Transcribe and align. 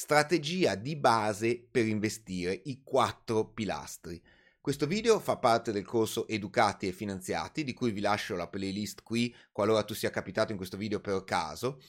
strategia 0.00 0.76
di 0.76 0.96
base 0.96 1.62
per 1.70 1.86
investire, 1.86 2.58
i 2.64 2.80
quattro 2.82 3.50
pilastri. 3.50 4.18
Questo 4.58 4.86
video 4.86 5.20
fa 5.20 5.36
parte 5.36 5.72
del 5.72 5.84
corso 5.84 6.26
Educati 6.26 6.88
e 6.88 6.92
Finanziati, 6.92 7.64
di 7.64 7.74
cui 7.74 7.90
vi 7.90 8.00
lascio 8.00 8.34
la 8.34 8.48
playlist 8.48 9.02
qui 9.02 9.34
qualora 9.52 9.84
tu 9.84 9.92
sia 9.92 10.08
capitato 10.08 10.52
in 10.52 10.56
questo 10.56 10.78
video 10.78 11.00
per 11.00 11.22
caso, 11.24 11.82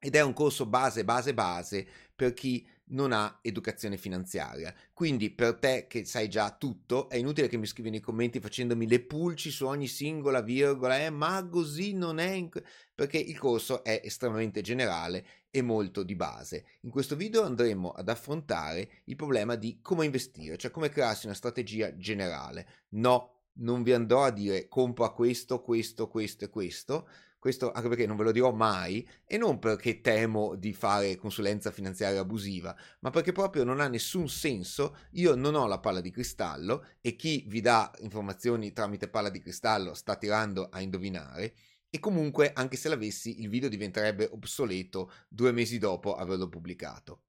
ed 0.00 0.16
è 0.16 0.22
un 0.22 0.32
corso 0.32 0.66
base, 0.66 1.04
base, 1.04 1.34
base 1.34 1.86
per 2.16 2.32
chi 2.32 2.66
non 2.86 3.12
ha 3.12 3.38
educazione 3.40 3.96
finanziaria. 3.96 4.74
Quindi 4.92 5.30
per 5.30 5.54
te 5.54 5.86
che 5.88 6.04
sai 6.04 6.28
già 6.28 6.54
tutto, 6.56 7.08
è 7.08 7.16
inutile 7.16 7.48
che 7.48 7.56
mi 7.56 7.66
scrivi 7.66 7.90
nei 7.90 8.00
commenti 8.00 8.40
facendomi 8.40 8.86
le 8.86 9.00
pulci 9.00 9.50
su 9.50 9.66
ogni 9.66 9.86
singola 9.86 10.42
virgola, 10.42 11.02
eh, 11.02 11.10
ma 11.10 11.46
così 11.48 11.94
non 11.94 12.18
è, 12.18 12.30
in... 12.30 12.50
perché 12.94 13.18
il 13.18 13.38
corso 13.38 13.82
è 13.82 14.00
estremamente 14.04 14.60
generale 14.60 15.26
e 15.50 15.62
molto 15.62 16.02
di 16.02 16.14
base. 16.14 16.64
In 16.80 16.90
questo 16.90 17.16
video 17.16 17.44
andremo 17.44 17.90
ad 17.90 18.08
affrontare 18.08 19.02
il 19.04 19.16
problema 19.16 19.54
di 19.54 19.78
come 19.80 20.04
investire, 20.04 20.56
cioè 20.56 20.70
come 20.70 20.88
crearsi 20.88 21.26
una 21.26 21.34
strategia 21.34 21.96
generale. 21.96 22.66
No, 22.90 23.34
non 23.58 23.82
vi 23.82 23.92
andrò 23.92 24.24
a 24.24 24.30
dire 24.30 24.68
compra 24.68 25.10
questo, 25.10 25.62
questo, 25.62 26.08
questo 26.08 26.44
e 26.44 26.50
questo, 26.50 27.08
questo 27.44 27.72
anche 27.72 27.88
perché 27.88 28.06
non 28.06 28.16
ve 28.16 28.24
lo 28.24 28.32
dirò 28.32 28.52
mai 28.52 29.06
e 29.26 29.36
non 29.36 29.58
perché 29.58 30.00
temo 30.00 30.54
di 30.54 30.72
fare 30.72 31.16
consulenza 31.16 31.70
finanziaria 31.70 32.20
abusiva, 32.20 32.74
ma 33.00 33.10
perché 33.10 33.32
proprio 33.32 33.64
non 33.64 33.80
ha 33.80 33.86
nessun 33.86 34.30
senso. 34.30 34.96
Io 35.10 35.34
non 35.34 35.54
ho 35.54 35.66
la 35.66 35.78
palla 35.78 36.00
di 36.00 36.10
cristallo 36.10 36.86
e 37.02 37.16
chi 37.16 37.44
vi 37.46 37.60
dà 37.60 37.92
informazioni 37.98 38.72
tramite 38.72 39.08
palla 39.08 39.28
di 39.28 39.40
cristallo 39.40 39.92
sta 39.92 40.16
tirando 40.16 40.70
a 40.70 40.80
indovinare. 40.80 41.54
E 41.90 41.98
comunque, 41.98 42.50
anche 42.54 42.78
se 42.78 42.88
l'avessi, 42.88 43.42
il 43.42 43.50
video 43.50 43.68
diventerebbe 43.68 44.26
obsoleto 44.32 45.12
due 45.28 45.52
mesi 45.52 45.76
dopo 45.76 46.16
averlo 46.16 46.48
pubblicato. 46.48 47.24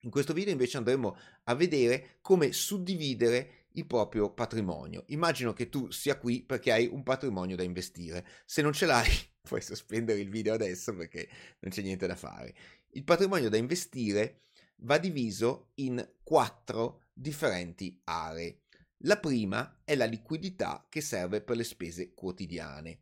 In 0.00 0.10
questo 0.10 0.32
video 0.32 0.50
invece 0.50 0.76
andremo 0.76 1.16
a 1.44 1.54
vedere 1.54 2.18
come 2.20 2.50
suddividere 2.50 3.65
il 3.76 3.86
proprio 3.86 4.30
patrimonio. 4.32 5.04
Immagino 5.08 5.52
che 5.52 5.68
tu 5.68 5.90
sia 5.90 6.18
qui 6.18 6.42
perché 6.42 6.72
hai 6.72 6.86
un 6.86 7.02
patrimonio 7.02 7.56
da 7.56 7.62
investire. 7.62 8.26
Se 8.44 8.62
non 8.62 8.72
ce 8.72 8.86
l'hai, 8.86 9.10
puoi 9.40 9.62
sospendere 9.62 10.20
il 10.20 10.28
video 10.28 10.54
adesso 10.54 10.94
perché 10.94 11.28
non 11.60 11.70
c'è 11.72 11.82
niente 11.82 12.06
da 12.06 12.16
fare. 12.16 12.54
Il 12.90 13.04
patrimonio 13.04 13.48
da 13.48 13.56
investire 13.56 14.42
va 14.80 14.98
diviso 14.98 15.70
in 15.74 16.06
quattro 16.22 17.04
differenti 17.12 18.00
aree. 18.04 18.62
La 19.00 19.18
prima 19.18 19.80
è 19.84 19.94
la 19.94 20.06
liquidità 20.06 20.86
che 20.88 21.00
serve 21.00 21.42
per 21.42 21.56
le 21.56 21.64
spese 21.64 22.14
quotidiane. 22.14 23.00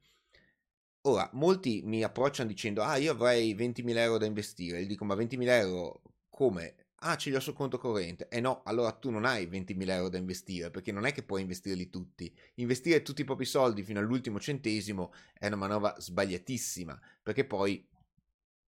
Ora, 1.06 1.28
molti 1.34 1.83
mi 1.84 2.02
approcciano 2.02 2.48
dicendo, 2.48 2.83
ah, 2.83 2.97
io 2.97 3.12
avrei 3.12 3.55
20.000 3.55 3.97
euro 3.98 4.19
da 4.19 4.27
investire. 4.27 4.83
Gli 4.83 4.89
dico, 4.89 5.05
ma 5.05 5.14
20.000 5.14 5.48
euro 5.48 6.02
come? 6.30 6.83
Ah, 7.06 7.16
ce 7.19 7.28
li 7.28 7.36
ho 7.36 7.41
sul 7.41 7.52
conto 7.52 7.77
corrente. 7.77 8.28
Eh 8.28 8.41
no, 8.41 8.62
allora 8.64 8.91
tu 8.92 9.10
non 9.10 9.27
hai 9.27 9.44
20.000 9.47 9.94
euro 9.94 10.08
da 10.08 10.16
investire, 10.16 10.70
perché 10.70 10.91
non 10.91 11.05
è 11.05 11.12
che 11.12 11.22
puoi 11.22 11.42
investirli 11.42 11.91
tutti. 11.91 12.34
Investire 12.55 13.02
tutti 13.02 13.20
i 13.20 13.24
propri 13.24 13.44
soldi 13.44 13.83
fino 13.83 14.00
all'ultimo 14.00 14.41
centesimo 14.41 15.12
è 15.38 15.46
una 15.46 15.56
manovra 15.56 15.94
sbagliatissima, 15.98 16.98
perché 17.22 17.44
poi 17.44 17.86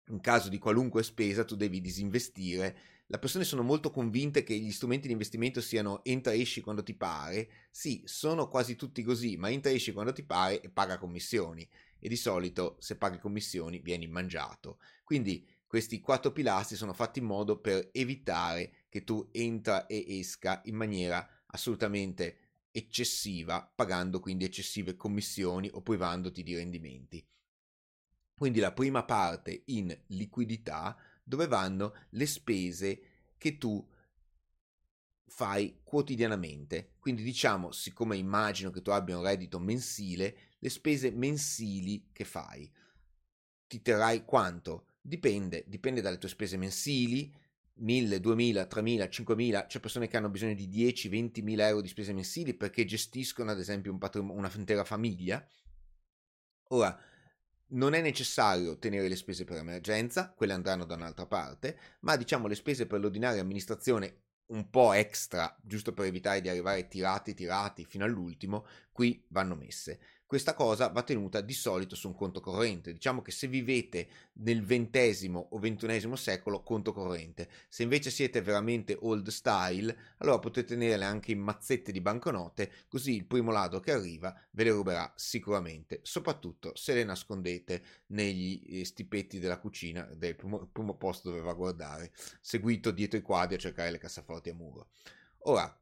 in 0.10 0.20
caso 0.20 0.50
di 0.50 0.58
qualunque 0.60 1.02
spesa 1.04 1.46
tu 1.46 1.56
devi 1.56 1.80
disinvestire. 1.80 2.78
Le 3.08 3.20
persone 3.20 3.46
sono 3.46 3.64
molto 3.64 3.90
convinte 3.90 4.44
che 4.44 4.58
gli 4.58 4.72
strumenti 4.72 5.08
di 5.08 5.14
investimento 5.14 5.62
siano 5.62 6.04
entra 6.04 6.32
e 6.34 6.42
esci 6.42 6.60
quando 6.62 6.84
ti 6.84 6.94
pare. 6.94 7.50
Sì, 7.72 8.02
sono 8.06 8.48
quasi 8.50 8.76
tutti 8.76 9.02
così, 9.04 9.38
ma 9.38 9.50
entra 9.50 9.72
e 9.72 9.76
esci 9.76 9.94
quando 9.94 10.12
ti 10.12 10.24
pare 10.24 10.60
e 10.62 10.70
paga 10.70 10.98
commissioni. 10.98 11.68
E 12.00 12.10
di 12.10 12.16
solito 12.18 12.76
se 12.80 12.98
paghi 12.98 13.18
commissioni 13.20 13.80
vieni 13.80 14.08
mangiato. 14.08 14.80
Quindi 15.04 15.48
questi 15.76 16.00
quattro 16.00 16.32
pilastri 16.32 16.78
sono 16.78 16.94
fatti 16.94 17.20
in 17.20 17.26
modo 17.26 17.60
per 17.60 17.90
evitare 17.92 18.86
che 18.88 19.04
tu 19.04 19.28
entra 19.34 19.88
e 19.88 20.20
esca 20.20 20.62
in 20.68 20.76
maniera 20.76 21.44
assolutamente 21.48 22.68
eccessiva, 22.72 23.70
pagando 23.76 24.22
quindi 24.22 24.46
eccessive 24.46 24.96
commissioni 24.96 25.70
o 25.74 25.82
privandoti 25.82 26.44
di 26.44 26.56
rendimenti. 26.56 27.28
Quindi 28.34 28.62
la 28.62 28.72
prima 28.72 29.04
parte 29.04 29.64
in 29.66 29.94
liquidità 30.08 30.96
dove 31.22 31.46
vanno 31.46 31.94
le 32.12 32.26
spese 32.26 33.02
che 33.38 33.58
tu 33.58 33.86
fai 35.26 35.82
quotidianamente. 35.84 36.94
Quindi 37.00 37.22
diciamo, 37.22 37.74
siccome 37.74 38.16
immagino 38.16 38.70
che 38.70 38.82
tu 38.82 38.92
abbia 38.92 39.18
un 39.18 39.26
reddito 39.26 39.60
mensile, 39.60 40.54
le 40.58 40.70
spese 40.70 41.12
mensili 41.12 42.12
che 42.14 42.24
fai. 42.24 42.72
Ti 43.68 43.82
terrai 43.82 44.24
quanto? 44.24 44.86
Dipende, 45.08 45.66
dipende 45.68 46.02
dalle 46.02 46.18
tue 46.18 46.30
spese 46.30 46.58
mensili, 46.58 47.32
1000, 47.76 48.20
2000, 48.20 48.66
3000, 48.66 49.08
5000, 49.08 49.66
c'è 49.68 49.80
persone 49.80 50.08
che 50.08 50.18
hanno 50.18 50.32
bisogno 50.32 50.56
di 50.56 50.68
10, 50.68 51.10
20 51.10 51.44
mila 51.44 51.68
euro 51.68 51.82
di 51.82 51.88
spese 51.88 52.12
mensili 52.12 52.56
perché 52.56 52.86
gestiscono 52.86 53.52
ad 53.52 53.60
esempio 53.60 53.92
un 53.92 54.00
patrim- 54.00 54.32
una 54.32 54.52
intera 54.56 54.84
famiglia. 54.84 55.48
Ora, 56.70 57.00
non 57.68 57.94
è 57.94 58.02
necessario 58.02 58.80
tenere 58.80 59.08
le 59.08 59.16
spese 59.16 59.44
per 59.44 59.58
emergenza, 59.58 60.34
quelle 60.34 60.54
andranno 60.54 60.86
da 60.86 60.96
un'altra 60.96 61.28
parte, 61.28 61.78
ma 62.00 62.16
diciamo 62.16 62.48
le 62.48 62.56
spese 62.56 62.88
per 62.88 63.00
l'ordinaria 63.00 63.42
amministrazione 63.42 64.24
un 64.48 64.72
po' 64.72 64.94
extra, 64.94 65.56
giusto 65.62 65.94
per 65.94 66.06
evitare 66.06 66.42
di 66.42 66.50
arrivare 66.50 66.88
tirati, 66.88 67.36
tirati 67.36 67.86
fino 67.86 68.06
all'ultimo, 68.06 68.66
qui 68.92 69.24
vanno 69.30 69.54
messe 69.54 70.00
questa 70.26 70.54
cosa 70.54 70.88
va 70.88 71.04
tenuta 71.04 71.42
di 71.42 71.54
solito 71.54 71.96
su 71.96 72.08
un 72.08 72.16
conto 72.16 72.42
corrente. 72.42 72.94
Diciamo 72.94 73.22
che 73.22 73.32
se 73.32 73.48
vivete 73.48 74.08
nel 74.34 74.64
XX 74.64 75.30
o 75.34 75.60
XXI 75.60 76.16
secolo, 76.16 76.64
conto 76.64 76.94
corrente. 76.94 77.50
Se 77.70 77.84
invece 77.84 78.10
siete 78.10 78.42
veramente 78.42 78.98
old 79.00 79.28
style, 79.28 79.96
allora 80.18 80.40
potete 80.40 80.74
tenerle 80.74 81.06
anche 81.06 81.32
in 81.32 81.40
mazzette 81.40 81.92
di 81.92 82.02
banconote, 82.02 82.72
così 82.88 83.14
il 83.16 83.26
primo 83.26 83.52
ladro 83.52 83.80
che 83.80 83.92
arriva 83.92 84.36
ve 84.52 84.64
le 84.64 84.72
ruberà 84.72 85.14
sicuramente, 85.16 86.00
soprattutto 86.04 86.76
se 86.76 86.94
le 86.94 87.04
nascondete 87.04 87.84
negli 88.08 88.80
eh, 88.80 88.86
stipetti 88.86 89.40
della 89.40 89.60
cucina, 89.60 90.04
del 90.16 90.36
primo, 90.36 90.68
primo 90.72 90.96
posto 90.96 91.30
dove 91.30 91.42
va 91.42 91.52
a 91.52 91.56
guardare, 91.56 92.12
seguito 92.42 92.92
dietro 92.92 93.20
i 93.20 93.22
quadri 93.22 93.56
a 93.56 93.60
cercare 93.60 93.92
le 93.92 94.00
cassaforti 94.00 94.50
a 94.50 94.54
muro. 94.56 94.88
Ora, 95.48 95.80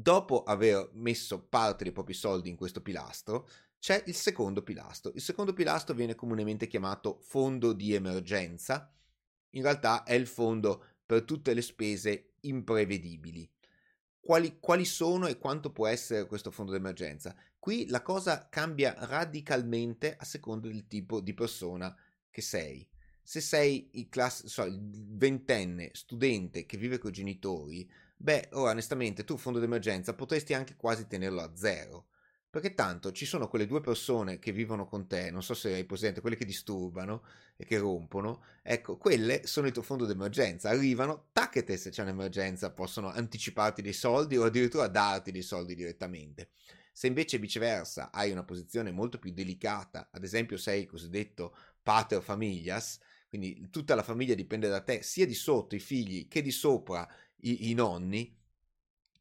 dopo 0.00 0.42
aver 0.42 0.90
messo 0.94 1.42
parte 1.42 1.84
dei 1.84 1.92
propri 1.92 2.14
soldi 2.14 2.48
in 2.48 2.56
questo 2.56 2.80
pilastro, 2.80 3.48
c'è 3.78 4.02
il 4.06 4.14
secondo 4.14 4.62
pilastro. 4.62 5.12
Il 5.14 5.20
secondo 5.20 5.52
pilastro 5.52 5.94
viene 5.94 6.14
comunemente 6.14 6.66
chiamato 6.66 7.18
fondo 7.20 7.72
di 7.72 7.94
emergenza. 7.94 8.92
In 9.50 9.62
realtà 9.62 10.04
è 10.04 10.14
il 10.14 10.26
fondo 10.26 10.84
per 11.04 11.22
tutte 11.22 11.54
le 11.54 11.62
spese 11.62 12.34
imprevedibili. 12.40 13.48
Quali, 14.20 14.58
quali 14.60 14.84
sono 14.84 15.26
e 15.26 15.38
quanto 15.38 15.72
può 15.72 15.86
essere 15.86 16.26
questo 16.26 16.50
fondo 16.50 16.72
di 16.72 16.78
emergenza? 16.78 17.34
Qui 17.58 17.86
la 17.88 18.02
cosa 18.02 18.48
cambia 18.48 18.94
radicalmente 18.96 20.14
a 20.16 20.24
seconda 20.24 20.68
del 20.68 20.86
tipo 20.86 21.20
di 21.20 21.34
persona 21.34 21.94
che 22.30 22.42
sei. 22.42 22.86
Se 23.22 23.40
sei 23.40 23.90
il, 23.94 24.08
class- 24.08 24.46
so, 24.46 24.64
il 24.64 24.78
ventenne 24.80 25.90
studente 25.94 26.66
che 26.66 26.76
vive 26.76 26.98
con 26.98 27.10
i 27.10 27.14
genitori, 27.14 27.90
Beh, 28.22 28.48
ora 28.52 28.72
onestamente 28.72 29.24
tu 29.24 29.38
fondo 29.38 29.58
d'emergenza 29.58 30.12
potresti 30.14 30.52
anche 30.52 30.76
quasi 30.76 31.06
tenerlo 31.06 31.40
a 31.40 31.52
zero. 31.54 32.08
Perché 32.50 32.74
tanto 32.74 33.12
ci 33.12 33.24
sono 33.24 33.48
quelle 33.48 33.64
due 33.66 33.80
persone 33.80 34.38
che 34.38 34.52
vivono 34.52 34.84
con 34.84 35.06
te, 35.06 35.30
non 35.30 35.42
so 35.42 35.54
se 35.54 35.72
hai 35.72 35.84
presente, 35.84 36.20
quelle 36.20 36.36
che 36.36 36.44
disturbano 36.44 37.22
e 37.56 37.64
che 37.64 37.78
rompono, 37.78 38.42
ecco, 38.62 38.96
quelle 38.98 39.46
sono 39.46 39.68
il 39.68 39.72
tuo 39.72 39.82
fondo 39.82 40.04
d'emergenza, 40.04 40.68
arrivano, 40.68 41.28
tacchete 41.32 41.76
se 41.76 41.90
c'è 41.90 42.02
un'emergenza, 42.02 42.72
possono 42.72 43.08
anticiparti 43.08 43.82
dei 43.82 43.92
soldi 43.92 44.36
o 44.36 44.44
addirittura 44.44 44.88
darti 44.88 45.30
dei 45.30 45.42
soldi 45.42 45.74
direttamente. 45.76 46.50
Se 46.92 47.06
invece 47.06 47.38
viceversa 47.38 48.10
hai 48.12 48.32
una 48.32 48.44
posizione 48.44 48.90
molto 48.90 49.18
più 49.18 49.32
delicata, 49.32 50.08
ad 50.10 50.24
esempio 50.24 50.56
sei 50.58 50.82
il 50.82 50.88
cosiddetto 50.88 51.54
pater 51.82 52.20
familias, 52.20 52.98
quindi 53.28 53.68
tutta 53.70 53.94
la 53.94 54.02
famiglia 54.02 54.34
dipende 54.34 54.68
da 54.68 54.80
te, 54.80 55.02
sia 55.02 55.24
di 55.24 55.34
sotto 55.34 55.76
i 55.76 55.78
figli 55.80 56.26
che 56.26 56.42
di 56.42 56.50
sopra 56.50 57.08
i, 57.42 57.70
i 57.70 57.74
nonni, 57.74 58.36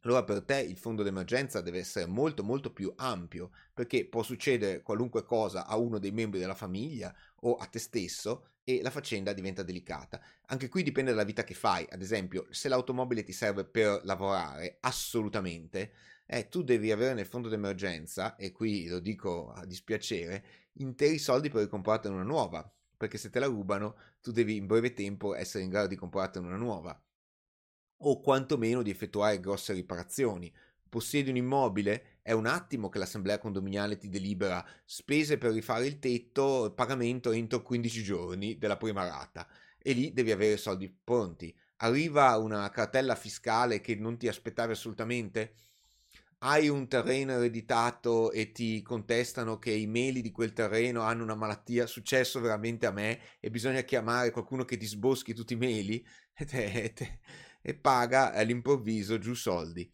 allora 0.04 0.24
per 0.24 0.44
te 0.44 0.60
il 0.62 0.78
fondo 0.78 1.04
d'emergenza 1.04 1.60
deve 1.60 1.80
essere 1.80 2.06
molto 2.06 2.42
molto 2.42 2.72
più 2.72 2.94
ampio 2.96 3.52
perché 3.74 4.08
può 4.08 4.24
succedere 4.24 4.82
qualunque 4.82 5.26
cosa 5.26 5.66
a 5.66 5.76
uno 5.76 6.00
dei 6.00 6.12
membri 6.12 6.40
della 6.40 6.56
famiglia 6.56 7.14
o 7.42 7.56
a 7.56 7.66
te 7.66 7.80
stesso 7.80 8.52
e 8.64 8.82
la 8.82 8.92
faccenda 8.92 9.34
diventa 9.34 9.62
delicata. 9.62 10.22
Anche 10.48 10.70
qui 10.70 10.84
dipende 10.84 11.12
dalla 11.12 11.24
vita 11.26 11.44
che 11.44 11.54
fai, 11.54 11.86
ad 11.90 12.02
esempio 12.02 12.48
se 12.50 12.70
l'automobile 12.70 13.24
ti 13.24 13.34
serve 13.34 13.66
per 13.66 14.02
lavorare, 14.06 14.78
assolutamente, 14.82 15.92
eh, 16.26 16.48
tu 16.48 16.64
devi 16.64 16.92
avere 16.92 17.14
nel 17.14 17.26
fondo 17.26 17.50
d'emergenza, 17.50 18.36
e 18.36 18.52
qui 18.52 18.88
lo 18.88 19.00
dico 19.00 19.52
a 19.52 19.66
dispiacere, 19.66 20.46
interi 20.74 21.18
soldi 21.18 21.50
per 21.50 21.64
ricomprartene 21.64 22.14
una 22.14 22.24
nuova, 22.24 22.72
perché 22.96 23.18
se 23.18 23.30
te 23.32 23.40
la 23.40 23.48
rubano 23.48 23.96
tu 24.22 24.32
devi 24.32 24.56
in 24.56 24.68
breve 24.68 24.94
tempo 24.94 25.34
essere 25.34 25.64
in 25.64 25.72
grado 25.72 25.88
di 25.88 25.96
comprartene 25.96 26.46
una 26.46 26.58
nuova 26.58 27.02
o 28.00 28.20
quantomeno 28.20 28.82
di 28.82 28.90
effettuare 28.90 29.40
grosse 29.40 29.74
riparazioni. 29.74 30.52
Possiedi 30.88 31.30
un 31.30 31.36
immobile? 31.36 32.20
È 32.22 32.32
un 32.32 32.46
attimo 32.46 32.90
che 32.90 32.98
l'assemblea 32.98 33.38
condominiale 33.38 33.98
ti 33.98 34.10
delibera 34.10 34.66
spese 34.86 35.38
per 35.38 35.52
rifare 35.52 35.86
il 35.86 36.00
tetto, 36.00 36.74
pagamento 36.76 37.32
entro 37.32 37.62
15 37.62 38.04
giorni 38.04 38.58
della 38.58 38.78
prima 38.78 39.06
rata. 39.08 39.48
e 39.82 39.94
lì 39.94 40.12
devi 40.14 40.32
avere 40.32 40.58
soldi 40.58 40.90
pronti. 40.90 41.56
Arriva 41.78 42.36
una 42.38 42.70
cartella 42.70 43.16
fiscale 43.16 43.80
che 43.80 43.96
non 43.96 44.18
ti 44.18 44.28
aspettavi 44.28 44.74
assolutamente? 44.74 45.54
hai 46.42 46.70
un 46.70 46.88
terreno 46.88 47.34
ereditato 47.34 48.32
e 48.32 48.52
ti 48.52 48.82
contestano 48.82 49.58
che 49.60 49.72
i 49.72 49.88
meli 49.88 50.22
di 50.22 50.32
quel 50.32 50.54
terreno 50.54 51.02
hanno 51.02 51.24
una 51.24 51.36
malattia, 51.36 51.86
successo 51.86 52.40
veramente 52.40 52.86
a 52.86 52.92
me, 52.92 53.20
e 53.40 53.50
bisogna 53.50 53.82
chiamare 53.82 54.32
qualcuno 54.32 54.64
che 54.64 54.78
ti 54.78 54.86
sboschi 54.86 55.34
tutti 55.34 55.54
i 55.54 55.58
meli 55.58 56.06
e, 57.62 57.76
paga 57.76 58.34
all'improvviso 58.34 59.18
giù 59.18 59.34
soldi. 59.34 59.92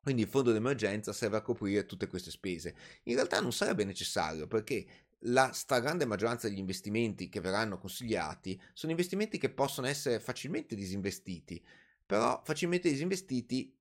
Quindi 0.00 0.22
il 0.22 0.28
fondo 0.28 0.52
d'emergenza 0.52 1.12
serve 1.12 1.38
a 1.38 1.42
coprire 1.42 1.86
tutte 1.86 2.06
queste 2.06 2.30
spese. 2.30 2.74
In 3.04 3.14
realtà 3.14 3.40
non 3.40 3.52
sarebbe 3.52 3.84
necessario 3.84 4.46
perché 4.46 4.86
la 5.26 5.52
stragrande 5.52 6.04
maggioranza 6.04 6.48
degli 6.48 6.58
investimenti 6.58 7.30
che 7.30 7.40
verranno 7.40 7.78
consigliati 7.78 8.60
sono 8.74 8.92
investimenti 8.92 9.38
che 9.38 9.48
possono 9.48 9.86
essere 9.86 10.20
facilmente 10.20 10.74
disinvestiti, 10.74 11.64
però 12.04 12.42
facilmente 12.44 12.90
disinvestiti 12.90 13.74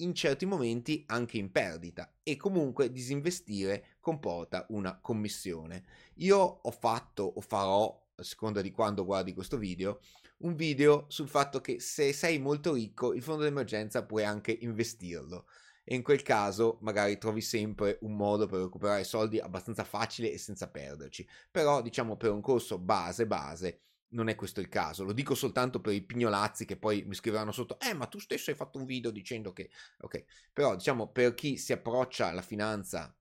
in 0.00 0.14
certi 0.14 0.46
momenti 0.46 1.04
anche 1.08 1.38
in 1.38 1.50
perdita 1.50 2.18
e 2.22 2.36
comunque 2.36 2.90
disinvestire 2.90 3.96
comporta 4.00 4.64
una 4.70 4.98
commissione. 4.98 5.84
Io 6.16 6.38
ho 6.38 6.70
fatto 6.70 7.24
o 7.24 7.40
farò, 7.40 8.07
a 8.18 8.22
seconda 8.24 8.60
di 8.60 8.70
quando 8.70 9.04
guardi 9.04 9.32
questo 9.32 9.56
video, 9.56 10.00
un 10.38 10.54
video 10.54 11.06
sul 11.08 11.28
fatto 11.28 11.60
che 11.60 11.80
se 11.80 12.12
sei 12.12 12.38
molto 12.38 12.74
ricco 12.74 13.14
il 13.14 13.22
fondo 13.22 13.44
d'emergenza 13.44 14.04
puoi 14.04 14.24
anche 14.24 14.56
investirlo. 14.60 15.46
E 15.84 15.94
in 15.94 16.02
quel 16.02 16.22
caso 16.22 16.78
magari 16.82 17.16
trovi 17.16 17.40
sempre 17.40 17.98
un 18.02 18.14
modo 18.14 18.46
per 18.46 18.60
recuperare 18.60 19.04
soldi 19.04 19.38
abbastanza 19.38 19.84
facile 19.84 20.30
e 20.30 20.36
senza 20.36 20.68
perderci. 20.68 21.26
Però 21.50 21.80
diciamo 21.80 22.16
per 22.16 22.30
un 22.30 22.42
corso 22.42 22.78
base 22.78 23.26
base 23.26 23.80
non 24.10 24.28
è 24.28 24.34
questo 24.34 24.60
il 24.60 24.68
caso, 24.68 25.04
lo 25.04 25.12
dico 25.12 25.34
soltanto 25.34 25.80
per 25.80 25.92
i 25.92 26.02
pignolazzi 26.02 26.64
che 26.64 26.78
poi 26.78 27.04
mi 27.04 27.14
scriveranno 27.14 27.52
sotto, 27.52 27.78
eh 27.78 27.92
ma 27.92 28.06
tu 28.06 28.18
stesso 28.18 28.50
hai 28.50 28.56
fatto 28.56 28.78
un 28.78 28.86
video 28.86 29.10
dicendo 29.10 29.52
che, 29.52 29.70
ok, 30.00 30.24
però 30.52 30.74
diciamo 30.74 31.08
per 31.08 31.34
chi 31.34 31.58
si 31.58 31.72
approccia 31.74 32.28
alla 32.28 32.40
finanza 32.40 33.14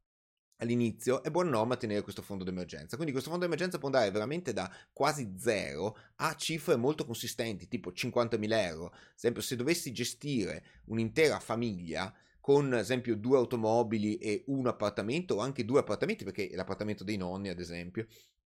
all'inizio 0.57 1.24
è 1.24 1.30
buona 1.30 1.50
norma 1.50 1.77
tenere 1.77 2.01
questo 2.01 2.21
fondo 2.21 2.44
d'emergenza. 2.44 2.95
Quindi 2.95 3.12
questo 3.12 3.30
fondo 3.30 3.45
d'emergenza 3.45 3.77
può 3.77 3.88
andare 3.88 4.12
veramente 4.12 4.54
da 4.54 4.71
quasi 4.94 5.33
zero 5.38 5.98
a 6.18 6.36
cifre 6.36 6.75
molto 6.75 7.06
consistenti, 7.06 7.68
tipo 7.68 7.92
50.000 7.92 8.51
euro. 8.65 8.86
Ad 8.88 9.15
esempio, 9.15 9.42
se 9.42 9.56
dovessi 9.56 9.92
gestire 9.92 10.63
un'intera 10.86 11.39
famiglia 11.39 12.13
con, 12.39 12.71
ad 12.71 12.80
esempio, 12.80 13.15
due 13.15 13.38
automobili 13.38 14.18
e 14.18 14.44
un 14.48 14.68
appartamento, 14.68 15.36
o 15.36 15.39
anche 15.39 15.65
due 15.65 15.80
appartamenti, 15.80 16.24
perché 16.24 16.50
l'appartamento 16.54 17.04
dei 17.04 17.18
nonni, 17.18 17.50
ad 17.50 17.59
esempio, 17.59 18.07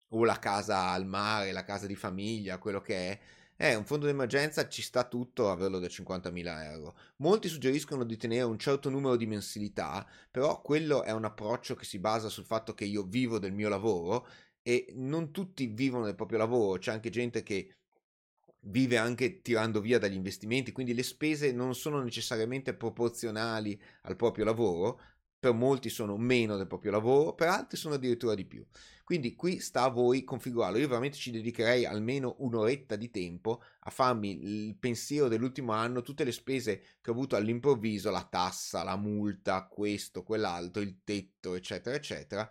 o 0.09 0.25
la 0.25 0.39
casa 0.39 0.89
al 0.91 1.07
mare, 1.07 1.53
la 1.53 1.65
casa 1.65 1.87
di 1.87 1.95
famiglia, 1.95 2.59
quello 2.59 2.81
che 2.81 2.97
è, 2.97 3.21
eh, 3.57 3.75
un 3.75 3.85
fondo 3.85 4.07
d'emergenza 4.07 4.69
ci 4.69 4.83
sta 4.83 5.05
tutto 5.05 5.51
averlo 5.51 5.79
da 5.79 5.87
50.000 5.89 6.65
euro. 6.65 6.97
Molti 7.17 7.49
suggeriscono 7.49 8.05
di 8.05 8.17
tenere 8.17 8.43
un 8.43 8.59
certo 8.59 8.91
numero 8.91 9.17
di 9.17 9.27
mensilità, 9.27 10.07
però 10.31 10.61
quello 10.61 11.03
è 11.05 11.13
un 11.13 11.25
approccio 11.25 11.75
che 11.75 11.85
si 11.85 11.99
basa 11.99 12.29
sul 12.29 12.45
fatto 12.45 12.75
che 12.75 12.85
io 12.85 13.05
vivo 13.05 13.39
del 13.39 13.53
mio 13.53 13.69
lavoro 13.69 14.27
e 14.63 14.93
non 14.95 15.31
tutti 15.31 15.67
vivono 15.67 16.05
del 16.05 16.15
proprio 16.15 16.39
lavoro, 16.39 16.79
c'è 16.79 16.91
anche 16.93 17.11
gente 17.11 17.43
che 17.43 17.77
vive 18.67 18.97
anche 18.97 19.43
tirando 19.43 19.81
via 19.81 19.99
dagli 19.99 20.15
investimenti, 20.15 20.73
quindi 20.73 20.95
le 20.95 21.03
spese 21.03 21.53
non 21.53 21.75
sono 21.75 22.03
necessariamente 22.03 22.75
proporzionali 22.75 23.81
al 24.03 24.17
proprio 24.17 24.45
lavoro, 24.45 25.01
per 25.39 25.53
molti 25.53 25.91
sono 25.91 26.17
meno 26.17 26.57
del 26.57 26.67
proprio 26.67 26.93
lavoro, 26.93 27.35
per 27.35 27.49
altri 27.49 27.77
sono 27.77 27.95
addirittura 27.95 28.35
di 28.35 28.47
più. 28.47 28.65
Quindi 29.05 29.35
qui 29.37 29.61
sta 29.61 29.83
a 29.83 29.89
voi 29.91 30.25
configurarlo. 30.25 30.79
Io 30.79 30.89
veramente 30.89 31.19
ci 31.19 31.31
dedicherei 31.31 31.85
almeno 31.85 32.37
un'oretta 32.39 32.97
di 32.97 33.11
tempo 33.11 33.63
a 33.81 33.91
farmi 33.91 34.43
il 34.43 34.77
pensiero 34.77 35.29
dell'ultimo 35.29 35.73
anno, 35.73 36.01
tutte 36.01 36.25
le 36.25 36.33
spese 36.33 36.81
che 37.03 37.11
ho 37.11 37.13
avuto 37.13 37.37
all'improvviso, 37.37 38.11
la 38.11 38.27
tassa, 38.29 38.83
la 38.83 38.97
multa, 38.97 39.67
questo, 39.67 40.23
quell'altro, 40.23 40.81
il 40.81 41.03
tetto, 41.05 41.55
eccetera, 41.55 41.95
eccetera. 41.95 42.51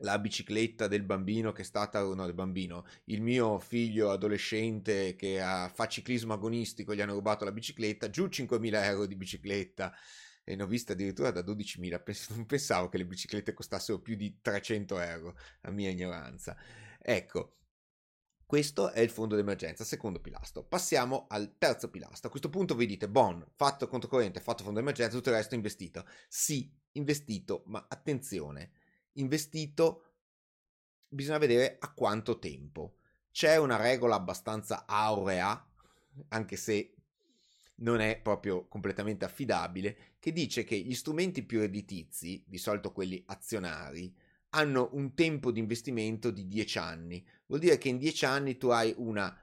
La 0.00 0.18
bicicletta 0.18 0.88
del 0.88 1.04
bambino 1.04 1.52
che 1.52 1.62
è 1.62 1.64
stata, 1.64 2.02
no, 2.02 2.24
del 2.24 2.34
bambino, 2.34 2.84
il 3.04 3.22
mio 3.22 3.58
figlio 3.60 4.10
adolescente 4.10 5.14
che 5.14 5.38
fa 5.72 5.86
ciclismo 5.86 6.34
agonistico, 6.34 6.94
gli 6.94 7.00
hanno 7.00 7.14
rubato 7.14 7.44
la 7.44 7.52
bicicletta, 7.52 8.10
giù 8.10 8.26
5.000 8.26 8.82
euro 8.82 9.06
di 9.06 9.14
bicicletta 9.14 9.94
e 10.48 10.54
ne 10.54 10.62
ho 10.62 10.66
viste 10.68 10.92
addirittura 10.92 11.32
da 11.32 11.40
12.000. 11.40 12.28
non 12.36 12.46
pensavo 12.46 12.88
che 12.88 12.98
le 12.98 13.04
biciclette 13.04 13.52
costassero 13.52 14.00
più 14.00 14.14
di 14.14 14.38
300 14.40 15.00
euro, 15.00 15.36
la 15.62 15.72
mia 15.72 15.90
ignoranza. 15.90 16.56
Ecco, 17.02 17.56
questo 18.46 18.92
è 18.92 19.00
il 19.00 19.10
fondo 19.10 19.34
d'emergenza, 19.34 19.82
secondo 19.82 20.20
pilastro. 20.20 20.62
Passiamo 20.62 21.26
al 21.28 21.56
terzo 21.58 21.90
pilastro. 21.90 22.28
A 22.28 22.30
questo 22.30 22.48
punto 22.48 22.76
vi 22.76 22.86
dite, 22.86 23.08
bon, 23.08 23.44
fatto 23.56 23.88
conto 23.88 24.06
corrente, 24.06 24.38
fatto 24.38 24.62
fondo 24.62 24.78
d'emergenza, 24.78 25.16
tutto 25.16 25.30
il 25.30 25.34
resto 25.34 25.56
investito. 25.56 26.06
Sì, 26.28 26.72
investito, 26.92 27.64
ma 27.66 27.84
attenzione, 27.88 28.70
investito 29.14 30.04
bisogna 31.08 31.38
vedere 31.38 31.76
a 31.80 31.92
quanto 31.92 32.38
tempo. 32.38 32.98
C'è 33.32 33.56
una 33.56 33.76
regola 33.76 34.14
abbastanza 34.14 34.86
aurea, 34.86 35.68
anche 36.28 36.54
se 36.54 36.94
non 37.76 38.00
è 38.00 38.18
proprio 38.18 38.66
completamente 38.66 39.24
affidabile, 39.24 39.96
che 40.18 40.32
dice 40.32 40.64
che 40.64 40.76
gli 40.76 40.94
strumenti 40.94 41.42
più 41.42 41.60
redditizi, 41.60 42.42
di 42.46 42.58
solito 42.58 42.92
quelli 42.92 43.22
azionari, 43.26 44.14
hanno 44.50 44.88
un 44.92 45.14
tempo 45.14 45.50
di 45.50 45.60
investimento 45.60 46.30
di 46.30 46.46
10 46.46 46.78
anni. 46.78 47.26
Vuol 47.46 47.60
dire 47.60 47.78
che 47.78 47.88
in 47.88 47.98
10 47.98 48.24
anni 48.24 48.56
tu 48.56 48.68
hai 48.68 48.94
una 48.96 49.36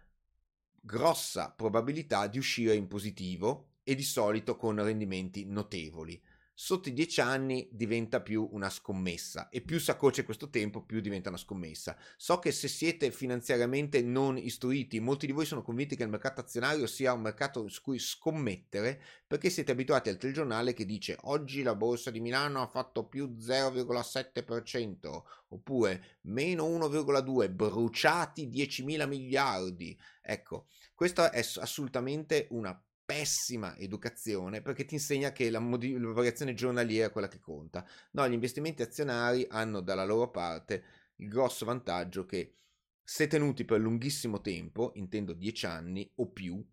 grossa 0.80 1.51
probabilità 1.51 2.27
di 2.27 2.38
uscire 2.38 2.75
in 2.75 2.88
positivo 2.88 3.69
e 3.83 3.95
di 3.95 4.03
solito 4.03 4.56
con 4.56 4.81
rendimenti 4.81 5.45
notevoli 5.45 6.21
sotto 6.53 6.89
i 6.89 6.94
10 6.94 7.21
anni 7.21 7.67
diventa 7.71 8.21
più 8.21 8.47
una 8.51 8.69
scommessa 8.69 9.50
e 9.50 9.61
più 9.61 9.79
si 9.79 9.89
accorce 9.89 10.23
questo 10.23 10.50
tempo 10.50 10.83
più 10.83 11.00
diventa 11.01 11.29
una 11.29 11.38
scommessa. 11.38 11.97
So 12.15 12.39
che 12.39 12.51
se 12.51 12.67
siete 12.67 13.11
finanziariamente 13.11 14.01
non 14.01 14.38
istruiti, 14.38 15.00
molti 15.00 15.25
di 15.25 15.31
voi 15.31 15.45
sono 15.45 15.63
convinti 15.63 15.95
che 15.95 16.03
il 16.03 16.09
mercato 16.09 16.41
azionario 16.41 16.85
sia 16.85 17.13
un 17.13 17.21
mercato 17.21 17.67
su 17.67 17.81
cui 17.81 18.00
scommettere 18.00 19.01
perché 19.25 19.50
siete 19.50 19.71
abituati 19.71 20.09
al 20.09 20.17
telegiornale 20.17 20.73
che 20.73 20.85
dice 20.85 21.17
oggi 21.21 21.63
la 21.63 21.75
borsa 21.75 22.11
di 22.11 22.19
Milano 22.19 22.61
ha 22.61 22.67
fatto 22.67 23.05
più 23.07 23.35
0,7% 23.39 25.21
oppure 25.50 26.19
meno 26.21 26.67
1,2 26.67 27.50
bruciati 27.51 28.47
10 28.47 28.83
mila 28.83 29.05
miliardi. 29.05 29.97
Ecco, 30.21 30.67
questa 30.94 31.31
è 31.31 31.39
assolutamente 31.39 32.47
una 32.51 32.79
pessima 33.13 33.77
educazione 33.77 34.63
perché 34.63 34.86
ti 34.86 34.96
insegna 34.96 35.32
che 35.32 35.51
la, 35.51 35.60
mod- 35.60 35.84
la 35.84 36.12
variazione 36.12 36.55
giornaliera 36.55 37.08
è 37.08 37.12
quella 37.12 37.27
che 37.27 37.39
conta. 37.39 37.86
No, 38.13 38.27
gli 38.27 38.34
investimenti 38.34 38.82
azionari 38.82 39.46
hanno 39.51 39.82
dalla 39.82 40.03
loro 40.03 40.32
parte 40.32 40.84
il 41.17 41.27
grosso 41.27 41.63
vantaggio 41.63 42.25
che 42.25 42.55
se 43.03 43.27
tenuti 43.27 43.65
per 43.65 43.79
lunghissimo 43.79 44.41
tempo, 44.41 44.93
intendo 44.96 45.34
10 45.34 45.65
anni 45.67 46.12
o 46.15 46.27
più, 46.32 46.65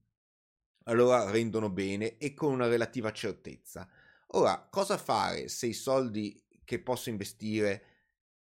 allora 0.84 1.30
rendono 1.30 1.68
bene 1.68 2.16
e 2.16 2.32
con 2.32 2.52
una 2.52 2.68
relativa 2.68 3.12
certezza. 3.12 3.86
Ora, 4.28 4.66
cosa 4.70 4.96
fare 4.96 5.48
se 5.48 5.66
i 5.66 5.74
soldi 5.74 6.42
che 6.64 6.80
posso 6.80 7.10
investire 7.10 7.84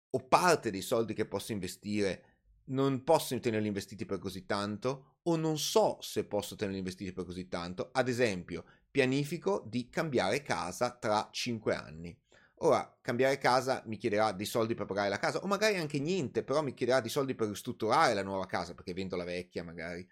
o 0.09 0.27
parte 0.27 0.69
dei 0.69 0.81
soldi 0.81 1.13
che 1.13 1.25
posso 1.25 1.53
investire 1.53 2.23
non 2.65 3.05
posso 3.05 3.39
tenerli 3.39 3.67
investiti 3.67 4.05
per 4.05 4.17
così 4.17 4.45
tanto 4.45 5.14
o 5.27 5.35
non 5.35 5.57
so 5.57 5.97
se 6.01 6.25
posso 6.25 6.55
tenerli 6.55 6.79
investiti 6.79 7.13
per 7.13 7.25
così 7.25 7.47
tanto. 7.47 7.89
Ad 7.93 8.07
esempio, 8.07 8.65
pianifico 8.89 9.63
di 9.67 9.89
cambiare 9.89 10.41
casa 10.41 10.91
tra 10.91 11.29
5 11.31 11.75
anni. 11.75 12.17
Ora, 12.59 12.97
cambiare 13.01 13.37
casa 13.37 13.83
mi 13.85 13.97
chiederà 13.97 14.31
dei 14.31 14.45
soldi 14.45 14.75
per 14.75 14.85
pagare 14.85 15.09
la 15.09 15.19
casa, 15.19 15.39
o 15.39 15.47
magari 15.47 15.75
anche 15.77 15.99
niente, 15.99 16.43
però 16.43 16.61
mi 16.61 16.73
chiederà 16.73 17.01
dei 17.01 17.09
soldi 17.09 17.35
per 17.35 17.49
ristrutturare 17.49 18.13
la 18.13 18.23
nuova 18.23 18.45
casa, 18.45 18.73
perché 18.73 18.93
vendo 18.93 19.15
la 19.15 19.25
vecchia 19.25 19.63
magari. 19.63 20.07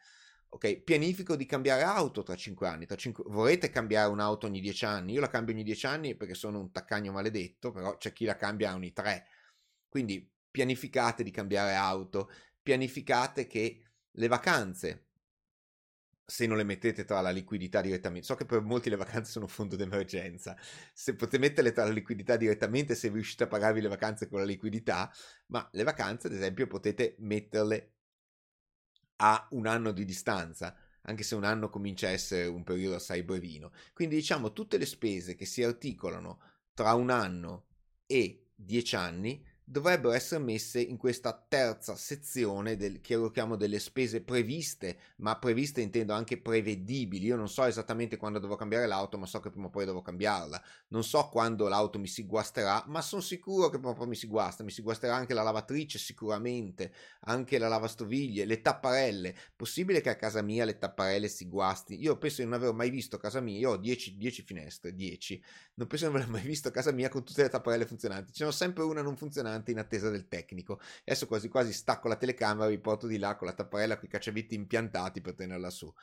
Ok, 0.50 0.82
pianifico 0.82 1.36
di 1.36 1.46
cambiare 1.46 1.82
auto 1.84 2.22
tra 2.22 2.36
5 2.36 2.68
anni. 2.68 2.86
Tra 2.86 2.96
5... 2.96 3.24
Vorrete 3.28 3.70
cambiare 3.70 4.10
un'auto 4.12 4.46
ogni 4.46 4.60
10 4.60 4.86
anni? 4.86 5.14
Io 5.14 5.22
la 5.22 5.30
cambio 5.30 5.54
ogni 5.54 5.64
10 5.64 5.86
anni 5.86 6.16
perché 6.16 6.36
sono 6.36 6.60
un 6.60 6.72
taccagno 6.72 7.12
maledetto, 7.12 7.72
però 7.72 7.98
c'è 7.98 8.14
chi 8.14 8.26
la 8.26 8.36
cambia 8.36 8.74
ogni 8.76 8.94
3. 8.94 9.26
Quindi 9.90 10.30
pianificate 10.52 11.24
di 11.24 11.32
cambiare 11.32 11.74
auto, 11.74 12.30
pianificate 12.62 13.48
che 13.48 13.93
le 14.14 14.28
vacanze, 14.28 15.06
se 16.26 16.46
non 16.48 16.58
le 16.58 16.64
mettete 16.64 17.04
tra 17.06 17.22
la 17.22 17.32
liquidità 17.32 17.82
direttamente, 17.82 18.26
so 18.26 18.36
che 18.36 18.46
per 18.46 18.62
molti 18.62 18.90
le 18.90 18.96
vacanze 18.96 19.32
sono 19.32 19.46
un 19.46 19.52
fondo 19.52 19.76
d'emergenza, 19.76 20.58
se 20.94 21.16
potete 21.16 21.38
metterle 21.38 21.72
tra 21.72 21.84
la 21.84 21.92
liquidità 21.92 22.38
direttamente 22.38 22.96
se 22.96 23.10
riuscite 23.10 23.44
a 23.44 23.48
pagarvi 23.48 23.82
le 23.82 23.90
vacanze 23.90 24.28
con 24.28 24.40
la 24.40 24.46
liquidità, 24.46 25.12
ma 25.48 25.68
le 25.72 25.84
vacanze 25.84 26.28
ad 26.28 26.34
esempio 26.34 26.68
potete 26.68 27.16
metterle 27.20 27.92
a 29.18 29.48
un 29.52 29.68
anno 29.68 29.92
di 29.92 30.06
distanza, 30.06 30.76
anche 31.04 31.24
se 31.24 31.36
un 31.36 31.44
anno 31.44 31.70
comincia 31.70 32.08
a 32.08 32.12
essere 32.12 32.48
un 32.48 32.64
periodo 32.64 32.96
assai 32.96 33.24
brevino. 33.24 33.72
Quindi 33.94 34.16
diciamo 34.16 34.54
tutte 34.54 34.78
le 34.78 34.86
spese 34.86 35.36
che 35.36 35.46
si 35.46 35.64
articolano 35.64 36.40
tra 36.74 36.94
un 36.94 37.10
anno 37.10 37.68
e 38.06 38.48
dieci 38.56 38.96
anni 38.96 39.46
dovrebbero 39.66 40.14
essere 40.14 40.44
messe 40.44 40.82
in 40.82 40.98
questa 40.98 41.34
terza 41.48 41.96
sezione 41.96 42.76
del, 42.76 43.02
che 43.02 43.14
io 43.14 43.32
chiamo 43.32 43.56
delle 43.56 43.80
spese 43.80 44.22
previste, 44.22 44.98
ma 45.18 45.38
previste 45.38 45.82
intendo 45.82 46.14
anche 46.14 46.38
prevedibili. 46.38 47.26
Io 47.26 47.36
non 47.36 47.50
so 47.50 47.64
esattamente 47.64 48.18
quando 48.18 48.40
devo 48.40 48.56
cambiare 48.56 48.88
l'auto, 48.88 49.18
ma 49.18 49.26
so 49.26 49.40
che 49.40 49.50
prima 49.50 49.68
o 49.68 49.70
poi 49.70 49.86
devo 49.86 50.02
cambiarla. 50.02 50.62
Non 50.90 51.04
so 51.04 51.30
quando 51.30 51.68
l'auto 51.68 51.98
mi 52.00 52.08
si 52.08 52.26
guasterà, 52.26 52.84
ma 52.88 53.02
sono 53.02 53.22
sicuro 53.22 53.70
che 53.70 53.78
prima 53.78 53.94
o 53.94 53.96
poi 53.96 54.08
mi 54.08 54.16
si 54.16 54.28
guasta. 54.28 54.64
Mi 54.64 54.72
si 54.72 54.82
guasterà 54.82 55.16
anche 55.16 55.34
la 55.34 55.44
lavatrice, 55.44 55.98
sicuramente, 55.98 56.94
anche 57.22 57.58
la 57.58 57.68
lavastoviglie, 57.68 58.46
le 58.46 58.62
tapparelle. 58.62 59.36
Possibile 59.56 60.02
che 60.02 60.10
a 60.10 60.16
casa 60.16 60.42
mia 60.42 60.66
le 60.66 60.78
tapparelle 60.78 61.28
si 61.28 61.48
guasti? 61.48 62.02
Io 62.02 62.18
penso 62.18 62.42
di 62.42 62.50
non 62.50 62.60
aver 62.60 62.74
mai 62.74 62.90
visto 62.90 63.16
a 63.16 63.20
casa 63.20 63.40
mia, 63.40 63.58
io 63.58 63.72
ho 63.72 63.78
10, 63.78 64.18
10 64.18 64.44
finestre, 64.44 64.94
10. 64.94 65.44
Non 65.76 65.88
penso 65.88 66.06
di 66.06 66.12
non 66.12 66.22
aver 66.22 66.34
mai 66.34 66.44
visto 66.44 66.68
a 66.68 66.72
casa 66.72 66.92
mia 66.92 67.10
con 67.10 67.24
tutte 67.24 67.44
le 67.44 67.50
tapparelle 67.50 67.86
funzionanti. 67.86 68.34
Ce 68.34 68.46
n'è 68.46 68.52
sempre 68.52 68.84
una 68.84 69.02
non 69.02 69.16
funzionante 69.16 69.53
funzionante 69.54 69.72
in 69.72 69.80
attesa 69.80 70.10
del 70.10 70.28
tecnico. 70.28 70.80
Adesso 71.06 71.28
quasi 71.28 71.48
quasi 71.48 71.74
stacco 71.74 72.08
la 72.08 72.16
telecamera 72.16 72.68
e 72.68 72.72
vi 72.72 72.80
porto 72.80 73.08
di 73.08 73.18
là 73.18 73.36
con 73.36 73.48
la 73.48 73.54
tapparella 73.54 73.96
con 73.96 74.06
i 74.06 74.12
cacciaviti 74.12 74.56
impiantati 74.56 75.22
per 75.22 75.36
tenerla 75.36 75.70
su. 75.70 75.94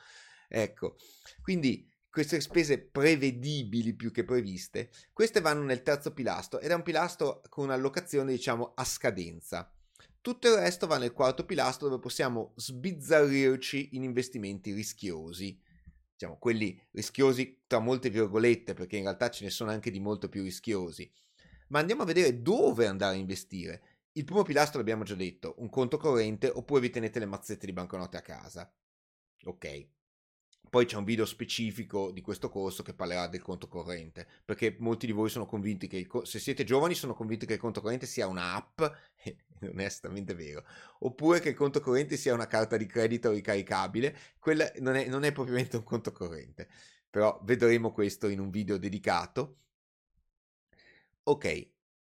Ecco, 0.47 0.97
quindi 1.41 1.89
queste 2.09 2.41
spese 2.41 2.79
prevedibili 2.79 3.93
più 3.93 4.11
che 4.11 4.25
previste, 4.25 4.89
queste 5.13 5.39
vanno 5.39 5.63
nel 5.63 5.81
terzo 5.81 6.13
pilastro 6.13 6.59
ed 6.59 6.71
è 6.71 6.73
un 6.73 6.83
pilastro 6.83 7.41
con 7.47 7.65
un'allocazione 7.65 8.31
diciamo 8.31 8.73
a 8.75 8.83
scadenza. 8.83 9.71
Tutto 10.19 10.47
il 10.47 10.55
resto 10.55 10.87
va 10.87 10.97
nel 10.97 11.13
quarto 11.13 11.45
pilastro 11.45 11.87
dove 11.87 12.01
possiamo 12.01 12.53
sbizzarrirci 12.55 13.95
in 13.95 14.03
investimenti 14.03 14.71
rischiosi. 14.71 15.59
Diciamo, 16.11 16.37
quelli 16.37 16.79
rischiosi 16.91 17.61
tra 17.65 17.79
molte 17.79 18.11
virgolette, 18.11 18.75
perché 18.75 18.97
in 18.97 19.03
realtà 19.03 19.31
ce 19.31 19.45
ne 19.45 19.49
sono 19.49 19.71
anche 19.71 19.89
di 19.89 19.99
molto 19.99 20.29
più 20.29 20.43
rischiosi 20.43 21.11
ma 21.71 21.79
andiamo 21.79 22.03
a 22.03 22.05
vedere 22.05 22.41
dove 22.41 22.85
andare 22.85 23.15
a 23.15 23.19
investire. 23.19 23.81
Il 24.13 24.25
primo 24.25 24.43
pilastro 24.43 24.77
l'abbiamo 24.77 25.03
già 25.03 25.15
detto, 25.15 25.55
un 25.59 25.69
conto 25.69 25.97
corrente 25.97 26.49
oppure 26.49 26.81
vi 26.81 26.89
tenete 26.89 27.19
le 27.19 27.25
mazzette 27.25 27.65
di 27.65 27.73
banconote 27.73 28.17
a 28.17 28.21
casa. 28.21 28.71
Ok. 29.45 29.87
Poi 30.69 30.85
c'è 30.85 30.95
un 30.95 31.03
video 31.03 31.25
specifico 31.25 32.11
di 32.11 32.21
questo 32.21 32.49
corso 32.49 32.81
che 32.81 32.93
parlerà 32.93 33.27
del 33.27 33.41
conto 33.41 33.67
corrente, 33.67 34.25
perché 34.45 34.77
molti 34.79 35.05
di 35.05 35.11
voi 35.11 35.29
sono 35.29 35.45
convinti 35.45 35.87
che, 35.87 35.97
il, 35.97 36.09
se 36.23 36.39
siete 36.39 36.63
giovani, 36.63 36.93
sono 36.93 37.13
convinti 37.13 37.45
che 37.45 37.55
il 37.55 37.59
conto 37.59 37.81
corrente 37.81 38.05
sia 38.05 38.27
un'app, 38.27 38.81
e 39.23 39.37
non 39.59 39.79
è 39.81 39.85
estremamente 39.85 40.33
vero, 40.33 40.63
oppure 40.99 41.41
che 41.41 41.49
il 41.49 41.55
conto 41.55 41.81
corrente 41.81 42.15
sia 42.15 42.33
una 42.33 42.47
carta 42.47 42.77
di 42.77 42.85
credito 42.85 43.31
ricaricabile, 43.31 44.17
quella 44.39 44.71
non 44.79 44.95
è, 44.95 45.07
non 45.07 45.25
è 45.25 45.33
propriamente 45.33 45.75
un 45.75 45.83
conto 45.83 46.13
corrente, 46.13 46.69
però 47.09 47.37
vedremo 47.43 47.91
questo 47.91 48.29
in 48.29 48.39
un 48.39 48.49
video 48.49 48.77
dedicato. 48.77 49.57
Ok, 51.23 51.69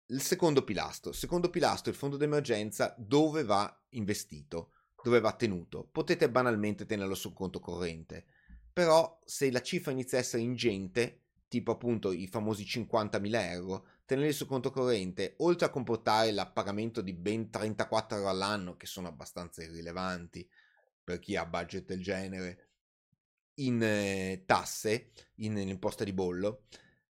il 0.07 0.21
secondo 0.21 0.65
pilastro. 0.65 1.11
Il 1.11 1.17
secondo 1.17 1.51
pilastro, 1.51 1.91
il 1.91 1.97
fondo 1.97 2.17
d'emergenza, 2.17 2.95
dove 2.99 3.43
va 3.43 3.85
investito, 3.91 4.73
dove 5.03 5.21
va 5.21 5.33
tenuto. 5.33 5.89
Potete 5.91 6.31
banalmente 6.31 6.85
tenerlo 6.85 7.15
sul 7.15 7.33
conto 7.33 7.59
corrente, 7.59 8.27
però 8.73 9.21
se 9.25 9.51
la 9.51 9.63
cifra 9.63 9.93
inizia 9.93 10.19
a 10.19 10.21
essere 10.21 10.43
ingente, 10.43 11.23
tipo 11.49 11.73
appunto 11.73 12.13
i 12.13 12.27
famosi 12.27 12.65
50.000 12.65 13.51
euro, 13.51 13.87
tenerli 14.05 14.33
sul 14.33 14.47
conto 14.47 14.71
corrente, 14.71 15.35
oltre 15.39 15.67
a 15.67 15.71
comportare 15.71 16.31
l'appagamento 16.33 17.01
di 17.01 17.15
ben 17.15 17.51
34 17.51 18.19
euro 18.19 18.29
all'anno, 18.29 18.77
che 18.77 18.87
sono 18.87 19.09
abbastanza 19.09 19.63
irrilevanti 19.63 20.49
per 21.03 21.19
chi 21.19 21.37
ha 21.37 21.47
budget 21.47 21.87
del 21.87 22.03
genere, 22.03 22.69
in 23.55 23.83
eh, 23.83 24.45
tasse, 24.47 25.13
in, 25.37 25.57
in 25.57 25.69
imposta 25.69 26.05
di 26.05 26.13
bollo, 26.13 26.65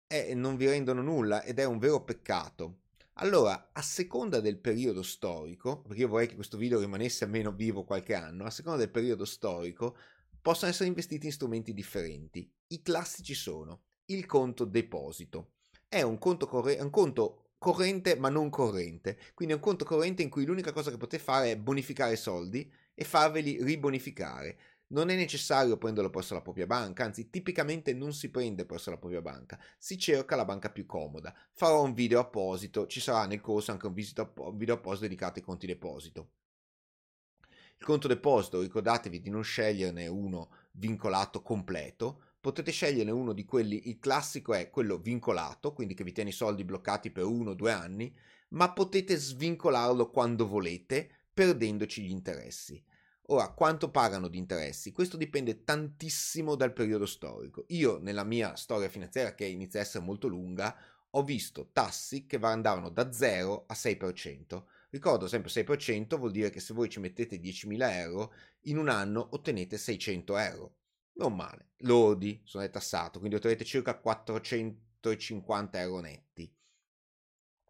e 0.08 0.34
non 0.34 0.56
vi 0.56 0.66
rendono 0.66 1.02
nulla 1.02 1.42
ed 1.44 1.58
è 1.58 1.64
un 1.64 1.78
vero 1.78 2.02
peccato. 2.02 2.78
Allora, 3.20 3.70
a 3.72 3.82
seconda 3.82 4.40
del 4.40 4.58
periodo 4.58 5.02
storico, 5.02 5.82
perché 5.82 6.00
io 6.00 6.08
vorrei 6.08 6.28
che 6.28 6.34
questo 6.34 6.56
video 6.56 6.80
rimanesse 6.80 7.24
almeno 7.24 7.52
vivo 7.52 7.84
qualche 7.84 8.14
anno, 8.14 8.44
a 8.44 8.50
seconda 8.50 8.78
del 8.78 8.90
periodo 8.90 9.24
storico 9.24 9.96
possono 10.40 10.70
essere 10.70 10.88
investiti 10.88 11.26
in 11.26 11.32
strumenti 11.32 11.74
differenti. 11.74 12.50
I 12.68 12.82
classici 12.82 13.34
sono 13.34 13.82
il 14.06 14.24
conto 14.24 14.64
deposito. 14.64 15.52
È 15.86 16.00
un 16.00 16.18
conto, 16.18 16.46
corre- 16.46 16.80
un 16.80 16.90
conto 16.90 17.50
corrente 17.58 18.16
ma 18.16 18.28
non 18.28 18.50
corrente, 18.50 19.18
quindi 19.34 19.54
è 19.54 19.56
un 19.56 19.62
conto 19.62 19.84
corrente 19.84 20.22
in 20.22 20.30
cui 20.30 20.44
l'unica 20.46 20.72
cosa 20.72 20.90
che 20.90 20.96
potete 20.96 21.22
fare 21.22 21.50
è 21.50 21.58
bonificare 21.58 22.16
soldi 22.16 22.70
e 22.94 23.04
farveli 23.04 23.62
ribonificare. 23.62 24.58
Non 24.90 25.10
è 25.10 25.16
necessario 25.16 25.76
prenderlo 25.76 26.08
presso 26.08 26.32
la 26.32 26.40
propria 26.40 26.66
banca, 26.66 27.04
anzi 27.04 27.28
tipicamente 27.28 27.92
non 27.92 28.14
si 28.14 28.30
prende 28.30 28.64
presso 28.64 28.88
la 28.88 28.96
propria 28.96 29.20
banca, 29.20 29.60
si 29.76 29.98
cerca 29.98 30.34
la 30.34 30.46
banca 30.46 30.70
più 30.70 30.86
comoda. 30.86 31.34
Farò 31.52 31.82
un 31.82 31.92
video 31.92 32.20
apposito, 32.20 32.86
ci 32.86 33.00
sarà 33.00 33.26
nel 33.26 33.40
corso 33.42 33.70
anche 33.70 33.86
un, 33.86 33.92
video 33.92 34.74
apposito 34.74 35.02
dedicato 35.02 35.38
ai 35.38 35.44
conti 35.44 35.66
deposito. 35.66 36.30
Il 37.78 37.84
conto 37.84 38.08
deposito, 38.08 38.62
ricordatevi 38.62 39.20
di 39.20 39.28
non 39.28 39.44
sceglierne 39.44 40.06
uno 40.06 40.50
vincolato 40.72 41.42
completo, 41.42 42.22
potete 42.40 42.72
sceglierne 42.72 43.10
uno 43.10 43.34
di 43.34 43.44
quelli, 43.44 43.88
il 43.88 43.98
classico 43.98 44.54
è 44.54 44.70
quello 44.70 44.96
vincolato, 44.96 45.74
quindi 45.74 45.92
che 45.92 46.02
vi 46.02 46.12
tiene 46.12 46.30
i 46.30 46.32
soldi 46.32 46.64
bloccati 46.64 47.10
per 47.10 47.24
uno 47.24 47.50
o 47.50 47.54
due 47.54 47.72
anni, 47.72 48.16
ma 48.50 48.72
potete 48.72 49.16
svincolarlo 49.16 50.10
quando 50.10 50.46
volete, 50.46 51.10
perdendoci 51.32 52.02
gli 52.02 52.10
interessi. 52.10 52.82
Ora, 53.30 53.50
quanto 53.50 53.90
pagano 53.90 54.28
di 54.28 54.38
interessi? 54.38 54.90
Questo 54.90 55.18
dipende 55.18 55.62
tantissimo 55.62 56.54
dal 56.54 56.72
periodo 56.72 57.04
storico. 57.04 57.66
Io, 57.68 57.98
nella 57.98 58.24
mia 58.24 58.56
storia 58.56 58.88
finanziaria, 58.88 59.34
che 59.34 59.44
inizia 59.44 59.80
a 59.80 59.82
essere 59.82 60.02
molto 60.02 60.28
lunga, 60.28 60.74
ho 61.10 61.22
visto 61.22 61.68
tassi 61.70 62.24
che 62.24 62.36
andavano 62.40 62.88
da 62.88 63.12
0 63.12 63.64
a 63.66 63.74
6%. 63.74 64.64
Ricordo 64.88 65.28
sempre 65.28 65.50
6% 65.50 66.16
vuol 66.16 66.30
dire 66.30 66.48
che 66.48 66.60
se 66.60 66.72
voi 66.72 66.88
ci 66.88 67.00
mettete 67.00 67.38
10.000 67.38 67.90
euro, 67.98 68.32
in 68.62 68.78
un 68.78 68.88
anno 68.88 69.28
ottenete 69.32 69.76
600 69.76 70.36
euro. 70.38 70.76
Non 71.18 71.36
male. 71.36 71.72
Lodi, 71.80 72.40
sono 72.44 72.66
tassato, 72.70 73.18
quindi 73.18 73.36
ottenete 73.36 73.64
circa 73.64 73.98
450 73.98 75.80
euro 75.80 76.00
netti. 76.00 76.50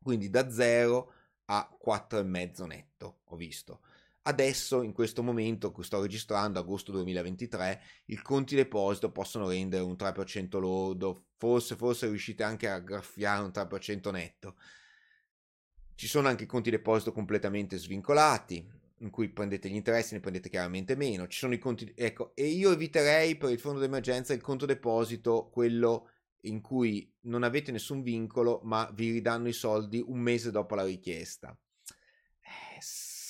Quindi 0.00 0.31
da 0.31 0.49
0 0.53 1.12
a 1.47 1.79
4,5 1.85 2.67
netto, 2.67 3.23
ho 3.25 3.35
visto. 3.35 3.81
Adesso, 4.28 4.82
in 4.82 4.92
questo 4.92 5.23
momento 5.23 5.73
che 5.73 5.82
sto 5.82 6.02
registrando, 6.02 6.58
agosto 6.58 6.92
2023, 6.92 7.80
i 8.08 8.16
conti 8.16 8.54
deposito 8.54 9.11
possono 9.11 9.49
rendere 9.49 9.82
un 9.82 9.94
3% 9.94 10.61
lordo, 10.61 11.28
forse, 11.38 11.76
forse 11.76 12.08
riuscite 12.08 12.42
anche 12.42 12.68
a 12.68 12.78
graffiare 12.78 13.42
un 13.42 13.50
3% 13.50 14.11
netto. 14.11 14.56
Ci 15.94 16.06
sono 16.06 16.28
anche 16.28 16.44
conti 16.44 16.68
deposito 16.68 17.11
completamente 17.11 17.78
svincolati, 17.78 18.70
in 18.99 19.08
cui 19.08 19.30
prendete 19.30 19.70
gli 19.70 19.76
interessi, 19.76 20.12
ne 20.12 20.20
prendete 20.20 20.50
chiaramente 20.50 20.94
meno. 20.94 21.26
Ci 21.26 21.38
sono 21.38 21.54
i 21.54 21.58
conti, 21.58 21.90
ecco, 21.97 22.32
e 22.35 22.49
io 22.49 22.70
eviterei 22.70 23.35
per 23.38 23.50
il 23.50 23.58
fondo 23.58 23.80
d'emergenza 23.80 24.35
il 24.35 24.42
conto 24.42 24.66
deposito, 24.66 25.49
quello 25.50 26.11
in 26.42 26.61
cui 26.61 27.11
non 27.20 27.44
avete 27.44 27.73
nessun 27.73 28.02
vincolo, 28.02 28.61
ma 28.64 28.90
vi 28.92 29.11
ridanno 29.11 29.49
i 29.49 29.54
soldi 29.54 30.04
un 30.06 30.18
mese 30.18 30.50
dopo 30.50 30.75
la 30.75 30.85
richiesta. 30.85 31.58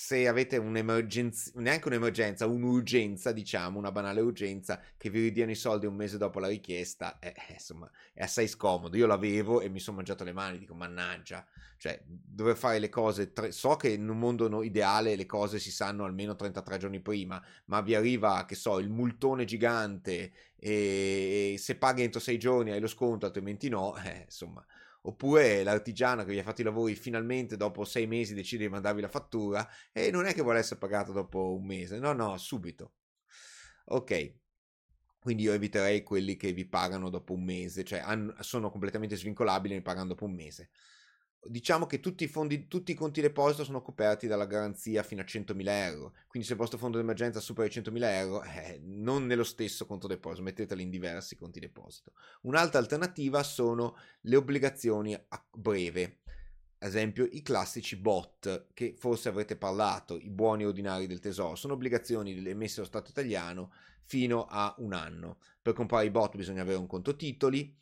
Se 0.08 0.26
avete 0.26 0.56
un'emergenza, 0.56 1.50
neanche 1.56 1.86
un'emergenza, 1.88 2.46
un'urgenza, 2.46 3.30
diciamo, 3.30 3.78
una 3.78 3.92
banale 3.92 4.22
urgenza, 4.22 4.80
che 4.96 5.10
vi 5.10 5.20
ridiano 5.20 5.50
i 5.50 5.54
soldi 5.54 5.84
un 5.84 5.96
mese 5.96 6.16
dopo 6.16 6.38
la 6.38 6.48
richiesta, 6.48 7.18
eh, 7.18 7.34
eh 7.36 7.52
insomma, 7.52 7.90
è 8.14 8.22
assai 8.22 8.48
scomodo. 8.48 8.96
Io 8.96 9.06
l'avevo 9.06 9.60
e 9.60 9.68
mi 9.68 9.78
sono 9.78 9.96
mangiato 9.96 10.24
le 10.24 10.32
mani, 10.32 10.56
dico, 10.56 10.72
mannaggia, 10.72 11.46
cioè, 11.76 12.00
dover 12.06 12.56
fare 12.56 12.78
le 12.78 12.88
cose, 12.88 13.34
tre... 13.34 13.52
so 13.52 13.76
che 13.76 13.90
in 13.90 14.08
un 14.08 14.18
mondo 14.18 14.62
ideale 14.62 15.14
le 15.14 15.26
cose 15.26 15.58
si 15.58 15.70
sanno 15.70 16.06
almeno 16.06 16.34
33 16.36 16.78
giorni 16.78 17.00
prima, 17.00 17.44
ma 17.66 17.82
vi 17.82 17.94
arriva, 17.94 18.46
che 18.46 18.54
so, 18.54 18.78
il 18.78 18.88
multone 18.88 19.44
gigante 19.44 20.32
e 20.56 21.56
se 21.58 21.76
paghi 21.76 22.04
entro 22.04 22.18
6 22.18 22.38
giorni 22.38 22.70
hai 22.70 22.80
lo 22.80 22.86
sconto, 22.86 23.26
altrimenti 23.26 23.68
no, 23.68 23.94
eh, 24.02 24.22
insomma 24.24 24.64
oppure 25.08 25.62
l'artigiano 25.62 26.22
che 26.24 26.32
vi 26.32 26.38
ha 26.38 26.42
fatto 26.42 26.60
i 26.60 26.64
lavori 26.64 26.94
finalmente 26.94 27.56
dopo 27.56 27.84
sei 27.84 28.06
mesi 28.06 28.34
decide 28.34 28.64
di 28.64 28.70
mandarvi 28.70 29.00
la 29.00 29.08
fattura 29.08 29.66
e 29.90 30.10
non 30.10 30.26
è 30.26 30.34
che 30.34 30.42
vuole 30.42 30.58
essere 30.58 30.78
pagato 30.78 31.12
dopo 31.12 31.54
un 31.54 31.64
mese, 31.64 31.98
no, 31.98 32.12
no, 32.12 32.36
subito. 32.36 32.92
Ok, 33.86 34.34
quindi 35.18 35.44
io 35.44 35.52
eviterei 35.52 36.02
quelli 36.02 36.36
che 36.36 36.52
vi 36.52 36.66
pagano 36.66 37.08
dopo 37.08 37.32
un 37.32 37.42
mese, 37.42 37.84
cioè 37.84 38.02
sono 38.40 38.70
completamente 38.70 39.16
svincolabili 39.16 39.74
e 39.74 39.76
mi 39.78 39.82
pagano 39.82 40.08
dopo 40.08 40.26
un 40.26 40.34
mese 40.34 40.70
diciamo 41.44 41.86
che 41.86 42.00
tutti 42.00 42.24
i, 42.24 42.28
fondi, 42.28 42.68
tutti 42.68 42.92
i 42.92 42.94
conti 42.94 43.20
deposito 43.20 43.64
sono 43.64 43.80
coperti 43.82 44.26
dalla 44.26 44.46
garanzia 44.46 45.02
fino 45.02 45.20
a 45.20 45.24
100.000 45.24 45.62
euro. 45.66 46.14
Quindi 46.26 46.46
se 46.46 46.54
il 46.54 46.58
vostro 46.58 46.78
fondo 46.78 46.96
d'emergenza 46.98 47.40
supera 47.40 47.68
i 47.68 47.70
100.000 47.70 48.02
euro, 48.02 48.42
eh, 48.44 48.80
non 48.82 49.26
nello 49.26 49.44
stesso 49.44 49.86
conto 49.86 50.06
deposito, 50.06 50.42
metteteli 50.42 50.82
in 50.82 50.90
diversi 50.90 51.36
conti 51.36 51.60
deposito. 51.60 52.12
Un'altra 52.42 52.78
alternativa 52.78 53.42
sono 53.42 53.96
le 54.22 54.36
obbligazioni 54.36 55.14
a 55.14 55.44
breve. 55.50 56.18
Ad 56.80 56.88
esempio 56.88 57.26
i 57.30 57.42
classici 57.42 57.96
bot 57.96 58.68
che 58.72 58.94
forse 58.96 59.28
avrete 59.28 59.56
parlato, 59.56 60.16
i 60.16 60.30
buoni 60.30 60.64
ordinari 60.64 61.08
del 61.08 61.18
tesoro, 61.18 61.56
sono 61.56 61.72
obbligazioni 61.72 62.36
emesse 62.46 62.76
dallo 62.76 62.86
Stato 62.86 63.10
italiano 63.10 63.72
fino 64.04 64.46
a 64.48 64.74
un 64.78 64.92
anno. 64.92 65.38
Per 65.60 65.74
comprare 65.74 66.06
i 66.06 66.10
bot 66.10 66.36
bisogna 66.36 66.62
avere 66.62 66.78
un 66.78 66.86
conto 66.86 67.16
titoli, 67.16 67.76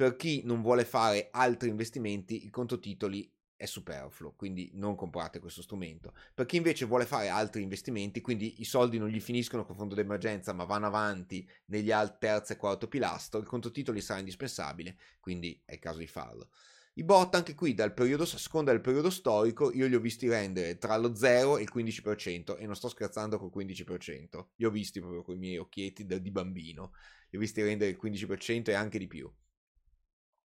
per 0.00 0.16
chi 0.16 0.40
non 0.44 0.62
vuole 0.62 0.86
fare 0.86 1.28
altri 1.30 1.68
investimenti, 1.68 2.42
il 2.42 2.50
conto 2.50 2.78
titoli 2.78 3.30
è 3.54 3.66
superfluo, 3.66 4.32
quindi 4.32 4.70
non 4.72 4.94
comprate 4.94 5.40
questo 5.40 5.60
strumento. 5.60 6.14
Per 6.32 6.46
chi 6.46 6.56
invece 6.56 6.86
vuole 6.86 7.04
fare 7.04 7.28
altri 7.28 7.60
investimenti, 7.60 8.22
quindi 8.22 8.62
i 8.62 8.64
soldi 8.64 8.96
non 8.96 9.08
gli 9.08 9.20
finiscono 9.20 9.66
col 9.66 9.76
fondo 9.76 9.94
d'emergenza, 9.94 10.54
ma 10.54 10.64
vanno 10.64 10.86
avanti 10.86 11.46
negli 11.66 11.92
al 11.92 12.16
terzo 12.16 12.54
e 12.54 12.56
quarto 12.56 12.88
pilastro, 12.88 13.40
il 13.40 13.46
conto 13.46 13.70
titoli 13.70 14.00
sarà 14.00 14.20
indispensabile, 14.20 14.96
quindi 15.20 15.60
è 15.66 15.74
il 15.74 15.78
caso 15.80 15.98
di 15.98 16.06
farlo. 16.06 16.48
I 16.94 17.04
bot 17.04 17.34
anche 17.34 17.54
qui 17.54 17.74
dal 17.74 17.92
periodo, 17.92 18.22
a 18.22 18.38
seconda 18.38 18.70
del 18.72 18.80
periodo 18.80 19.10
storico 19.10 19.70
io 19.70 19.86
li 19.86 19.96
ho 19.96 20.00
visti 20.00 20.30
rendere 20.30 20.78
tra 20.78 20.96
lo 20.96 21.14
0 21.14 21.58
e 21.58 21.62
il 21.64 21.70
15% 21.70 22.56
e 22.56 22.64
non 22.64 22.74
sto 22.74 22.88
scherzando 22.88 23.38
col 23.38 23.52
15%, 23.54 24.46
li 24.56 24.64
ho 24.64 24.70
visti 24.70 24.98
proprio 24.98 25.20
con 25.20 25.34
i 25.34 25.38
miei 25.38 25.58
occhietti 25.58 26.06
da, 26.06 26.16
di 26.16 26.30
bambino, 26.30 26.92
li 27.28 27.36
ho 27.36 27.40
visti 27.40 27.60
rendere 27.60 27.90
il 27.90 27.98
15% 28.02 28.70
e 28.70 28.72
anche 28.72 28.96
di 28.96 29.06
più. 29.06 29.30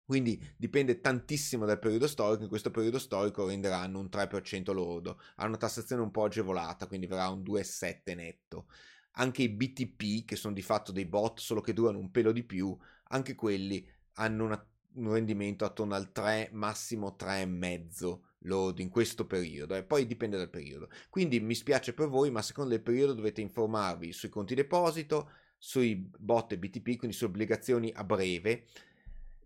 Quindi 0.06 0.38
dipende 0.56 1.00
tantissimo 1.00 1.64
dal 1.64 1.78
periodo 1.78 2.06
storico, 2.06 2.42
in 2.42 2.48
questo 2.48 2.70
periodo 2.70 2.98
storico 2.98 3.46
renderanno 3.46 3.98
un 3.98 4.08
3% 4.10 4.72
lordo, 4.74 5.18
ha 5.36 5.46
una 5.46 5.56
tassazione 5.56 6.02
un 6.02 6.10
po' 6.10 6.24
agevolata, 6.24 6.86
quindi 6.86 7.06
verrà 7.06 7.28
un 7.28 7.42
2,7 7.42 8.14
netto. 8.14 8.66
Anche 9.12 9.42
i 9.42 9.48
BTP, 9.48 10.26
che 10.26 10.36
sono 10.36 10.52
di 10.52 10.60
fatto 10.60 10.92
dei 10.92 11.06
bot, 11.06 11.38
solo 11.38 11.62
che 11.62 11.72
durano 11.72 11.98
un 11.98 12.10
pelo 12.10 12.32
di 12.32 12.42
più, 12.42 12.76
anche 13.08 13.34
quelli 13.34 13.86
hanno 14.14 14.44
una, 14.44 14.66
un 14.96 15.12
rendimento 15.12 15.64
attorno 15.64 15.94
al 15.94 16.12
3, 16.12 16.50
massimo 16.52 17.16
3,5 17.18 18.18
lordo 18.40 18.82
in 18.82 18.90
questo 18.90 19.26
periodo, 19.26 19.74
e 19.74 19.84
poi 19.84 20.06
dipende 20.06 20.36
dal 20.36 20.50
periodo. 20.50 20.90
Quindi 21.08 21.40
mi 21.40 21.54
spiace 21.54 21.94
per 21.94 22.08
voi, 22.08 22.30
ma 22.30 22.42
secondo 22.42 22.74
il 22.74 22.82
periodo 22.82 23.14
dovete 23.14 23.40
informarvi 23.40 24.12
sui 24.12 24.28
conti 24.28 24.54
deposito, 24.54 25.30
sui 25.56 25.96
bot 25.96 26.52
e 26.52 26.58
BTP, 26.58 26.98
quindi 26.98 27.16
su 27.16 27.24
obbligazioni 27.24 27.90
a 27.94 28.04
breve, 28.04 28.66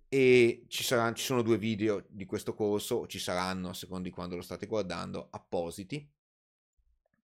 e 0.09 0.65
ci, 0.69 0.83
saranno, 0.83 1.15
ci 1.15 1.25
sono 1.25 1.43
due 1.43 1.59
video 1.59 2.05
di 2.09 2.25
questo 2.25 2.55
corso, 2.55 3.07
ci 3.07 3.19
saranno, 3.19 3.71
a 3.71 3.75
seconda 3.75 4.09
di 4.09 4.15
quando 4.15 4.37
lo 4.37 4.43
state 4.43 4.67
guardando, 4.67 5.29
appositi. 5.31 6.11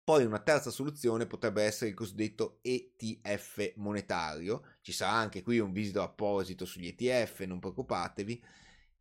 Poi 0.05 0.25
una 0.25 0.41
terza 0.41 0.71
soluzione 0.71 1.27
potrebbe 1.27 1.63
essere 1.63 1.89
il 1.91 1.97
cosiddetto 1.97 2.59
ETF 2.61 3.73
monetario, 3.77 4.77
ci 4.83 4.93
sarà 4.93 5.13
anche 5.13 5.43
qui 5.43 5.59
un 5.61 5.73
video 5.73 6.03
apposito 6.03 6.67
sugli 6.67 6.89
ETF, 6.89 7.41
non 7.45 7.59
preoccupatevi. 7.59 8.45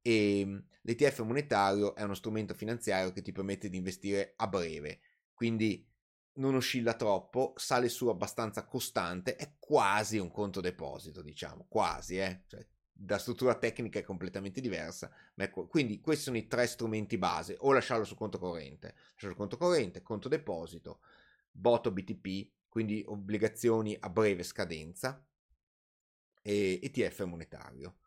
E 0.01 0.39
ehm, 0.39 0.65
l'ETF 0.81 1.21
monetario 1.23 1.93
è 1.95 2.03
uno 2.03 2.13
strumento 2.13 2.53
finanziario 2.53 3.11
che 3.11 3.21
ti 3.21 3.33
permette 3.33 3.69
di 3.69 3.77
investire 3.77 4.33
a 4.37 4.47
breve, 4.47 4.99
quindi 5.33 5.85
non 6.35 6.55
oscilla 6.55 6.93
troppo, 6.93 7.53
sale 7.57 7.89
su 7.89 8.07
abbastanza 8.07 8.65
costante, 8.65 9.35
è 9.35 9.55
quasi 9.59 10.17
un 10.17 10.31
conto 10.31 10.61
deposito, 10.61 11.21
diciamo, 11.21 11.65
quasi, 11.67 12.17
eh? 12.17 12.43
cioè, 12.47 12.65
da 12.95 13.17
struttura 13.17 13.55
tecnica 13.55 13.99
è 13.99 14.03
completamente 14.03 14.61
diversa. 14.61 15.11
Quindi 15.67 15.99
questi 15.99 16.23
sono 16.23 16.37
i 16.37 16.47
tre 16.47 16.67
strumenti 16.67 17.17
base, 17.17 17.57
o 17.59 17.73
lasciarlo 17.73 18.05
su 18.05 18.15
conto 18.15 18.37
corrente, 18.37 18.93
lasciarlo 19.13 19.31
su 19.31 19.35
conto 19.35 19.57
corrente, 19.57 20.03
conto 20.03 20.29
deposito, 20.29 20.99
botto 21.51 21.91
BTP, 21.91 22.49
quindi 22.69 23.03
obbligazioni 23.05 23.97
a 23.99 24.09
breve 24.09 24.43
scadenza 24.43 25.25
e 26.41 26.79
ETF 26.81 27.23
monetario. 27.25 27.97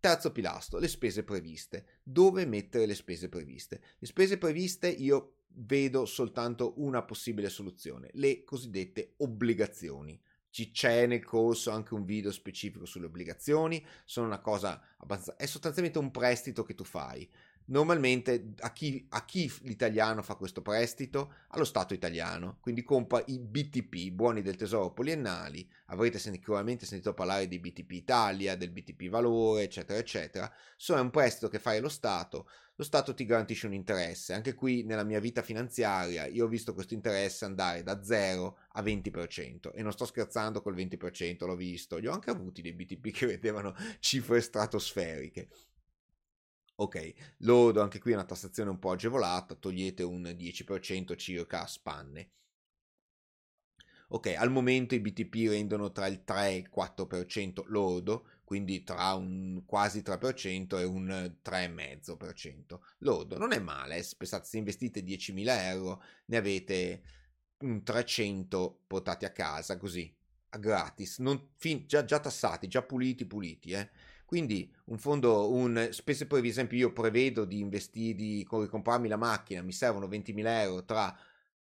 Terzo 0.00 0.32
pilastro, 0.32 0.78
le 0.78 0.88
spese 0.88 1.22
previste. 1.22 2.00
Dove 2.02 2.44
mettere 2.44 2.86
le 2.86 2.94
spese 2.94 3.28
previste? 3.28 3.80
Le 3.98 4.06
spese 4.06 4.36
previste 4.36 4.88
io 4.88 5.36
vedo 5.54 6.06
soltanto 6.06 6.74
una 6.80 7.02
possibile 7.02 7.48
soluzione, 7.48 8.10
le 8.14 8.42
cosiddette 8.42 9.14
obbligazioni 9.18 10.20
c'è 10.70 11.06
nel 11.06 11.24
corso 11.24 11.70
anche 11.70 11.94
un 11.94 12.04
video 12.04 12.30
specifico 12.30 12.84
sulle 12.84 13.06
obbligazioni, 13.06 13.84
sono 14.04 14.26
una 14.26 14.40
cosa 14.40 14.80
abbastanza... 14.98 15.42
è 15.42 15.46
sostanzialmente 15.46 15.98
un 15.98 16.10
prestito 16.10 16.62
che 16.62 16.74
tu 16.74 16.84
fai. 16.84 17.28
Normalmente 17.66 18.54
a 18.60 18.72
chi, 18.72 19.06
a 19.10 19.24
chi, 19.24 19.50
l'italiano 19.62 20.22
fa 20.22 20.34
questo 20.34 20.62
prestito? 20.62 21.34
Allo 21.48 21.64
Stato 21.64 21.94
italiano, 21.94 22.58
quindi 22.60 22.82
compra 22.82 23.22
i 23.26 23.38
BTP, 23.38 24.10
buoni 24.10 24.42
del 24.42 24.56
tesoro 24.56 24.92
poliennali, 24.92 25.68
avrete 25.86 26.18
sicuramente 26.18 26.86
sentito 26.86 27.14
parlare 27.14 27.46
di 27.46 27.58
BTP 27.58 27.90
Italia, 27.92 28.56
del 28.56 28.70
BTP 28.70 29.08
Valore, 29.08 29.62
eccetera, 29.62 29.98
eccetera. 29.98 30.52
Sono 30.76 31.00
un 31.00 31.10
prestito 31.10 31.48
che 31.48 31.58
fai 31.58 31.78
allo 31.78 31.88
Stato, 31.88 32.48
lo 32.74 32.84
Stato 32.84 33.14
ti 33.14 33.24
garantisce 33.24 33.66
un 33.66 33.74
interesse. 33.74 34.32
Anche 34.32 34.54
qui 34.54 34.82
nella 34.82 35.04
mia 35.04 35.20
vita 35.20 35.42
finanziaria 35.42 36.26
io 36.26 36.46
ho 36.46 36.48
visto 36.48 36.74
questo 36.74 36.94
interesse 36.94 37.44
andare 37.44 37.82
da 37.82 38.02
0 38.02 38.58
a 38.72 38.82
20% 38.82 39.70
e 39.74 39.82
non 39.82 39.92
sto 39.92 40.06
scherzando 40.06 40.62
col 40.62 40.74
20%, 40.74 41.46
l'ho 41.46 41.54
visto. 41.54 41.98
Li 41.98 42.06
ho 42.06 42.12
anche 42.12 42.30
avuti 42.30 42.62
dei 42.62 42.72
BTP 42.72 43.10
che 43.14 43.26
vedevano 43.26 43.74
cifre 44.00 44.40
stratosferiche. 44.40 45.48
Ok, 46.74 47.14
lodo 47.38 47.80
anche 47.80 47.98
qui 47.98 48.12
una 48.12 48.24
tassazione 48.24 48.68
un 48.68 48.78
po' 48.78 48.90
agevolata, 48.90 49.54
togliete 49.54 50.02
un 50.02 50.34
10% 50.36 51.16
circa 51.16 51.62
a 51.62 51.66
spanne. 51.66 52.30
Ok, 54.08 54.34
al 54.36 54.50
momento 54.50 54.94
i 54.94 55.00
BTP 55.00 55.48
rendono 55.48 55.90
tra 55.90 56.06
il 56.06 56.22
3 56.24 56.48
e 56.48 56.56
il 56.56 56.68
4% 56.70 57.62
lordo, 57.68 58.26
quindi 58.44 58.84
tra 58.84 59.14
un 59.14 59.62
quasi 59.64 60.02
3% 60.02 60.78
e 60.78 60.84
un 60.84 61.34
3,5% 61.42 62.80
lordo. 62.98 63.38
Non 63.38 63.52
è 63.52 63.58
male, 63.58 63.96
eh, 63.96 64.06
pensate, 64.16 64.46
se 64.46 64.58
investite 64.58 65.02
10.000 65.02 65.62
euro 65.70 66.02
ne 66.26 66.36
avete 66.36 67.02
un 67.60 67.82
300 67.82 68.82
portati 68.86 69.24
a 69.24 69.30
casa 69.30 69.78
così, 69.78 70.14
gratis, 70.58 71.18
non, 71.18 71.48
fin, 71.56 71.86
già, 71.86 72.04
già, 72.04 72.20
tassati, 72.20 72.68
già 72.68 72.82
puliti, 72.82 73.24
puliti. 73.24 73.70
Eh. 73.72 73.90
Quindi 74.32 74.66
un 74.86 74.96
fondo, 74.96 75.52
un, 75.52 75.88
spese 75.90 76.26
per 76.26 76.42
esempio 76.42 76.78
io 76.78 76.90
prevedo 76.90 77.44
di 77.44 77.58
investire, 77.58 78.14
di 78.14 78.42
comprarmi 78.48 79.06
la 79.06 79.18
macchina, 79.18 79.60
mi 79.60 79.72
servono 79.72 80.06
20.000 80.06 80.62
euro 80.62 80.86
tra 80.86 81.14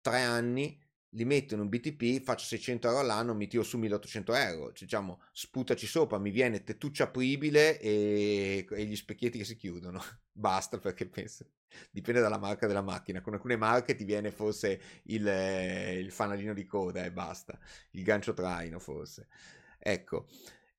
tre 0.01 0.23
anni, 0.23 0.81
li 1.11 1.27
metto 1.27 1.53
in 1.53 1.61
un 1.61 1.69
BTP, 1.69 2.23
faccio 2.23 2.47
600 2.47 2.87
euro 2.89 3.01
all'anno, 3.01 3.35
mi 3.35 3.49
tiro 3.49 3.63
su 3.63 3.77
1800 3.77 4.35
euro, 4.35 4.73
cioè, 4.73 4.85
diciamo, 4.85 5.21
sputaci 5.33 5.87
sopra, 5.87 6.17
mi 6.17 6.31
viene 6.31 6.65
tettuccia 6.65 7.05
apribile 7.05 7.79
e, 7.79 8.67
e 8.71 8.85
gli 8.87 8.97
specchietti 8.97 9.37
che 9.37 9.45
si 9.45 9.57
chiudono, 9.57 10.03
basta 10.33 10.79
perché 10.79 11.07
penso, 11.07 11.45
dipende 11.91 12.23
dalla 12.23 12.39
marca 12.39 12.67
della 12.67 12.81
macchina, 12.81 13.21
con 13.21 13.35
alcune 13.35 13.57
marche 13.57 13.95
ti 13.95 14.05
viene 14.05 14.31
forse 14.31 14.81
il, 15.03 15.27
il 15.27 16.11
fanalino 16.11 16.55
di 16.55 16.65
coda 16.65 17.05
e 17.05 17.13
basta, 17.13 17.59
il 17.91 18.03
gancio 18.03 18.33
traino 18.33 18.79
forse, 18.79 19.29
ecco. 19.79 20.29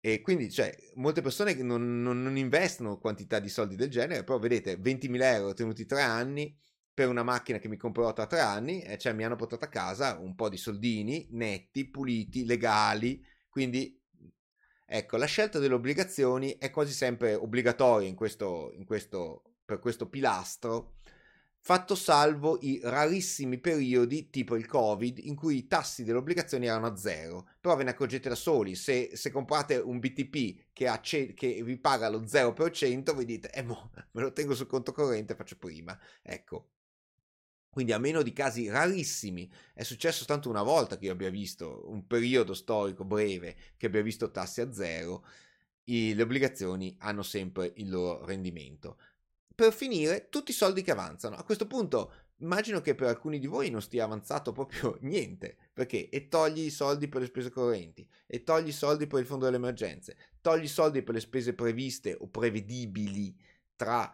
E 0.05 0.21
quindi, 0.21 0.51
cioè, 0.51 0.71
molte 0.97 1.21
persone 1.21 1.55
non, 1.55 2.03
non, 2.03 2.21
non 2.21 2.37
investono 2.37 2.99
quantità 2.99 3.39
di 3.39 3.49
soldi 3.49 3.75
del 3.75 3.89
genere, 3.89 4.23
però 4.23 4.37
vedete, 4.37 4.77
20.000 4.77 5.33
euro 5.33 5.53
tenuti 5.55 5.87
tre 5.87 6.03
anni, 6.03 6.55
per 6.93 7.09
una 7.09 7.23
macchina 7.23 7.57
che 7.57 7.67
mi 7.67 7.75
comprerò 7.75 8.13
tra 8.13 8.27
tre 8.27 8.39
anni, 8.39 8.83
eh, 8.83 8.99
cioè 8.99 9.13
mi 9.13 9.25
hanno 9.25 9.35
portato 9.35 9.65
a 9.65 9.67
casa 9.67 10.19
un 10.19 10.35
po' 10.35 10.47
di 10.47 10.57
soldini 10.57 11.27
netti, 11.31 11.89
puliti, 11.89 12.45
legali, 12.45 13.19
quindi 13.49 13.99
ecco, 14.85 15.17
la 15.17 15.25
scelta 15.25 15.57
delle 15.57 15.73
obbligazioni 15.73 16.55
è 16.59 16.69
quasi 16.69 16.93
sempre 16.93 17.33
obbligatoria 17.33 18.07
in 18.07 18.13
questo, 18.13 18.73
in 18.75 18.85
questo, 18.85 19.55
per 19.65 19.79
questo 19.79 20.07
pilastro, 20.07 20.97
fatto 21.65 21.95
salvo 21.95 22.59
i 22.61 22.79
rarissimi 22.83 23.57
periodi 23.57 24.29
tipo 24.29 24.55
il 24.55 24.67
Covid 24.67 25.17
in 25.17 25.33
cui 25.33 25.57
i 25.57 25.67
tassi 25.67 26.03
delle 26.03 26.19
obbligazioni 26.19 26.67
erano 26.67 26.85
a 26.85 26.95
zero, 26.95 27.49
però 27.59 27.75
ve 27.75 27.85
ne 27.85 27.89
accorgete 27.89 28.29
da 28.29 28.35
soli, 28.35 28.75
se, 28.75 29.09
se 29.15 29.31
comprate 29.31 29.77
un 29.77 29.97
BTP 29.97 30.67
che, 30.71 30.87
ha, 30.87 30.99
che, 30.99 31.33
vi 31.63 31.77
paga 31.79 32.07
lo 32.07 32.19
0%, 32.19 33.15
voi 33.15 33.25
dite, 33.25 33.49
eh 33.49 33.63
mo, 33.63 33.89
me 34.13 34.21
lo 34.21 34.31
tengo 34.31 34.53
sul 34.53 34.67
conto 34.67 34.91
corrente, 34.91 35.33
faccio 35.33 35.57
prima, 35.57 35.99
ecco. 36.21 36.69
Quindi 37.67 37.93
a 37.93 37.97
meno 37.97 38.21
di 38.21 38.31
casi 38.31 38.69
rarissimi, 38.69 39.51
è 39.73 39.81
successo 39.81 40.23
tanto 40.25 40.49
una 40.49 40.61
volta 40.61 40.99
che 40.99 41.05
io 41.05 41.13
abbia 41.13 41.31
visto 41.31 41.89
un 41.89 42.05
periodo 42.05 42.53
storico 42.53 43.05
breve 43.05 43.55
che 43.75 43.87
abbia 43.87 44.03
visto 44.03 44.29
tassi 44.29 44.61
a 44.61 44.71
zero, 44.71 45.25
i, 45.85 46.13
le 46.13 46.21
obbligazioni 46.21 46.95
hanno 46.99 47.23
sempre 47.23 47.73
il 47.77 47.89
loro 47.89 48.23
rendimento. 48.23 48.97
Per 49.55 49.73
finire, 49.73 50.27
tutti 50.29 50.51
i 50.51 50.53
soldi 50.53 50.81
che 50.81 50.91
avanzano. 50.91 51.37
A 51.37 51.43
questo 51.43 51.65
punto 51.65 52.11
immagino 52.39 52.81
che 52.81 52.95
per 52.95 53.07
alcuni 53.07 53.39
di 53.39 53.47
voi 53.47 53.69
non 53.69 53.81
stia 53.81 54.03
avanzato 54.03 54.51
proprio 54.51 54.97
niente, 55.03 55.57
perché 55.73 56.09
e 56.09 56.27
togli 56.27 56.65
i 56.65 56.69
soldi 56.69 57.07
per 57.07 57.21
le 57.21 57.27
spese 57.27 57.49
correnti, 57.49 58.07
e 58.27 58.43
togli 58.43 58.67
i 58.67 58.73
soldi 58.73 59.07
per 59.07 59.19
il 59.19 59.25
fondo 59.25 59.45
delle 59.45 59.57
emergenze, 59.57 60.17
togli 60.41 60.63
i 60.63 60.67
soldi 60.67 61.03
per 61.03 61.13
le 61.13 61.21
spese 61.21 61.53
previste 61.53 62.15
o 62.19 62.27
prevedibili 62.27 63.35
tra 63.75 64.13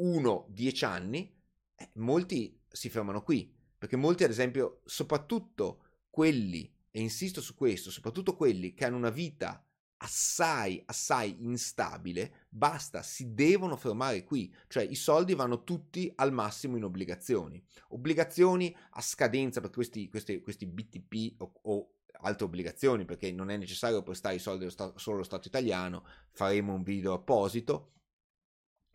1-10 0.00 0.84
anni, 0.84 1.32
eh, 1.76 1.90
molti 1.94 2.60
si 2.68 2.88
fermano 2.88 3.22
qui, 3.22 3.52
perché 3.78 3.96
molti, 3.96 4.24
ad 4.24 4.30
esempio, 4.30 4.80
soprattutto 4.84 5.84
quelli, 6.10 6.72
e 6.90 7.00
insisto 7.00 7.40
su 7.40 7.54
questo, 7.54 7.90
soprattutto 7.90 8.34
quelli 8.34 8.74
che 8.74 8.84
hanno 8.84 8.96
una 8.96 9.10
vita 9.10 9.64
assai, 10.02 10.82
assai 10.86 11.36
instabile, 11.40 12.46
basta, 12.48 13.02
si 13.02 13.34
devono 13.34 13.76
fermare 13.76 14.24
qui, 14.24 14.52
cioè 14.68 14.82
i 14.82 14.94
soldi 14.94 15.34
vanno 15.34 15.62
tutti 15.64 16.10
al 16.16 16.32
massimo 16.32 16.76
in 16.76 16.84
obbligazioni. 16.84 17.62
Obbligazioni 17.88 18.74
a 18.90 19.00
scadenza 19.02 19.60
per 19.60 19.70
questi, 19.70 20.08
questi, 20.08 20.40
questi 20.40 20.66
BTP 20.66 21.40
o, 21.42 21.52
o 21.62 21.94
altre 22.22 22.44
obbligazioni, 22.44 23.04
perché 23.04 23.32
non 23.32 23.50
è 23.50 23.56
necessario 23.56 24.02
prestare 24.02 24.36
i 24.36 24.40
soldi 24.40 24.68
solo 24.70 25.16
allo 25.16 25.22
Stato 25.22 25.48
italiano, 25.48 26.04
faremo 26.30 26.72
un 26.74 26.82
video 26.82 27.12
apposito 27.12 27.92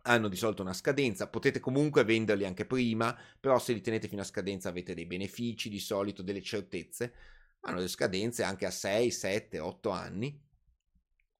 hanno 0.06 0.28
di 0.28 0.36
solito 0.36 0.62
una 0.62 0.72
scadenza, 0.72 1.28
potete 1.28 1.58
comunque 1.58 2.04
venderli 2.04 2.44
anche 2.44 2.64
prima, 2.64 3.16
però 3.40 3.58
se 3.58 3.72
li 3.72 3.80
tenete 3.80 4.06
fino 4.08 4.22
a 4.22 4.24
scadenza 4.24 4.68
avete 4.68 4.94
dei 4.94 5.04
benefici, 5.04 5.68
di 5.68 5.80
solito 5.80 6.22
delle 6.22 6.42
certezze, 6.42 7.12
hanno 7.62 7.76
delle 7.76 7.88
scadenze 7.88 8.44
anche 8.44 8.66
a 8.66 8.70
6, 8.70 9.10
7, 9.10 9.58
8 9.58 9.90
anni. 9.90 10.45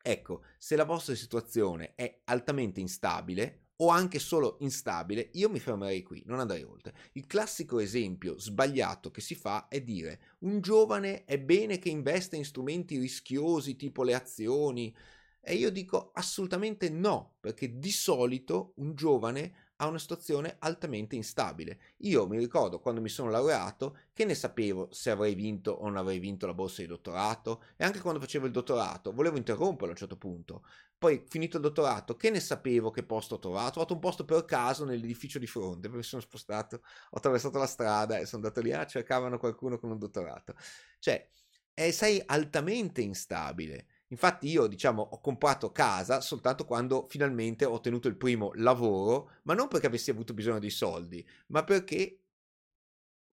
Ecco, 0.08 0.44
se 0.56 0.76
la 0.76 0.84
vostra 0.84 1.16
situazione 1.16 1.96
è 1.96 2.20
altamente 2.26 2.78
instabile 2.78 3.70
o 3.78 3.88
anche 3.88 4.20
solo 4.20 4.56
instabile, 4.60 5.30
io 5.32 5.50
mi 5.50 5.58
fermerei 5.58 6.04
qui, 6.04 6.22
non 6.26 6.38
andrei 6.38 6.62
oltre. 6.62 6.94
Il 7.14 7.26
classico 7.26 7.80
esempio 7.80 8.38
sbagliato 8.38 9.10
che 9.10 9.20
si 9.20 9.34
fa 9.34 9.66
è 9.66 9.80
dire 9.80 10.36
un 10.42 10.60
giovane 10.60 11.24
è 11.24 11.40
bene 11.40 11.80
che 11.80 11.88
investa 11.88 12.36
in 12.36 12.44
strumenti 12.44 12.98
rischiosi 12.98 13.74
tipo 13.74 14.04
le 14.04 14.14
azioni, 14.14 14.96
e 15.40 15.54
io 15.56 15.70
dico 15.70 16.12
assolutamente 16.14 16.88
no, 16.88 17.38
perché 17.40 17.76
di 17.76 17.90
solito 17.90 18.74
un 18.76 18.94
giovane 18.94 19.65
ha 19.76 19.86
una 19.86 19.98
situazione 19.98 20.56
altamente 20.60 21.16
instabile. 21.16 21.78
Io 21.98 22.26
mi 22.26 22.38
ricordo 22.38 22.80
quando 22.80 23.00
mi 23.00 23.08
sono 23.08 23.30
laureato 23.30 23.98
che 24.12 24.24
ne 24.24 24.34
sapevo 24.34 24.88
se 24.90 25.10
avrei 25.10 25.34
vinto 25.34 25.72
o 25.72 25.84
non 25.84 25.96
avrei 25.96 26.18
vinto 26.18 26.46
la 26.46 26.54
borsa 26.54 26.82
di 26.82 26.88
dottorato 26.88 27.62
e 27.76 27.84
anche 27.84 28.00
quando 28.00 28.20
facevo 28.20 28.46
il 28.46 28.52
dottorato 28.52 29.12
volevo 29.12 29.36
interromperlo 29.36 29.88
a 29.88 29.90
un 29.90 29.96
certo 29.96 30.16
punto. 30.16 30.64
Poi 30.98 31.24
finito 31.28 31.56
il 31.58 31.62
dottorato 31.62 32.16
che 32.16 32.30
ne 32.30 32.40
sapevo 32.40 32.90
che 32.90 33.04
posto 33.04 33.34
ho 33.34 33.38
trovato? 33.38 33.68
Ho 33.68 33.72
trovato 33.72 33.94
un 33.94 34.00
posto 34.00 34.24
per 34.24 34.44
caso 34.46 34.84
nell'edificio 34.84 35.38
di 35.38 35.46
fronte, 35.46 35.88
mi 35.90 36.02
sono 36.02 36.22
spostato, 36.22 36.76
ho 36.76 37.16
attraversato 37.16 37.58
la 37.58 37.66
strada 37.66 38.18
e 38.18 38.24
sono 38.26 38.42
andato 38.42 38.62
lì, 38.62 38.72
ah 38.72 38.86
cercavano 38.86 39.38
qualcuno 39.38 39.78
con 39.78 39.90
un 39.90 39.98
dottorato. 39.98 40.54
Cioè, 40.98 41.28
eh, 41.74 41.92
sei 41.92 42.22
altamente 42.24 43.02
instabile 43.02 43.86
Infatti 44.08 44.48
io, 44.48 44.66
diciamo, 44.66 45.02
ho 45.02 45.20
comprato 45.20 45.72
casa 45.72 46.20
soltanto 46.20 46.64
quando 46.64 47.06
finalmente 47.08 47.64
ho 47.64 47.72
ottenuto 47.72 48.06
il 48.08 48.16
primo 48.16 48.52
lavoro, 48.54 49.30
ma 49.42 49.54
non 49.54 49.68
perché 49.68 49.86
avessi 49.86 50.10
avuto 50.10 50.32
bisogno 50.32 50.60
di 50.60 50.70
soldi, 50.70 51.26
ma 51.48 51.64
perché 51.64 52.20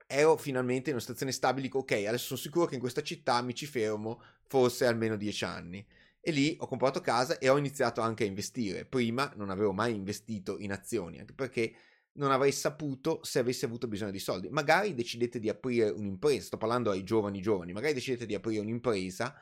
ero 0.08 0.38
finalmente 0.38 0.90
in 0.90 0.96
una 0.96 1.02
situazione 1.02 1.32
stabile, 1.32 1.68
dico 1.68 1.80
ok, 1.80 1.92
adesso 1.92 2.26
sono 2.26 2.40
sicuro 2.40 2.66
che 2.66 2.76
in 2.76 2.80
questa 2.80 3.02
città 3.02 3.42
mi 3.42 3.54
ci 3.54 3.66
fermo 3.66 4.22
forse 4.48 4.86
almeno 4.86 5.16
dieci 5.16 5.44
anni. 5.44 5.86
E 6.20 6.32
lì 6.32 6.56
ho 6.60 6.68
comprato 6.68 7.02
casa 7.02 7.38
e 7.38 7.50
ho 7.50 7.58
iniziato 7.58 8.02
anche 8.02 8.24
a 8.24 8.28
investire. 8.28 8.86
Prima 8.86 9.32
non 9.36 9.50
avevo 9.50 9.74
mai 9.74 9.94
investito 9.94 10.58
in 10.58 10.72
azioni, 10.72 11.20
anche 11.20 11.34
perché 11.34 11.76
non 12.14 12.32
avrei 12.32 12.52
saputo 12.52 13.20
se 13.24 13.40
avessi 13.40 13.66
avuto 13.66 13.88
bisogno 13.88 14.12
di 14.12 14.20
soldi. 14.20 14.50
Magari 14.50 14.94
decidete 14.94 15.40
di 15.40 15.50
aprire 15.50 15.90
un'impresa, 15.90 16.46
sto 16.46 16.58
parlando 16.58 16.92
ai 16.92 17.04
giovani 17.04 17.42
giovani, 17.42 17.74
magari 17.74 17.94
decidete 17.94 18.26
di 18.26 18.36
aprire 18.36 18.62
un'impresa 18.62 19.36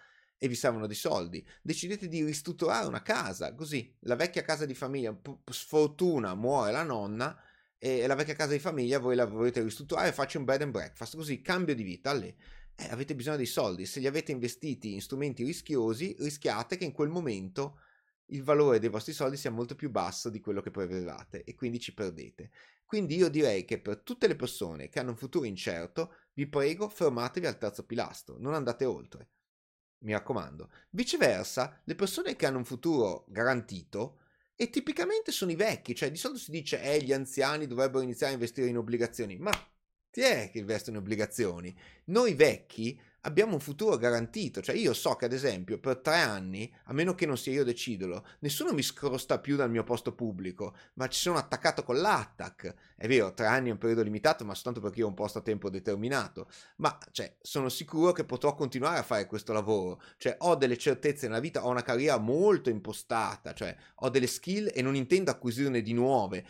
e 0.43 0.47
vi 0.47 0.55
servono 0.55 0.87
dei 0.87 0.95
soldi. 0.95 1.45
Decidete 1.61 2.07
di 2.07 2.23
ristrutturare 2.23 2.87
una 2.87 3.03
casa, 3.03 3.53
così 3.53 3.95
la 4.01 4.15
vecchia 4.15 4.41
casa 4.41 4.65
di 4.65 4.73
famiglia, 4.73 5.15
sfortuna, 5.45 6.33
muore 6.33 6.71
la 6.71 6.81
nonna 6.81 7.39
e 7.77 8.07
la 8.07 8.15
vecchia 8.15 8.33
casa 8.33 8.53
di 8.53 8.57
famiglia 8.57 8.97
voi 8.97 9.15
la 9.15 9.25
volete 9.25 9.61
ristrutturare, 9.61 10.11
faccio 10.11 10.39
un 10.39 10.45
bed 10.45 10.63
and 10.63 10.71
breakfast, 10.71 11.15
così 11.15 11.43
cambio 11.43 11.75
di 11.75 11.83
vita, 11.83 12.09
allè. 12.09 12.33
Eh, 12.75 12.87
avete 12.89 13.13
bisogno 13.13 13.37
dei 13.37 13.45
soldi, 13.45 13.85
se 13.85 13.99
li 13.99 14.07
avete 14.07 14.31
investiti 14.31 14.93
in 14.93 15.01
strumenti 15.01 15.43
rischiosi, 15.43 16.15
rischiate 16.17 16.75
che 16.75 16.85
in 16.85 16.91
quel 16.91 17.09
momento 17.09 17.79
il 18.31 18.41
valore 18.41 18.79
dei 18.79 18.89
vostri 18.89 19.13
soldi 19.13 19.37
sia 19.37 19.51
molto 19.51 19.75
più 19.75 19.91
basso 19.91 20.31
di 20.31 20.39
quello 20.39 20.61
che 20.61 20.71
prevedevate 20.71 21.43
e 21.43 21.53
quindi 21.53 21.79
ci 21.79 21.93
perdete. 21.93 22.49
Quindi 22.83 23.15
io 23.15 23.29
direi 23.29 23.63
che 23.63 23.79
per 23.79 23.97
tutte 23.97 24.25
le 24.25 24.35
persone 24.35 24.89
che 24.89 24.99
hanno 24.99 25.11
un 25.11 25.17
futuro 25.17 25.45
incerto, 25.45 26.15
vi 26.33 26.47
prego 26.47 26.89
fermatevi 26.89 27.45
al 27.45 27.59
terzo 27.59 27.85
pilastro, 27.85 28.37
non 28.39 28.55
andate 28.55 28.85
oltre 28.85 29.29
mi 30.01 30.13
raccomando. 30.13 30.69
Viceversa, 30.91 31.81
le 31.83 31.95
persone 31.95 32.35
che 32.35 32.45
hanno 32.45 32.57
un 32.57 32.65
futuro 32.65 33.25
garantito 33.27 34.19
e 34.55 34.69
tipicamente 34.69 35.31
sono 35.31 35.51
i 35.51 35.55
vecchi, 35.55 35.95
cioè 35.95 36.11
di 36.11 36.17
solito 36.17 36.39
si 36.39 36.51
dice 36.51 36.81
eh 36.81 37.01
gli 37.01 37.13
anziani 37.13 37.67
dovrebbero 37.67 38.03
iniziare 38.03 38.31
a 38.31 38.35
investire 38.35 38.67
in 38.67 38.77
obbligazioni, 38.77 39.37
ma 39.37 39.51
chi 40.09 40.21
è 40.21 40.49
che 40.51 40.59
investe 40.59 40.89
in 40.89 40.97
obbligazioni? 40.97 41.75
Noi 42.05 42.33
vecchi 42.33 42.99
abbiamo 43.21 43.53
un 43.53 43.59
futuro 43.59 43.97
garantito. 43.97 44.61
Cioè, 44.61 44.75
io 44.75 44.93
so 44.93 45.15
che, 45.15 45.25
ad 45.25 45.33
esempio, 45.33 45.79
per 45.79 45.97
tre 45.97 46.17
anni, 46.17 46.71
a 46.85 46.93
meno 46.93 47.15
che 47.15 47.25
non 47.25 47.37
sia 47.37 47.53
io 47.53 47.61
a 47.61 47.65
decidolo, 47.65 48.25
nessuno 48.39 48.73
mi 48.73 48.81
scrosta 48.81 49.39
più 49.39 49.55
dal 49.55 49.69
mio 49.69 49.83
posto 49.83 50.13
pubblico, 50.13 50.75
ma 50.95 51.07
ci 51.07 51.19
sono 51.19 51.37
attaccato 51.37 51.83
con 51.83 51.97
l'attack. 51.97 52.73
È 52.95 53.07
vero, 53.07 53.33
tre 53.33 53.45
anni 53.45 53.69
è 53.69 53.71
un 53.71 53.77
periodo 53.77 54.03
limitato, 54.03 54.45
ma 54.45 54.53
soltanto 54.53 54.79
perché 54.79 54.99
io 54.99 55.05
ho 55.05 55.09
un 55.09 55.15
posto 55.15 55.39
a 55.39 55.41
tempo 55.41 55.69
determinato. 55.69 56.47
Ma, 56.77 56.97
cioè, 57.11 57.35
sono 57.41 57.69
sicuro 57.69 58.11
che 58.11 58.23
potrò 58.23 58.55
continuare 58.55 58.99
a 58.99 59.03
fare 59.03 59.27
questo 59.27 59.53
lavoro. 59.53 60.01
Cioè, 60.17 60.37
ho 60.39 60.55
delle 60.55 60.77
certezze 60.77 61.27
nella 61.27 61.39
vita, 61.39 61.65
ho 61.65 61.69
una 61.69 61.83
carriera 61.83 62.17
molto 62.17 62.69
impostata, 62.69 63.53
cioè, 63.53 63.75
ho 63.95 64.09
delle 64.09 64.27
skill 64.27 64.71
e 64.73 64.81
non 64.81 64.95
intendo 64.95 65.31
acquisirne 65.31 65.81
di 65.81 65.93
nuove 65.93 66.45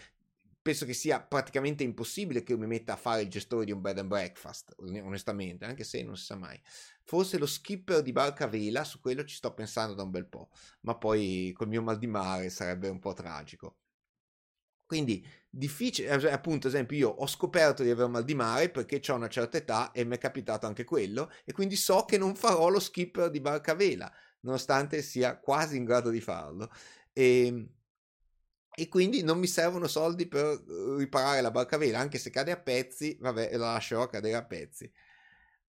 penso 0.61 0.85
che 0.85 0.93
sia 0.93 1.21
praticamente 1.21 1.83
impossibile 1.83 2.43
che 2.43 2.51
io 2.53 2.57
mi 2.57 2.67
metta 2.67 2.93
a 2.93 2.95
fare 2.97 3.21
il 3.23 3.29
gestore 3.29 3.65
di 3.65 3.71
un 3.71 3.81
bed 3.81 3.99
and 3.99 4.07
breakfast, 4.07 4.73
onestamente, 4.77 5.65
anche 5.65 5.83
se 5.83 6.03
non 6.03 6.15
si 6.17 6.25
sa 6.25 6.35
mai. 6.35 6.59
Forse 7.03 7.37
lo 7.37 7.45
skipper 7.45 8.01
di 8.01 8.11
barca 8.11 8.47
vela, 8.47 8.83
su 8.83 8.99
quello 8.99 9.23
ci 9.25 9.35
sto 9.35 9.53
pensando 9.53 9.93
da 9.93 10.03
un 10.03 10.11
bel 10.11 10.27
po', 10.27 10.49
ma 10.81 10.97
poi 10.97 11.51
col 11.55 11.67
mio 11.67 11.81
mal 11.81 11.97
di 11.97 12.07
mare 12.07 12.49
sarebbe 12.49 12.89
un 12.89 12.99
po' 12.99 13.13
tragico. 13.13 13.77
Quindi 14.85 15.25
difficile, 15.49 16.09
appunto, 16.31 16.67
esempio, 16.67 16.97
io 16.97 17.09
ho 17.09 17.25
scoperto 17.25 17.81
di 17.81 17.89
avere 17.89 18.09
mal 18.09 18.25
di 18.25 18.35
mare 18.35 18.69
perché 18.69 19.01
ho 19.09 19.15
una 19.15 19.29
certa 19.29 19.55
età 19.57 19.91
e 19.91 20.03
mi 20.03 20.15
è 20.15 20.17
capitato 20.17 20.65
anche 20.67 20.83
quello, 20.83 21.31
e 21.45 21.53
quindi 21.53 21.77
so 21.77 22.03
che 22.03 22.17
non 22.17 22.35
farò 22.35 22.67
lo 22.67 22.79
skipper 22.79 23.29
di 23.29 23.39
barca 23.39 23.73
vela, 23.73 24.11
nonostante 24.41 25.01
sia 25.01 25.39
quasi 25.39 25.77
in 25.77 25.85
grado 25.85 26.09
di 26.09 26.19
farlo. 26.19 26.69
E 27.13 27.45
ehm, 27.45 27.69
e 28.81 28.87
quindi 28.87 29.21
non 29.23 29.37
mi 29.39 29.47
servono 29.47 29.87
soldi 29.87 30.27
per 30.27 30.63
uhm, 30.67 30.97
riparare 30.97 31.41
la 31.41 31.51
barca 31.51 31.77
vela, 31.77 31.99
anche 31.99 32.17
se 32.17 32.29
cade 32.29 32.51
a 32.51 32.57
pezzi, 32.59 33.17
vabbè, 33.19 33.51
la 33.57 33.73
lascerò 33.73 34.07
cadere 34.07 34.35
a 34.35 34.45
pezzi. 34.45 34.91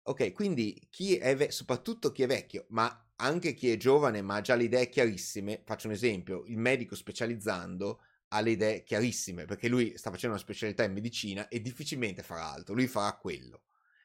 Ok, 0.05 0.33
quindi 0.33 0.87
chi 0.91 1.17
è 1.17 1.37
ve- 1.37 1.51
soprattutto 1.53 2.11
chi 2.13 2.23
è 2.23 2.27
vecchio, 2.27 2.67
ma 2.71 3.07
anche 3.17 3.55
chi 3.55 3.71
è 3.71 3.77
giovane 3.77 4.21
ma 4.23 4.37
ha 4.37 4.41
già 4.41 4.55
le 4.57 4.65
idee 4.65 4.89
chiarissime, 4.89 5.63
faccio 5.65 5.87
un 5.87 5.93
esempio, 5.93 6.43
il 6.47 6.59
medico 6.59 6.97
specializzando 6.97 8.01
ha 8.29 8.41
le 8.41 8.51
idee 8.51 8.83
chiarissime, 8.83 9.45
perché 9.45 9.69
lui 9.69 9.97
sta 9.97 10.11
facendo 10.11 10.35
una 10.35 10.43
specialità 10.45 10.85
in 10.85 10.93
medicina 10.93 11.49
e 11.49 11.61
difficilmente 11.61 12.23
farà 12.23 12.51
altro, 12.51 12.75
lui 12.75 12.87
farà 12.89 13.15
quello. 13.17 13.63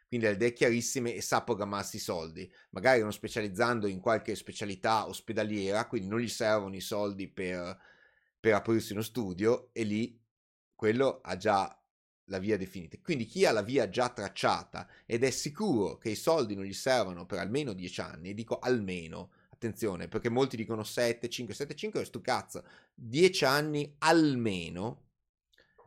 Quindi 0.08 0.26
ha 0.28 0.30
le 0.30 0.36
idee 0.36 0.54
chiarissime 0.54 1.13
e 1.15 1.22
sa 1.22 1.43
programmarsi 1.43 1.98
i 1.98 2.00
soldi. 2.00 2.50
Magari 2.72 3.02
non 3.02 3.12
specializzando 3.12 3.88
in 3.88 4.00
qualche 4.00 4.36
specialità 4.36 5.08
ospedaliera, 5.08 5.86
quindi 5.88 6.08
non 6.08 6.20
gli 6.20 6.30
servono 6.30 6.76
i 6.76 6.82
soldi 6.82 7.28
per 7.30 7.78
per 8.48 8.56
aprirsi 8.56 8.94
uno 8.94 9.02
studio 9.02 9.72
e 9.74 9.84
lì 9.84 10.18
quello 10.74 11.20
ha 11.22 11.36
già 11.36 11.70
la 12.30 12.40
via 12.40 12.56
definita. 12.56 12.98
Quindi 13.02 13.26
chi 13.26 13.46
ha 13.46 13.52
la 13.52 13.62
via 13.62 13.90
già 13.90 14.08
tracciata 14.08 14.88
ed 15.06 15.26
è 15.26 15.30
sicuro 15.32 15.98
che 15.98 16.12
i 16.12 16.16
soldi 16.16 16.56
non 16.56 16.64
gli 16.64 16.74
servono 16.74 17.26
per 17.26 17.40
almeno 17.40 17.74
10 17.74 18.00
anni, 18.00 18.34
dico 18.34 18.60
almeno, 18.60 19.32
attenzione, 19.50 20.08
perché 20.08 20.30
molti 20.30 20.56
dicono 20.56 20.84
7, 20.84 21.28
5, 21.28 21.54
7, 21.54 21.76
5, 21.76 22.06
sto 22.06 22.22
cazzo, 22.22 22.64
10 22.94 23.44
anni 23.44 23.96
almeno. 24.00 25.10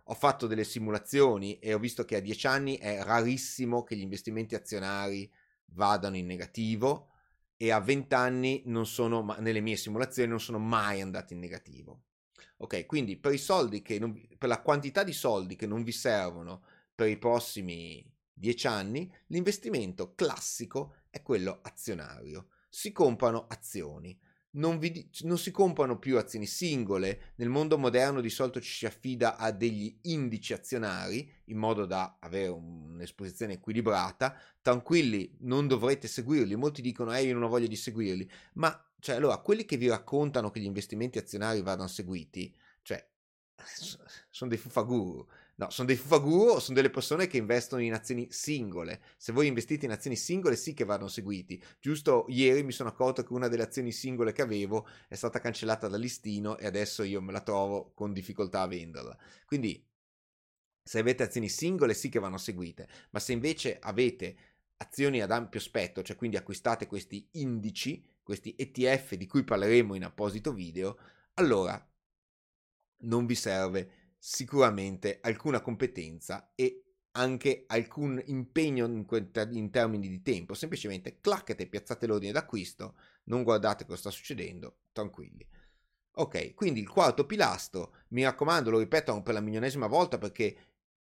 Ho 0.05 0.15
fatto 0.15 0.47
delle 0.47 0.65
simulazioni 0.65 1.59
e 1.61 1.73
ho 1.73 1.79
visto 1.79 2.05
che 2.05 2.17
a 2.17 2.21
10 2.21 2.47
anni 2.47 2.77
è 2.77 3.03
rarissimo 3.03 3.85
che 3.85 3.97
gli 3.97 4.03
investimenti 4.03 4.55
azionari 4.55 5.33
vadano 5.73 6.19
in 6.19 6.27
negativo 6.27 7.13
e 7.57 7.71
a 7.71 7.81
20 7.81 8.15
anni 8.15 8.63
non 8.67 8.87
sono, 8.87 9.35
nelle 9.39 9.61
mie 9.61 9.77
simulazioni, 9.77 10.29
non 10.29 10.41
sono 10.41 10.59
mai 10.59 11.01
andati 11.01 11.33
in 11.33 11.41
negativo. 11.41 12.03
Ok, 12.63 12.85
quindi 12.85 13.17
per 13.17 13.33
i 13.33 13.39
soldi 13.39 13.81
che 13.81 13.99
non, 13.99 14.21
per 14.37 14.49
la 14.49 14.61
quantità 14.61 15.03
di 15.03 15.15
soldi 15.15 15.57
che 15.57 15.67
non 15.67 15.83
vi 15.83 15.93
servono 15.93 16.63
per 16.95 17.09
i 17.09 17.17
prossimi 17.17 18.05
10 18.35 18.67
anni, 18.67 19.11
l'investimento 19.29 20.15
classico 20.15 20.97
è 21.09 21.23
quello 21.23 21.61
azionario. 21.63 22.49
Si 22.69 22.93
comprano 22.93 23.47
azioni. 23.49 24.19
Non, 24.53 24.79
vi, 24.79 25.09
non, 25.21 25.39
si 25.39 25.53
comprano 25.53 25.99
più 25.99 26.19
azioni 26.19 26.47
singole, 26.47 27.35
nel 27.37 27.49
mondo 27.49 27.79
moderno 27.79 28.21
di 28.21 28.31
solito 28.31 28.61
ci 28.61 28.73
si 28.73 28.85
affida 28.85 29.37
a 29.37 29.53
degli 29.53 29.97
indici 30.03 30.53
azionari 30.53 31.33
in 31.45 31.57
modo 31.57 31.87
da 31.87 32.17
avere 32.19 32.49
un'esposizione 32.49 33.53
equilibrata, 33.55 34.37
tranquilli, 34.61 35.37
non 35.43 35.69
dovrete 35.69 36.09
seguirli, 36.09 36.57
molti 36.57 36.83
dicono 36.83 37.15
eh 37.15 37.23
io 37.23 37.35
non 37.35 37.45
ho 37.45 37.49
voglia 37.49 37.69
di 37.69 37.77
seguirli, 37.77 38.29
ma 38.55 38.91
cioè, 39.01 39.17
allora, 39.17 39.39
quelli 39.39 39.65
che 39.65 39.77
vi 39.77 39.89
raccontano 39.89 40.51
che 40.51 40.61
gli 40.61 40.65
investimenti 40.65 41.19
azionari 41.19 41.63
vadano 41.63 41.89
seguiti, 41.89 42.55
cioè, 42.83 43.05
sono 44.29 44.51
dei 44.51 44.59
fufaguru. 44.59 45.27
No, 45.61 45.69
sono 45.69 45.89
dei 45.89 45.97
fufaguru 45.97 46.59
sono 46.59 46.75
delle 46.75 46.89
persone 46.89 47.27
che 47.27 47.37
investono 47.37 47.83
in 47.83 47.93
azioni 47.93 48.27
singole. 48.31 49.03
Se 49.19 49.31
voi 49.31 49.47
investite 49.47 49.85
in 49.85 49.93
azioni 49.93 50.17
singole, 50.17 50.57
sì 50.57 50.73
che 50.73 50.87
vanno 50.87 51.07
seguiti. 51.07 51.63
Giusto 51.79 52.25
ieri 52.29 52.63
mi 52.63 52.73
sono 52.73 52.89
accorto 52.89 53.23
che 53.23 53.35
una 53.35 53.47
delle 53.47 53.65
azioni 53.65 53.93
singole 53.93 54.33
che 54.33 54.41
avevo 54.41 54.89
è 55.07 55.17
stata 55.17 55.39
cancellata 55.39 55.87
dal 55.87 56.01
listino 56.01 56.57
e 56.57 56.65
adesso 56.65 57.03
io 57.03 57.21
me 57.21 57.33
la 57.33 57.43
trovo 57.43 57.93
con 57.93 58.15
difficoltà 58.15 58.63
a 58.63 58.69
venderla. 58.69 59.15
Quindi, 59.45 59.87
se 60.83 60.99
avete 60.99 61.25
azioni 61.25 61.51
singole, 61.51 61.93
sì 61.93 62.09
che 62.09 62.19
vanno 62.21 62.39
seguite. 62.39 62.89
Ma 63.11 63.19
se 63.19 63.33
invece 63.33 63.79
avete 63.81 64.37
azioni 64.79 65.21
ad 65.21 65.31
ampio 65.31 65.61
spettro, 65.61 66.03
cioè 66.03 66.17
quindi 66.17 66.39
acquistate 66.39 66.87
questi 66.87 67.29
indici, 67.33 68.03
questi 68.23 68.55
ETF 68.57 69.13
di 69.15 69.27
cui 69.27 69.45
parleremo 69.45 69.95
in 69.95 70.05
apposito 70.05 70.55
video, 70.55 70.97
allora 71.35 71.87
non 73.03 73.27
vi 73.27 73.35
serve 73.35 74.00
sicuramente 74.23 75.19
alcuna 75.23 75.63
competenza 75.63 76.53
e 76.55 76.85
anche 77.13 77.65
alcun 77.67 78.23
impegno 78.27 78.85
in, 78.85 79.07
in, 79.53 79.71
termini 79.71 80.09
di 80.09 80.21
tempo, 80.21 80.53
semplicemente 80.55 81.21
claccate, 81.21 81.67
piazzate 81.67 82.07
l'ordine 82.07 82.33
d'acquisto, 82.33 82.97
non 83.25 83.43
guardate 83.43 83.87
cosa 83.87 83.99
sta 83.99 84.11
succedendo, 84.11 84.83
tranquilli. 84.93 85.45
Ok, 86.13 86.55
quindi 86.55 86.81
il 86.81 86.89
quarto 86.89 87.25
pilastro, 87.25 87.95
mi 88.09 88.23
raccomando, 88.23 88.71
lo 88.71 88.79
ripeto 88.79 89.23
per 89.23 89.35
la 89.35 89.41
milionesima 89.41 89.87
volta 89.87 90.19
perché 90.19 90.57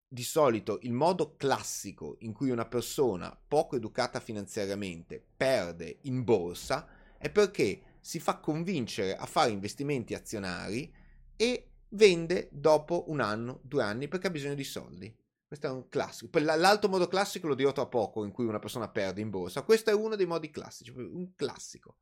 di 0.07 0.23
solito 0.23 0.79
il 0.81 0.91
modo 0.91 1.35
classico 1.35 2.17
in 2.19 2.33
cui 2.33 2.49
una 2.49 2.65
persona 2.65 3.35
poco 3.47 3.75
educata 3.75 4.19
finanziariamente 4.19 5.23
perde 5.35 5.99
in 6.01 6.23
borsa 6.23 6.87
è 7.17 7.29
perché 7.29 7.97
si 8.01 8.19
fa 8.19 8.37
convincere 8.37 9.15
a 9.15 9.25
fare 9.25 9.51
investimenti 9.51 10.13
azionari 10.13 10.93
e 11.35 11.74
vende 11.89 12.49
dopo 12.51 13.05
un 13.09 13.19
anno, 13.19 13.59
due 13.63 13.83
anni 13.83 14.07
perché 14.07 14.27
ha 14.27 14.31
bisogno 14.31 14.55
di 14.55 14.63
soldi. 14.63 15.15
Questo 15.47 15.67
è 15.67 15.69
un 15.69 15.87
classico. 15.89 16.39
L'altro 16.39 16.89
modo 16.89 17.07
classico 17.07 17.47
lo 17.47 17.55
dirò 17.55 17.71
tra 17.71 17.85
poco 17.85 18.25
in 18.25 18.31
cui 18.31 18.45
una 18.45 18.59
persona 18.59 18.89
perde 18.89 19.21
in 19.21 19.29
borsa. 19.29 19.61
Questo 19.61 19.89
è 19.91 19.93
uno 19.93 20.15
dei 20.15 20.25
modi 20.25 20.49
classici, 20.49 20.91
un 20.91 21.33
classico. 21.35 21.97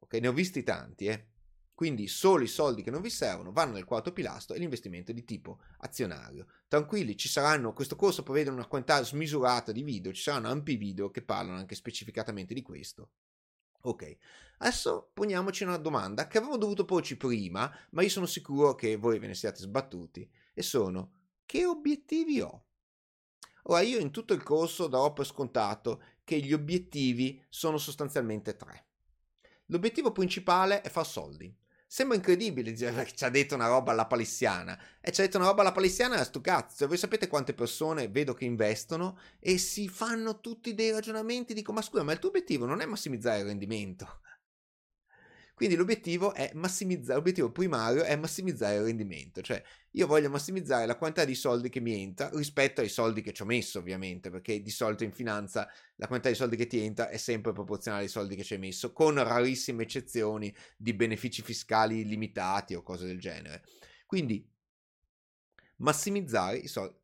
Ok, 0.00 0.14
ne 0.14 0.28
ho 0.28 0.32
visti 0.32 0.62
tanti, 0.62 1.06
eh. 1.06 1.28
Quindi 1.72 2.08
solo 2.08 2.42
i 2.42 2.48
soldi 2.48 2.82
che 2.82 2.90
non 2.90 3.00
vi 3.00 3.08
servono 3.08 3.52
vanno 3.52 3.72
nel 3.72 3.84
quarto 3.84 4.12
pilastro 4.12 4.54
e 4.54 4.58
l'investimento 4.58 5.12
di 5.12 5.24
tipo 5.24 5.60
azionario. 5.78 6.46
Tranquilli, 6.68 7.16
ci 7.16 7.28
saranno, 7.28 7.72
questo 7.72 7.96
corso 7.96 8.22
prevede 8.22 8.50
una 8.50 8.66
quantità 8.66 9.02
smisurata 9.02 9.72
di 9.72 9.82
video, 9.82 10.12
ci 10.12 10.20
saranno 10.20 10.50
ampi 10.50 10.76
video 10.76 11.10
che 11.10 11.22
parlano 11.22 11.56
anche 11.56 11.74
specificatamente 11.74 12.52
di 12.52 12.60
questo. 12.60 13.12
Ok, 13.82 14.16
adesso 14.58 15.10
poniamoci 15.14 15.64
una 15.64 15.78
domanda 15.78 16.26
che 16.26 16.38
avevo 16.38 16.56
dovuto 16.58 16.84
porci 16.84 17.16
prima, 17.16 17.74
ma 17.90 18.02
io 18.02 18.10
sono 18.10 18.26
sicuro 18.26 18.74
che 18.74 18.96
voi 18.96 19.18
ve 19.18 19.28
ne 19.28 19.34
siate 19.34 19.60
sbattuti, 19.60 20.30
e 20.52 20.62
sono 20.62 21.12
che 21.46 21.64
obiettivi 21.64 22.40
ho? 22.40 22.64
Ora 23.64 23.80
io 23.80 23.98
in 23.98 24.10
tutto 24.10 24.34
il 24.34 24.42
corso 24.42 24.86
darò 24.86 25.12
per 25.12 25.26
scontato 25.26 26.02
che 26.24 26.38
gli 26.40 26.52
obiettivi 26.52 27.42
sono 27.48 27.78
sostanzialmente 27.78 28.56
tre. 28.56 28.86
L'obiettivo 29.66 30.12
principale 30.12 30.80
è 30.80 30.88
far 30.88 31.06
soldi. 31.06 31.54
Sembra 31.92 32.14
incredibile 32.14 32.70
dire 32.70 33.02
che 33.02 33.16
ci 33.16 33.24
ha 33.24 33.30
detto 33.30 33.56
una 33.56 33.66
roba 33.66 33.90
alla 33.90 34.06
palissiana. 34.06 34.78
E 35.00 35.10
ci 35.10 35.20
ha 35.20 35.24
detto 35.24 35.38
una 35.38 35.48
roba 35.48 35.62
alla 35.62 35.72
palissiana 35.72 36.20
a 36.20 36.22
sto 36.22 36.40
cazzo. 36.40 36.86
Voi 36.86 36.96
sapete 36.96 37.26
quante 37.26 37.52
persone 37.52 38.06
vedo 38.06 38.32
che 38.32 38.44
investono 38.44 39.18
e 39.40 39.58
si 39.58 39.88
fanno 39.88 40.38
tutti 40.38 40.72
dei 40.74 40.92
ragionamenti. 40.92 41.52
Dico, 41.52 41.72
ma 41.72 41.82
scusa, 41.82 42.04
ma 42.04 42.12
il 42.12 42.20
tuo 42.20 42.28
obiettivo 42.28 42.64
non 42.64 42.80
è 42.80 42.86
massimizzare 42.86 43.40
il 43.40 43.46
rendimento. 43.46 44.20
Quindi 45.60 45.76
l'obiettivo 45.76 46.32
è 46.32 46.52
massimizzare, 46.54 47.16
l'obiettivo 47.16 47.52
primario 47.52 48.02
è 48.02 48.16
massimizzare 48.16 48.76
il 48.76 48.84
rendimento, 48.84 49.42
cioè 49.42 49.62
io 49.90 50.06
voglio 50.06 50.30
massimizzare 50.30 50.86
la 50.86 50.96
quantità 50.96 51.26
di 51.26 51.34
soldi 51.34 51.68
che 51.68 51.80
mi 51.80 52.00
entra 52.00 52.30
rispetto 52.32 52.80
ai 52.80 52.88
soldi 52.88 53.20
che 53.20 53.34
ci 53.34 53.42
ho 53.42 53.44
messo 53.44 53.78
ovviamente, 53.78 54.30
perché 54.30 54.62
di 54.62 54.70
solito 54.70 55.04
in 55.04 55.12
finanza 55.12 55.68
la 55.96 56.06
quantità 56.06 56.30
di 56.30 56.38
soldi 56.38 56.56
che 56.56 56.66
ti 56.66 56.82
entra 56.82 57.10
è 57.10 57.18
sempre 57.18 57.52
proporzionale 57.52 58.04
ai 58.04 58.08
soldi 58.08 58.36
che 58.36 58.42
ci 58.42 58.54
hai 58.54 58.58
messo, 58.58 58.94
con 58.94 59.22
rarissime 59.22 59.82
eccezioni 59.82 60.50
di 60.78 60.94
benefici 60.94 61.42
fiscali 61.42 62.06
limitati 62.06 62.74
o 62.74 62.82
cose 62.82 63.04
del 63.04 63.20
genere. 63.20 63.62
Quindi 64.06 64.50
massimizzare 65.76 66.56
i 66.56 66.68
soldi 66.68 66.96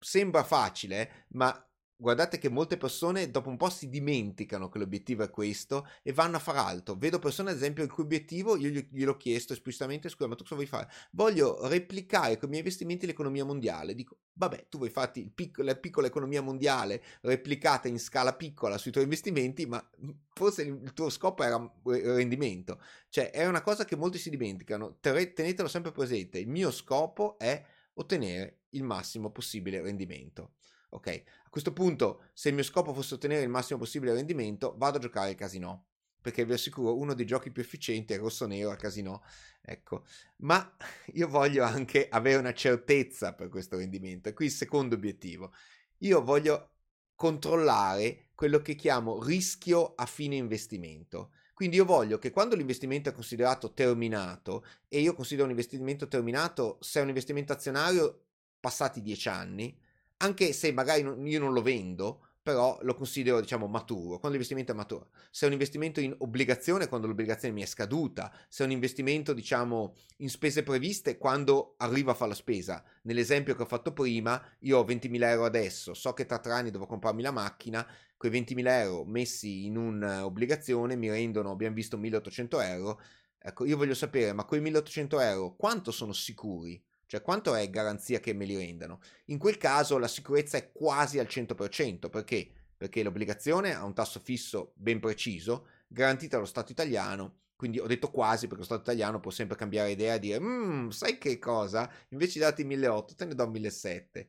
sembra 0.00 0.42
facile, 0.42 1.26
ma 1.28 1.69
guardate 2.00 2.38
che 2.38 2.48
molte 2.48 2.78
persone 2.78 3.30
dopo 3.30 3.50
un 3.50 3.58
po' 3.58 3.68
si 3.68 3.90
dimenticano 3.90 4.70
che 4.70 4.78
l'obiettivo 4.78 5.22
è 5.22 5.28
questo 5.28 5.86
e 6.02 6.14
vanno 6.14 6.36
a 6.36 6.40
fare 6.40 6.58
altro. 6.58 6.94
Vedo 6.94 7.18
persone, 7.18 7.50
ad 7.50 7.56
esempio, 7.56 7.84
il 7.84 7.92
cui 7.92 8.04
obiettivo, 8.04 8.56
io 8.56 8.70
gliel'ho 8.70 9.18
chiesto 9.18 9.52
esplicitamente, 9.52 10.08
scusa, 10.08 10.26
ma 10.26 10.34
tu 10.34 10.42
cosa 10.42 10.54
vuoi 10.54 10.66
fare? 10.66 10.90
Voglio 11.12 11.68
replicare 11.68 12.38
con 12.38 12.48
i 12.48 12.52
miei 12.52 12.62
investimenti 12.62 13.04
l'economia 13.04 13.44
mondiale. 13.44 13.94
Dico, 13.94 14.16
vabbè, 14.32 14.68
tu 14.70 14.78
vuoi 14.78 14.88
farti 14.88 15.30
pic- 15.32 15.58
la 15.58 15.76
piccola 15.76 16.06
economia 16.06 16.40
mondiale 16.40 17.02
replicata 17.20 17.86
in 17.86 17.98
scala 17.98 18.34
piccola 18.34 18.78
sui 18.78 18.90
tuoi 18.90 19.04
investimenti, 19.04 19.66
ma 19.66 19.86
forse 20.32 20.62
il 20.62 20.92
tuo 20.94 21.10
scopo 21.10 21.42
era 21.42 21.70
rendimento. 21.84 22.80
Cioè, 23.10 23.30
è 23.30 23.46
una 23.46 23.60
cosa 23.60 23.84
che 23.84 23.96
molti 23.96 24.16
si 24.16 24.30
dimenticano. 24.30 24.96
Tenetelo 25.00 25.68
sempre 25.68 25.92
presente. 25.92 26.38
Il 26.38 26.48
mio 26.48 26.70
scopo 26.70 27.38
è 27.38 27.62
ottenere 27.94 28.60
il 28.70 28.84
massimo 28.84 29.30
possibile 29.30 29.82
rendimento. 29.82 30.54
Ok, 30.92 31.22
questo 31.50 31.72
punto, 31.72 32.22
se 32.32 32.48
il 32.48 32.54
mio 32.54 32.62
scopo 32.62 32.94
fosse 32.94 33.14
ottenere 33.14 33.42
il 33.42 33.48
massimo 33.48 33.80
possibile 33.80 34.14
rendimento, 34.14 34.74
vado 34.78 34.98
a 34.98 35.00
giocare 35.00 35.30
al 35.30 35.34
casino. 35.34 35.86
Perché 36.20 36.44
vi 36.44 36.52
assicuro, 36.52 36.96
uno 36.96 37.12
dei 37.12 37.26
giochi 37.26 37.50
più 37.50 37.60
efficienti 37.60 38.12
è 38.12 38.18
rosso-nero 38.18 38.70
a 38.70 38.76
casino. 38.76 39.22
Ecco, 39.60 40.04
ma 40.38 40.76
io 41.14 41.26
voglio 41.26 41.64
anche 41.64 42.08
avere 42.08 42.38
una 42.38 42.54
certezza 42.54 43.34
per 43.34 43.48
questo 43.48 43.78
rendimento. 43.78 44.28
E 44.28 44.32
qui 44.32 44.46
il 44.46 44.52
secondo 44.52 44.94
obiettivo. 44.94 45.52
Io 45.98 46.22
voglio 46.22 46.74
controllare 47.16 48.28
quello 48.34 48.62
che 48.62 48.76
chiamo 48.76 49.22
rischio 49.22 49.94
a 49.96 50.06
fine 50.06 50.36
investimento. 50.36 51.32
Quindi 51.52 51.76
io 51.76 51.84
voglio 51.84 52.18
che 52.18 52.30
quando 52.30 52.54
l'investimento 52.54 53.08
è 53.08 53.12
considerato 53.12 53.74
terminato, 53.74 54.64
e 54.88 55.00
io 55.00 55.14
considero 55.14 55.44
un 55.44 55.50
investimento 55.50 56.06
terminato 56.06 56.78
se 56.80 57.00
è 57.00 57.02
un 57.02 57.08
investimento 57.08 57.52
azionario 57.52 58.26
passati 58.60 59.02
dieci 59.02 59.28
anni, 59.28 59.78
anche 60.22 60.52
se 60.52 60.72
magari 60.72 61.02
non, 61.02 61.26
io 61.26 61.38
non 61.38 61.52
lo 61.52 61.62
vendo, 61.62 62.24
però 62.42 62.78
lo 62.82 62.94
considero 62.94 63.40
diciamo 63.40 63.66
maturo, 63.66 64.18
quando 64.18 64.30
l'investimento 64.30 64.72
è 64.72 64.74
maturo. 64.74 65.10
Se 65.30 65.44
è 65.44 65.46
un 65.46 65.52
investimento 65.52 66.00
in 66.00 66.14
obbligazione, 66.18 66.88
quando 66.88 67.06
l'obbligazione 67.06 67.54
mi 67.54 67.62
è 67.62 67.66
scaduta, 67.66 68.32
se 68.48 68.62
è 68.62 68.66
un 68.66 68.72
investimento 68.72 69.32
diciamo 69.32 69.94
in 70.18 70.30
spese 70.30 70.62
previste, 70.62 71.18
quando 71.18 71.74
arrivo 71.78 72.10
a 72.10 72.14
fare 72.14 72.30
la 72.30 72.36
spesa. 72.36 72.82
Nell'esempio 73.02 73.54
che 73.54 73.62
ho 73.62 73.66
fatto 73.66 73.92
prima, 73.92 74.42
io 74.60 74.78
ho 74.78 74.84
20.000 74.84 75.28
euro 75.28 75.44
adesso, 75.44 75.94
so 75.94 76.12
che 76.14 76.26
tra 76.26 76.38
tre 76.38 76.52
anni 76.52 76.70
devo 76.70 76.86
comprarmi 76.86 77.22
la 77.22 77.30
macchina, 77.30 77.86
quei 78.16 78.30
20.000 78.30 78.66
euro 78.80 79.04
messi 79.04 79.66
in 79.66 79.76
un'obbligazione 79.76 80.96
mi 80.96 81.10
rendono, 81.10 81.50
abbiamo 81.50 81.74
visto, 81.74 81.96
1.800 81.98 82.62
euro. 82.62 83.00
Ecco, 83.38 83.64
io 83.64 83.76
voglio 83.76 83.94
sapere, 83.94 84.32
ma 84.32 84.44
quei 84.44 84.60
1.800 84.60 85.20
euro 85.22 85.56
quanto 85.56 85.90
sono 85.92 86.12
sicuri? 86.12 86.82
Cioè, 87.10 87.22
quanto 87.22 87.56
è 87.56 87.68
garanzia 87.68 88.20
che 88.20 88.32
me 88.32 88.44
li 88.44 88.56
rendano? 88.56 89.00
In 89.26 89.38
quel 89.38 89.56
caso 89.56 89.98
la 89.98 90.06
sicurezza 90.06 90.58
è 90.58 90.70
quasi 90.70 91.18
al 91.18 91.26
100%, 91.26 92.08
perché? 92.08 92.48
Perché 92.76 93.02
l'obbligazione 93.02 93.74
ha 93.74 93.84
un 93.84 93.94
tasso 93.94 94.20
fisso 94.20 94.74
ben 94.76 95.00
preciso, 95.00 95.66
garantita 95.88 96.36
dallo 96.36 96.46
Stato 96.46 96.70
italiano, 96.70 97.40
quindi 97.56 97.80
ho 97.80 97.88
detto 97.88 98.12
quasi 98.12 98.46
perché 98.46 98.60
lo 98.60 98.64
Stato 98.64 98.82
italiano 98.82 99.18
può 99.18 99.32
sempre 99.32 99.56
cambiare 99.56 99.90
idea 99.90 100.14
e 100.14 100.18
dire, 100.20 100.38
mmm, 100.38 100.90
sai 100.90 101.18
che 101.18 101.40
cosa? 101.40 101.92
Invece 102.10 102.34
di 102.34 102.44
darti 102.44 102.62
1.800 102.62 103.14
te 103.16 103.24
ne 103.24 103.34
do 103.34 103.44
1.700. 103.48 104.28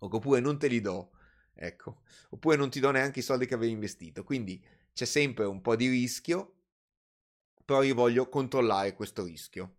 Oppure 0.00 0.40
non 0.40 0.58
te 0.58 0.68
li 0.68 0.82
do, 0.82 1.12
ecco. 1.54 2.02
Oppure 2.28 2.56
non 2.56 2.68
ti 2.68 2.80
do 2.80 2.90
neanche 2.90 3.20
i 3.20 3.22
soldi 3.22 3.46
che 3.46 3.54
avevi 3.54 3.72
investito. 3.72 4.22
Quindi 4.22 4.62
c'è 4.92 5.06
sempre 5.06 5.46
un 5.46 5.62
po' 5.62 5.76
di 5.76 5.88
rischio, 5.88 6.56
però 7.64 7.82
io 7.82 7.94
voglio 7.94 8.28
controllare 8.28 8.92
questo 8.92 9.24
rischio 9.24 9.76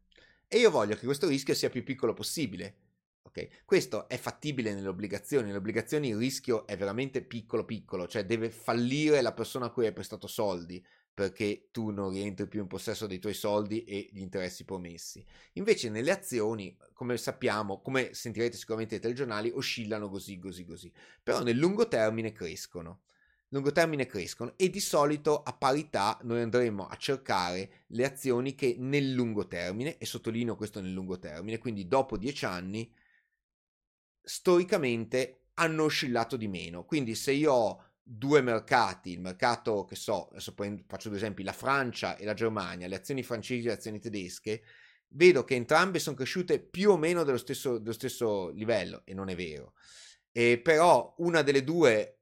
e 0.53 0.59
io 0.59 0.69
voglio 0.69 0.97
che 0.97 1.05
questo 1.05 1.29
rischio 1.29 1.53
sia 1.53 1.69
più 1.69 1.81
piccolo 1.81 2.13
possibile. 2.13 2.75
Okay? 3.21 3.49
Questo 3.63 4.09
è 4.09 4.17
fattibile 4.17 4.73
nelle 4.73 4.89
obbligazioni. 4.89 5.45
Nelle 5.45 5.59
obbligazioni 5.59 6.09
il 6.09 6.17
rischio 6.17 6.67
è 6.67 6.75
veramente 6.75 7.21
piccolo 7.21 7.63
piccolo, 7.63 8.05
cioè 8.05 8.25
deve 8.25 8.49
fallire 8.49 9.21
la 9.21 9.31
persona 9.31 9.67
a 9.67 9.69
cui 9.69 9.85
hai 9.85 9.93
prestato 9.93 10.27
soldi 10.27 10.85
perché 11.13 11.69
tu 11.71 11.91
non 11.91 12.09
rientri 12.09 12.49
più 12.49 12.59
in 12.59 12.67
possesso 12.67 13.07
dei 13.07 13.19
tuoi 13.19 13.33
soldi 13.33 13.85
e 13.85 14.09
gli 14.11 14.19
interessi 14.19 14.65
promessi. 14.65 15.25
Invece 15.53 15.89
nelle 15.89 16.11
azioni, 16.11 16.75
come 16.91 17.15
sappiamo, 17.15 17.79
come 17.79 18.13
sentirete 18.13 18.57
sicuramente 18.57 18.95
dai 18.95 19.03
telegiornali, 19.03 19.51
oscillano 19.51 20.09
così, 20.09 20.37
così, 20.37 20.65
così. 20.65 20.91
Però 21.23 21.41
nel 21.43 21.55
lungo 21.55 21.87
termine 21.87 22.33
crescono 22.33 23.03
lungo 23.51 23.71
termine 23.71 24.05
crescono 24.05 24.53
e 24.57 24.69
di 24.69 24.79
solito 24.79 25.43
a 25.43 25.53
parità 25.53 26.17
noi 26.23 26.41
andremo 26.41 26.87
a 26.87 26.95
cercare 26.95 27.83
le 27.87 28.05
azioni 28.05 28.55
che 28.55 28.75
nel 28.77 29.11
lungo 29.11 29.47
termine, 29.47 29.97
e 29.97 30.05
sottolineo 30.05 30.55
questo 30.55 30.81
nel 30.81 30.93
lungo 30.93 31.19
termine, 31.19 31.57
quindi 31.57 31.87
dopo 31.87 32.17
dieci 32.17 32.45
anni, 32.45 32.93
storicamente 34.21 35.47
hanno 35.55 35.83
oscillato 35.83 36.37
di 36.37 36.47
meno. 36.47 36.85
Quindi 36.85 37.13
se 37.15 37.31
io 37.33 37.53
ho 37.53 37.85
due 38.01 38.41
mercati, 38.41 39.11
il 39.11 39.19
mercato 39.19 39.83
che 39.83 39.95
so, 39.95 40.29
adesso 40.29 40.53
faccio 40.87 41.09
due 41.09 41.17
esempi, 41.17 41.43
la 41.43 41.53
Francia 41.53 42.15
e 42.15 42.25
la 42.25 42.33
Germania, 42.33 42.87
le 42.87 42.95
azioni 42.95 43.21
francesi 43.21 43.65
e 43.65 43.67
le 43.67 43.75
azioni 43.75 43.99
tedesche, 43.99 44.63
vedo 45.09 45.43
che 45.43 45.55
entrambe 45.55 45.99
sono 45.99 46.15
cresciute 46.15 46.61
più 46.61 46.91
o 46.91 46.97
meno 46.97 47.23
dello 47.23 47.37
stesso, 47.37 47.79
dello 47.79 47.91
stesso 47.91 48.49
livello, 48.49 49.01
e 49.03 49.13
non 49.13 49.27
è 49.27 49.35
vero. 49.35 49.73
E 50.31 50.57
però 50.63 51.13
una 51.17 51.41
delle 51.41 51.65
due 51.65 52.20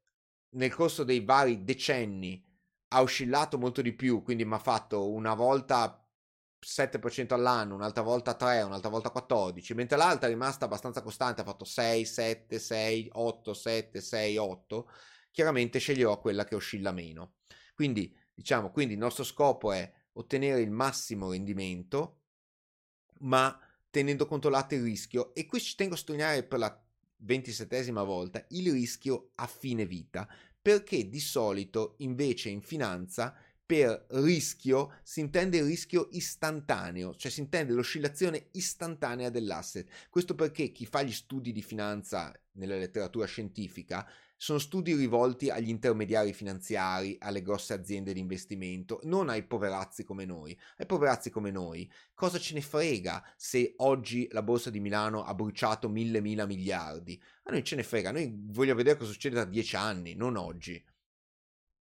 nel 0.51 0.73
corso 0.73 1.03
dei 1.03 1.23
vari 1.23 1.63
decenni 1.63 2.43
ha 2.89 3.01
oscillato 3.01 3.57
molto 3.57 3.81
di 3.81 3.93
più, 3.93 4.23
quindi 4.23 4.45
mi 4.45 4.55
ha 4.55 4.59
fatto 4.59 5.09
una 5.11 5.33
volta 5.35 6.03
7% 6.59 7.33
all'anno, 7.33 7.75
un'altra 7.75 8.01
volta 8.01 8.33
3, 8.33 8.61
un'altra 8.63 8.89
volta 8.89 9.11
14, 9.11 9.73
mentre 9.73 9.97
l'altra 9.97 10.27
è 10.27 10.31
rimasta 10.31 10.65
abbastanza 10.65 11.01
costante, 11.01 11.41
ha 11.41 11.45
fatto 11.45 11.65
6, 11.65 12.05
7, 12.05 12.59
6, 12.59 13.09
8, 13.13 13.53
7, 13.53 14.01
6, 14.01 14.37
8, 14.37 14.89
chiaramente 15.31 15.79
sceglierò 15.79 16.19
quella 16.19 16.45
che 16.45 16.55
oscilla 16.55 16.91
meno. 16.91 17.35
Quindi, 17.73 18.13
diciamo, 18.33 18.71
quindi 18.71 18.93
il 18.93 18.99
nostro 18.99 19.23
scopo 19.23 19.71
è 19.71 19.91
ottenere 20.13 20.61
il 20.61 20.71
massimo 20.71 21.31
rendimento, 21.31 22.23
ma 23.19 23.57
tenendo 23.89 24.25
controllato 24.25 24.75
il 24.75 24.83
rischio 24.83 25.33
e 25.33 25.45
qui 25.45 25.59
ci 25.59 25.75
tengo 25.75 25.93
a 25.93 25.97
sottolineare 25.97 26.43
per 26.43 26.59
la 26.59 26.83
27esima 27.25 28.03
volta 28.03 28.45
il 28.49 28.71
rischio 28.71 29.31
a 29.35 29.47
fine 29.47 29.85
vita 29.85 30.27
perché 30.61 31.07
di 31.07 31.19
solito 31.19 31.95
invece 31.99 32.49
in 32.49 32.61
finanza 32.61 33.35
per 33.65 34.07
rischio 34.09 34.93
si 35.03 35.19
intende 35.19 35.57
il 35.57 35.65
rischio 35.65 36.09
istantaneo, 36.11 37.13
cioè 37.15 37.31
si 37.31 37.39
intende 37.41 37.73
l'oscillazione 37.73 38.47
istantanea 38.53 39.29
dell'asset. 39.29 39.87
Questo 40.09 40.33
perché 40.33 40.71
chi 40.71 40.87
fa 40.87 41.03
gli 41.03 41.11
studi 41.11 41.51
di 41.51 41.61
finanza 41.61 42.33
nella 42.53 42.77
letteratura 42.77 43.27
scientifica 43.27 44.09
sono 44.41 44.57
studi 44.57 44.95
rivolti 44.95 45.49
agli 45.49 45.67
intermediari 45.67 46.31
finanziari, 46.31 47.17
alle 47.19 47.41
grosse 47.41 47.73
aziende 47.73 48.13
di 48.13 48.21
investimento, 48.21 49.01
non 49.03 49.27
ai 49.27 49.43
poverazzi 49.43 50.05
come 50.05 50.23
noi. 50.23 50.57
Ai 50.77 50.85
poverazzi 50.85 51.29
come 51.29 51.51
noi, 51.51 51.91
cosa 52.13 52.39
ce 52.39 52.53
ne 52.53 52.61
frega 52.61 53.21
se 53.35 53.73
oggi 53.79 54.29
la 54.31 54.41
borsa 54.41 54.69
di 54.69 54.79
Milano 54.79 55.25
ha 55.25 55.33
bruciato 55.33 55.89
mille 55.89 56.21
mila 56.21 56.45
miliardi? 56.45 57.21
A 57.43 57.51
noi 57.51 57.65
ce 57.65 57.75
ne 57.75 57.83
frega, 57.83 58.13
noi 58.13 58.33
vogliamo 58.45 58.77
vedere 58.77 58.97
cosa 58.97 59.11
succede 59.11 59.35
tra 59.35 59.43
dieci 59.43 59.75
anni, 59.75 60.15
non 60.15 60.37
oggi. 60.37 60.81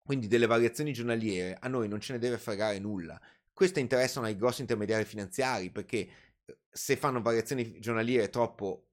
Quindi 0.03 0.27
delle 0.27 0.45
variazioni 0.45 0.93
giornaliere 0.93 1.58
a 1.60 1.67
noi 1.67 1.88
non 1.88 1.99
ce 1.99 2.13
ne 2.13 2.19
deve 2.19 2.38
fregare 2.38 2.77
nulla. 2.77 3.19
Queste 3.51 3.79
interessano 3.79 4.27
ai 4.27 4.38
grossi 4.38 4.62
intermediari 4.62 5.03
finanziari 5.03 5.71
perché 5.71 5.97
eh, 6.45 6.58
se 6.69 6.95
fanno 6.95 7.23
variazioni 7.23 7.79
giornaliere 7.79 8.29
troppo 8.29 8.89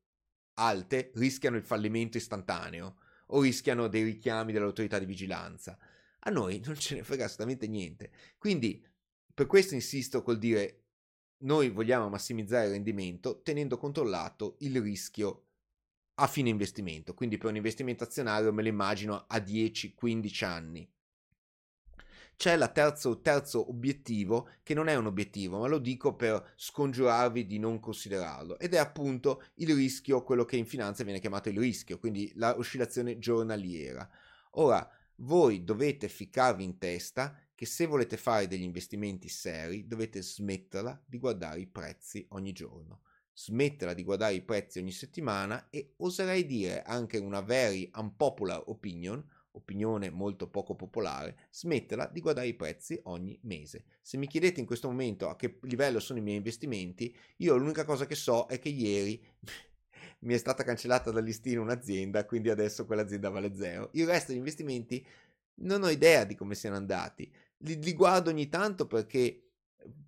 alte 0.55 1.11
rischiano 1.17 1.59
il 1.59 1.65
fallimento 1.65 2.17
istantaneo 2.17 2.97
o 3.27 3.41
rischiano 3.41 3.89
dei 3.89 4.03
richiami 4.03 4.53
dell'autorità 4.53 4.99
di 4.99 5.05
vigilanza. 5.05 5.79
A 6.21 6.31
noi 6.31 6.61
non 6.65 6.77
ce 6.77 6.95
ne 6.95 7.03
frega 7.03 7.25
assolutamente 7.25 7.67
niente. 7.67 8.11
Quindi 8.39 8.85
per 9.35 9.47
questo 9.47 9.75
insisto 9.75 10.23
col 10.23 10.39
dire 10.39 10.81
noi 11.39 11.71
vogliamo 11.71 12.09
massimizzare 12.09 12.67
il 12.67 12.73
rendimento 12.73 13.41
tenendo 13.43 13.77
controllato 13.77 14.57
il 14.61 14.81
rischio 14.81 15.47
a 16.15 16.27
fine 16.27 16.51
investimento. 16.51 17.15
Quindi 17.15 17.39
per 17.39 17.51
un 17.51 17.57
investimento 17.57 18.05
azionario 18.05 18.53
me 18.53 18.63
lo 18.63 18.69
immagino 18.69 19.25
a 19.27 19.39
10-15 19.39 20.45
anni 20.45 20.89
c'è 22.43 22.55
il 22.55 22.71
terzo, 22.75 23.21
terzo 23.21 23.71
obiettivo 23.71 24.49
che 24.65 24.75
non 24.75 24.89
è 24.89 24.97
un 24.97 25.07
obiettivo, 25.07 25.61
ma 25.61 25.69
lo 25.69 25.79
dico 25.79 26.17
per 26.17 26.55
scongiurarvi 26.57 27.47
di 27.47 27.61
non 27.61 27.79
considerarlo, 27.79 28.59
ed 28.59 28.75
è 28.75 28.79
appunto 28.79 29.45
il 29.59 29.73
rischio, 29.73 30.25
quello 30.25 30.45
che 30.45 30.57
in 30.57 30.67
finanza 30.67 31.05
viene 31.05 31.21
chiamato 31.21 31.51
il 31.51 31.59
rischio, 31.61 32.01
quindi 32.01 32.33
l'oscillazione 32.35 33.21
giornaliera. 33.21 34.11
Ora, 34.55 34.91
voi 35.19 35.63
dovete 35.63 36.09
ficcarvi 36.09 36.65
in 36.65 36.79
testa 36.79 37.39
che 37.55 37.65
se 37.65 37.87
volete 37.87 38.17
fare 38.17 38.49
degli 38.49 38.63
investimenti 38.63 39.29
seri 39.29 39.87
dovete 39.87 40.21
smetterla 40.21 41.01
di 41.07 41.19
guardare 41.19 41.61
i 41.61 41.69
prezzi 41.69 42.27
ogni 42.31 42.51
giorno, 42.51 43.03
smetterla 43.35 43.95
di 43.95 44.03
guardare 44.03 44.35
i 44.35 44.43
prezzi 44.43 44.81
ogni 44.81 44.91
settimana 44.91 45.69
e 45.71 45.95
oserei 45.99 46.45
dire 46.45 46.83
anche 46.83 47.19
una 47.19 47.41
very 47.41 47.89
unpopular 47.95 48.65
opinion, 48.67 49.25
opinione 49.53 50.11
molto 50.11 50.49
poco 50.49 50.75
popolare, 50.75 51.37
smetterla 51.51 52.07
di 52.07 52.21
guardare 52.21 52.47
i 52.47 52.55
prezzi 52.55 52.99
ogni 53.05 53.39
mese. 53.43 53.85
Se 54.01 54.17
mi 54.17 54.27
chiedete 54.27 54.61
in 54.61 54.67
questo 54.67 54.89
momento 54.89 55.29
a 55.29 55.37
che 55.37 55.59
livello 55.63 56.01
sono 56.01 56.19
i 56.19 56.23
miei 56.23 56.37
investimenti, 56.37 57.15
io 57.39 57.57
l'unica 57.57 57.85
cosa 57.85 58.07
che 58.07 58.15
so 58.15 58.47
è 58.47 58.59
che 58.59 58.69
ieri 58.69 59.23
mi 60.21 60.35
è 60.35 60.39
stata 60.39 60.63
cancellata 60.63 61.11
dal 61.11 61.25
listino 61.25 61.63
un'azienda, 61.63 62.25
quindi 62.25 62.51
adesso 62.51 62.87
quell'azienda 62.87 63.29
vale 63.29 63.55
zero. 63.55 63.91
Il 63.93 64.07
resto 64.07 64.29
degli 64.29 64.39
investimenti 64.39 65.05
non 65.57 65.83
ho 65.83 65.91
idea 65.91 66.25
di 66.25 66.35
come 66.35 66.55
siano 66.55 66.77
andati. 66.77 67.31
Li, 67.59 67.83
li 67.83 67.93
guardo 67.93 68.31
ogni 68.31 68.49
tanto 68.49 68.87
perché 68.87 69.43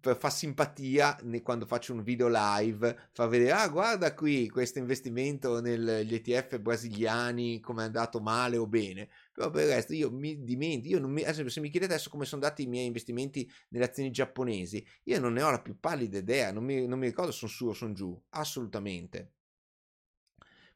per 0.00 0.16
far 0.16 0.32
simpatia 0.32 1.18
quando 1.42 1.66
faccio 1.66 1.94
un 1.94 2.02
video 2.02 2.28
live, 2.30 3.08
fa 3.12 3.26
vedere, 3.26 3.52
ah 3.52 3.68
guarda 3.68 4.14
qui 4.14 4.48
questo 4.48 4.78
investimento 4.78 5.60
negli 5.60 6.14
ETF 6.14 6.58
brasiliani, 6.58 7.60
come 7.60 7.82
è 7.82 7.86
andato 7.86 8.20
male 8.20 8.56
o 8.56 8.66
bene, 8.66 9.08
però 9.34 9.50
per 9.50 9.64
il 9.64 9.74
resto 9.74 9.92
io 9.94 10.12
mi 10.12 10.44
dimentico, 10.44 10.96
io 10.96 11.08
mi, 11.08 11.22
esempio, 11.22 11.50
se 11.52 11.60
mi 11.60 11.68
chiedete 11.68 11.94
adesso 11.94 12.08
come 12.08 12.24
sono 12.24 12.40
andati 12.40 12.62
i 12.62 12.66
miei 12.68 12.86
investimenti 12.86 13.50
nelle 13.70 13.86
azioni 13.86 14.12
giapponesi, 14.12 14.86
io 15.04 15.18
non 15.18 15.32
ne 15.32 15.42
ho 15.42 15.50
la 15.50 15.60
più 15.60 15.80
pallida 15.80 16.18
idea, 16.18 16.52
non 16.52 16.62
mi, 16.64 16.86
non 16.86 17.00
mi 17.00 17.06
ricordo 17.06 17.32
se 17.32 17.38
sono 17.38 17.50
su 17.50 17.66
o 17.66 17.72
sono 17.72 17.92
giù, 17.94 18.22
assolutamente. 18.30 19.32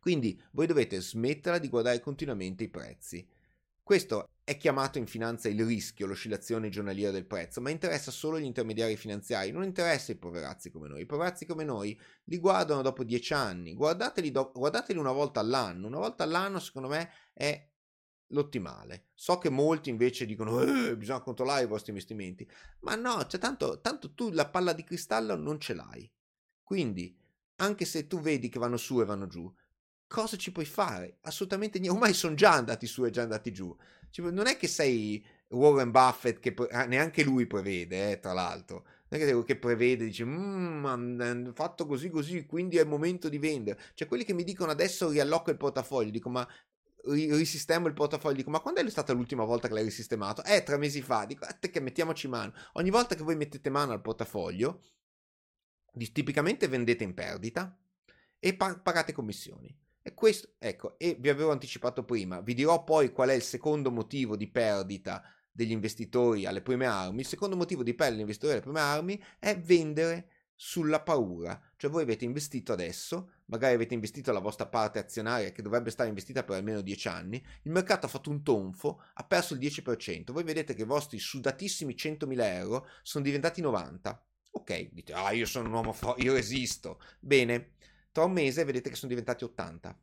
Quindi 0.01 0.41
voi 0.53 0.67
dovete 0.67 1.01
smetterla 1.01 1.59
di 1.59 1.69
guardare 1.69 2.01
continuamente 2.01 2.65
i 2.65 2.69
prezzi. 2.69 3.25
Questo 3.81 4.29
è 4.43 4.57
chiamato 4.57 4.99
in 4.99 5.07
finanza 5.07 5.49
il 5.49 5.65
rischio, 5.65 6.07
l'oscillazione 6.07 6.69
giornaliera 6.69 7.13
del 7.13 7.27
prezzo, 7.27 7.61
ma 7.61 7.71
interessa 7.71 8.11
solo 8.11 8.41
gli 8.41 8.45
intermediari 8.45 8.97
finanziari, 8.97 9.53
non 9.53 9.63
interessa 9.63 10.11
i 10.11 10.17
poverazzi 10.17 10.71
come 10.71 10.89
noi. 10.89 11.03
I 11.03 11.07
poverazzi 11.07 11.47
come 11.47 11.63
noi 11.63 11.99
li 12.25 12.39
guardano 12.39 12.83
dopo 12.83 13.05
dieci 13.05 13.35
anni, 13.35 13.75
guardateli, 13.75 14.33
do- 14.33 14.51
guardateli 14.53 14.99
una 14.99 15.13
volta 15.13 15.39
all'anno, 15.41 15.87
una 15.87 15.99
volta 15.99 16.25
all'anno 16.25 16.59
secondo 16.59 16.89
me 16.89 17.09
è 17.33 17.67
l'ottimale. 18.29 19.09
So 19.15 19.39
che 19.39 19.51
molti 19.51 19.91
invece 19.91 20.27
dicono 20.27 20.61
eh, 20.63 20.97
bisogna 20.97 21.21
controllare 21.21 21.65
i 21.65 21.69
vostri 21.69 21.93
investimenti, 21.93 22.49
ma 22.81 22.95
no, 22.95 23.27
cioè 23.27 23.41
tanto, 23.41 23.81
tanto 23.81 24.13
tu 24.15 24.31
la 24.31 24.49
palla 24.49 24.73
di 24.73 24.85
cristallo 24.85 25.37
non 25.37 25.61
ce 25.61 25.75
l'hai. 25.75 26.11
Quindi, 26.63 27.17
anche 27.57 27.85
se 27.85 28.07
tu 28.07 28.21
vedi 28.21 28.49
che 28.49 28.59
vanno 28.59 28.77
su 28.77 29.01
e 29.01 29.05
vanno 29.05 29.27
giù, 29.27 29.51
cosa 30.07 30.37
ci 30.37 30.53
puoi 30.53 30.67
fare? 30.67 31.19
Assolutamente 31.23 31.79
niente. 31.79 31.97
Ormai 31.97 32.15
sono 32.15 32.35
già 32.35 32.53
andati 32.53 32.87
su 32.87 33.05
e 33.05 33.11
già 33.11 33.23
andati 33.23 33.53
giù. 33.53 33.75
Cioè, 34.11 34.31
non 34.31 34.47
è 34.47 34.57
che 34.57 34.69
sei 34.69 35.25
Warren 35.49 35.91
Buffett 35.91 36.41
che 36.41 36.55
ah, 36.71 36.85
neanche 36.85 37.23
lui 37.25 37.47
prevede, 37.47 38.13
eh, 38.13 38.21
tra 38.21 38.33
l'altro. 38.33 38.87
Che, 39.09 39.57
prevede, 39.57 40.05
dice, 40.05 40.25
mmm, 40.25 41.55
fatto 41.55 41.87
così 41.87 42.11
così, 42.11 42.45
quindi 42.45 42.77
è 42.77 42.83
il 42.83 42.89
momento 42.89 43.31
di 43.31 43.39
vendere. 43.39 43.81
Cioè, 43.95 44.07
quelli 44.07 44.25
che 44.25 44.35
mi 44.35 44.45
dicono 44.45 44.71
adesso 44.71 45.09
riallocco 45.09 45.51
il 45.51 45.57
portafoglio, 45.57 46.11
dico, 46.11 46.29
ma 46.29 46.47
risistemo 47.05 47.87
il 47.87 47.95
portafoglio, 47.95 48.37
dico, 48.37 48.51
ma 48.51 48.61
quando 48.61 48.81
è 48.81 48.91
stata 48.91 49.13
l'ultima 49.13 49.45
volta 49.45 49.69
che 49.69 49.75
l'hai 49.75 49.85
risistemato? 49.85 50.43
Eh, 50.45 50.63
tre 50.63 50.77
mesi 50.77 51.03
fa. 51.03 51.25
Dico, 51.25 51.47
te 51.59 51.71
che 51.71 51.81
mettiamoci 51.81 52.29
mano. 52.29 52.53
Ogni 52.75 52.91
volta 52.91 53.15
che 53.15 53.23
voi 53.23 53.37
mettete 53.37 53.71
mano 53.71 53.93
al 53.93 54.01
portafoglio, 54.01 54.83
tipicamente 56.13 56.69
vendete 56.69 57.05
in 57.05 57.15
perdita 57.15 57.77
e 58.39 58.55
pagate 58.55 59.13
commissioni. 59.13 59.77
E 60.03 60.15
questo, 60.15 60.55
ecco, 60.59 60.99
e 60.99 61.17
vi 61.19 61.29
avevo 61.29 61.51
anticipato 61.51 62.05
prima, 62.05 62.41
vi 62.41 62.55
dirò 62.55 62.83
poi 62.83 63.13
qual 63.13 63.29
è 63.29 63.35
il 63.35 63.43
secondo 63.43 63.91
motivo 63.91 64.37
di 64.37 64.49
perdita 64.49 65.23
degli 65.51 65.73
investitori 65.73 66.47
alle 66.47 66.63
prime 66.63 66.87
armi. 66.87 67.21
Il 67.21 67.27
secondo 67.27 67.57
motivo 67.57 67.83
di 67.83 67.93
perdita 67.95 68.13
degli 68.13 68.21
investitori 68.21 68.53
alle 68.55 68.63
prime 68.63 68.81
armi 68.81 69.23
è 69.39 69.59
vendere 69.59 70.31
sulla 70.55 71.03
paura. 71.03 71.61
Cioè 71.77 71.91
voi 71.91 72.03
avete 72.03 72.25
investito 72.25 72.73
adesso, 72.73 73.33
magari 73.49 73.75
avete 73.75 73.95
investito 73.95 74.33
la 74.33 74.39
vostra 74.39 74.67
parte 74.67 74.99
azionaria 74.99 75.53
che 75.53 75.63
dovrebbe 75.63 75.91
stare 75.91 76.09
investita 76.09 76.45
per 76.45 76.57
almeno 76.57 76.81
10 76.81 77.09
anni, 77.09 77.45
il 77.63 77.71
mercato 77.71 78.07
ha 78.07 78.09
fatto 78.09 78.31
un 78.31 78.43
tonfo, 78.43 79.03
ha 79.15 79.25
perso 79.25 79.55
il 79.55 79.61
10%, 79.61 80.33
voi 80.33 80.45
vedete 80.45 80.75
che 80.75 80.83
i 80.83 80.87
vostri 80.87 81.19
sudatissimi 81.19 81.95
100.000 81.95 82.41
euro 82.43 82.87
sono 83.03 83.25
diventati 83.25 83.61
90. 83.61 84.23
Ok, 84.51 84.91
dite, 84.93 85.13
ah 85.13 85.33
io 85.33 85.47
sono 85.47 85.69
un 85.69 85.75
uomo 85.75 85.93
forte, 85.93 86.23
io 86.23 86.33
resisto. 86.33 87.01
Bene, 87.21 87.75
tra 88.13 88.25
un 88.25 88.33
mese 88.33 88.65
vedete 88.65 88.91
che 88.91 88.97
sono 88.97 89.11
diventati 89.11 89.45
80, 89.45 89.99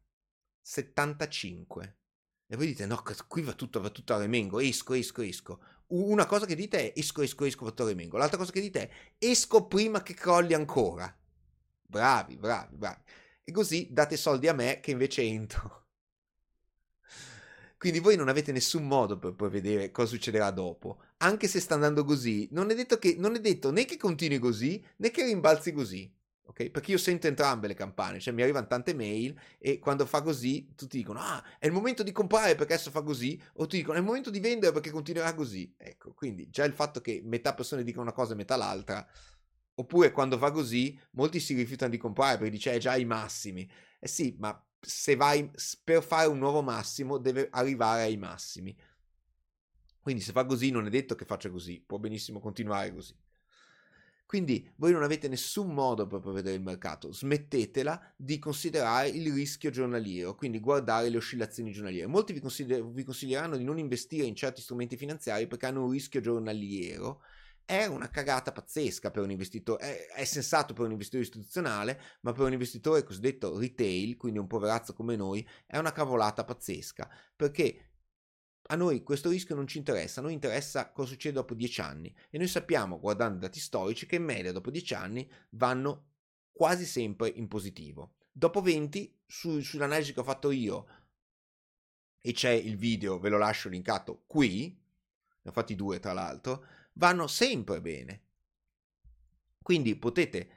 75. 0.61 1.97
E 2.47 2.55
voi 2.55 2.67
dite, 2.67 2.85
no, 2.85 3.01
qui 3.27 3.41
va 3.41 3.53
tutto, 3.53 3.81
va 3.81 3.89
tutto 3.89 4.13
a 4.13 4.17
remengo, 4.17 4.59
esco, 4.59 4.93
esco, 4.93 5.21
esco. 5.21 5.59
Una 5.87 6.25
cosa 6.25 6.45
che 6.45 6.55
dite 6.55 6.93
è 6.93 6.99
esco, 6.99 7.21
esco, 7.21 7.45
esco, 7.45 7.65
va 7.65 7.71
tutto 7.71 7.83
a 7.83 7.87
remengo. 7.87 8.17
L'altra 8.17 8.37
cosa 8.37 8.51
che 8.51 8.61
dite 8.61 8.81
è 8.81 8.91
esco 9.17 9.67
prima 9.67 10.01
che 10.03 10.13
crolli 10.13 10.53
ancora. 10.53 11.13
Bravi, 11.81 12.37
bravi, 12.37 12.75
bravi. 12.75 13.01
E 13.45 13.51
così 13.51 13.87
date 13.89 14.17
soldi 14.17 14.49
a 14.49 14.53
me 14.53 14.81
che 14.81 14.91
invece 14.91 15.21
entro. 15.21 15.83
Quindi 17.77 17.99
voi 17.99 18.15
non 18.15 18.27
avete 18.27 18.51
nessun 18.51 18.85
modo 18.87 19.17
per 19.17 19.35
prevedere 19.35 19.91
cosa 19.91 20.07
succederà 20.07 20.51
dopo. 20.51 21.01
Anche 21.17 21.47
se 21.47 21.59
sta 21.59 21.75
andando 21.75 22.03
così, 22.03 22.47
non 22.51 22.69
è 22.71 22.75
detto, 22.75 22.97
che, 22.97 23.15
non 23.17 23.35
è 23.35 23.39
detto 23.39 23.71
né 23.71 23.85
che 23.85 23.97
continui 23.97 24.39
così 24.39 24.83
né 24.97 25.11
che 25.11 25.23
rimbalzi 25.23 25.71
così 25.71 26.11
ok? 26.45 26.69
Perché 26.69 26.91
io 26.91 26.97
sento 26.97 27.27
entrambe 27.27 27.67
le 27.67 27.73
campane, 27.73 28.19
cioè 28.19 28.33
mi 28.33 28.41
arrivano 28.41 28.67
tante 28.67 28.93
mail 28.93 29.37
e 29.57 29.79
quando 29.79 30.05
fa 30.05 30.21
così 30.21 30.73
tutti 30.75 30.97
dicono 30.97 31.19
ah 31.19 31.43
è 31.59 31.65
il 31.65 31.71
momento 31.71 32.03
di 32.03 32.11
comprare 32.11 32.55
perché 32.55 32.73
adesso 32.73 32.91
fa 32.91 33.01
così 33.01 33.41
o 33.55 33.67
ti 33.67 33.77
dicono 33.77 33.97
è 33.97 33.99
il 33.99 34.05
momento 34.05 34.29
di 34.29 34.39
vendere 34.39 34.71
perché 34.71 34.91
continuerà 34.91 35.33
così, 35.33 35.73
ecco, 35.77 36.13
quindi 36.13 36.49
già 36.49 36.63
il 36.63 36.73
fatto 36.73 37.01
che 37.01 37.21
metà 37.23 37.53
persone 37.53 37.83
dicono 37.83 38.03
una 38.03 38.13
cosa 38.13 38.33
e 38.33 38.37
metà 38.37 38.55
l'altra, 38.55 39.05
oppure 39.75 40.11
quando 40.11 40.37
va 40.37 40.51
così 40.51 40.97
molti 41.11 41.39
si 41.39 41.53
rifiutano 41.53 41.91
di 41.91 41.97
comprare 41.97 42.37
perché 42.37 42.51
dice 42.51 42.71
è 42.71 42.77
già 42.77 42.91
ai 42.91 43.05
massimi, 43.05 43.69
eh 43.99 44.07
sì, 44.07 44.35
ma 44.39 44.59
se 44.79 45.15
vai 45.15 45.49
per 45.83 46.03
fare 46.03 46.27
un 46.27 46.37
nuovo 46.37 46.61
massimo 46.61 47.17
deve 47.17 47.47
arrivare 47.51 48.03
ai 48.03 48.17
massimi. 48.17 48.75
Quindi 49.99 50.21
se 50.21 50.31
fa 50.31 50.45
così 50.45 50.69
non 50.69 50.85
è 50.85 50.89
detto 50.89 51.15
che 51.15 51.25
faccia 51.25 51.49
così, 51.49 51.83
può 51.83 51.97
benissimo 51.97 52.39
continuare 52.39 52.93
così. 52.93 53.15
Quindi 54.27 54.71
voi 54.77 54.91
non 54.91 55.03
avete 55.03 55.27
nessun 55.27 55.71
modo 55.73 56.07
per 56.07 56.19
prevedere 56.19 56.55
il 56.55 56.61
mercato, 56.61 57.11
smettetela 57.11 58.13
di 58.15 58.39
considerare 58.39 59.09
il 59.09 59.31
rischio 59.31 59.69
giornaliero, 59.69 60.35
quindi 60.35 60.59
guardare 60.59 61.09
le 61.09 61.17
oscillazioni 61.17 61.71
giornaliere. 61.71 62.07
Molti 62.07 62.33
vi, 62.33 62.39
consider- 62.39 62.83
vi 62.91 63.03
consiglieranno 63.03 63.55
di 63.55 63.63
non 63.63 63.77
investire 63.77 64.25
in 64.25 64.35
certi 64.35 64.61
strumenti 64.61 64.97
finanziari 64.97 65.45
perché 65.47 65.67
hanno 65.67 65.83
un 65.83 65.91
rischio 65.91 66.21
giornaliero 66.21 67.21
è 67.65 67.85
una 67.85 68.09
cagata 68.09 68.51
pazzesca 68.51 69.09
per 69.09 69.23
un 69.23 69.31
investitore, 69.31 69.83
è, 69.83 70.07
è, 70.13 70.23
sensato 70.23 70.73
per 70.73 70.85
un 70.85 70.91
investitore 70.91 71.23
istituzionale, 71.23 71.99
ma 72.21 72.31
per 72.31 72.45
un 72.45 72.53
investitore 72.53 73.03
cosiddetto 73.03 73.57
retail, 73.57 74.15
quindi 74.17 74.39
un 74.39 74.47
poverazzo 74.47 74.93
come 74.93 75.15
noi, 75.15 75.47
è 75.65 75.77
una 75.77 75.91
cavolata 75.91 76.45
pazzesca, 76.45 77.09
perché 77.35 77.89
a 78.67 78.75
noi 78.75 79.03
questo 79.03 79.29
rischio 79.29 79.55
non 79.55 79.67
ci 79.67 79.77
interessa, 79.77 80.19
a 80.19 80.23
noi 80.23 80.33
interessa 80.33 80.91
cosa 80.91 81.09
succede 81.11 81.35
dopo 81.35 81.53
dieci 81.53 81.81
anni 81.81 82.15
e 82.29 82.37
noi 82.37 82.47
sappiamo, 82.47 82.99
guardando 82.99 83.39
dati 83.39 83.59
storici, 83.59 84.05
che 84.05 84.15
in 84.15 84.23
media 84.23 84.51
dopo 84.51 84.71
dieci 84.71 84.93
anni 84.93 85.29
vanno 85.51 86.11
quasi 86.51 86.85
sempre 86.85 87.29
in 87.29 87.47
positivo. 87.47 88.15
Dopo 88.31 88.61
20, 88.61 89.21
su, 89.25 89.59
sull'analisi 89.59 90.13
che 90.13 90.19
ho 90.19 90.23
fatto 90.23 90.51
io, 90.51 90.87
e 92.21 92.31
c'è 92.31 92.51
il 92.51 92.75
video, 92.75 93.19
ve 93.19 93.29
lo 93.29 93.37
lascio 93.37 93.69
linkato 93.69 94.23
qui, 94.25 94.75
ne 95.41 95.49
ho 95.49 95.53
fatti 95.53 95.75
due 95.75 95.99
tra 95.99 96.13
l'altro, 96.13 96.65
vanno 96.95 97.27
sempre 97.27 97.81
bene. 97.81 98.23
Quindi 99.61 99.95
potete, 99.95 100.49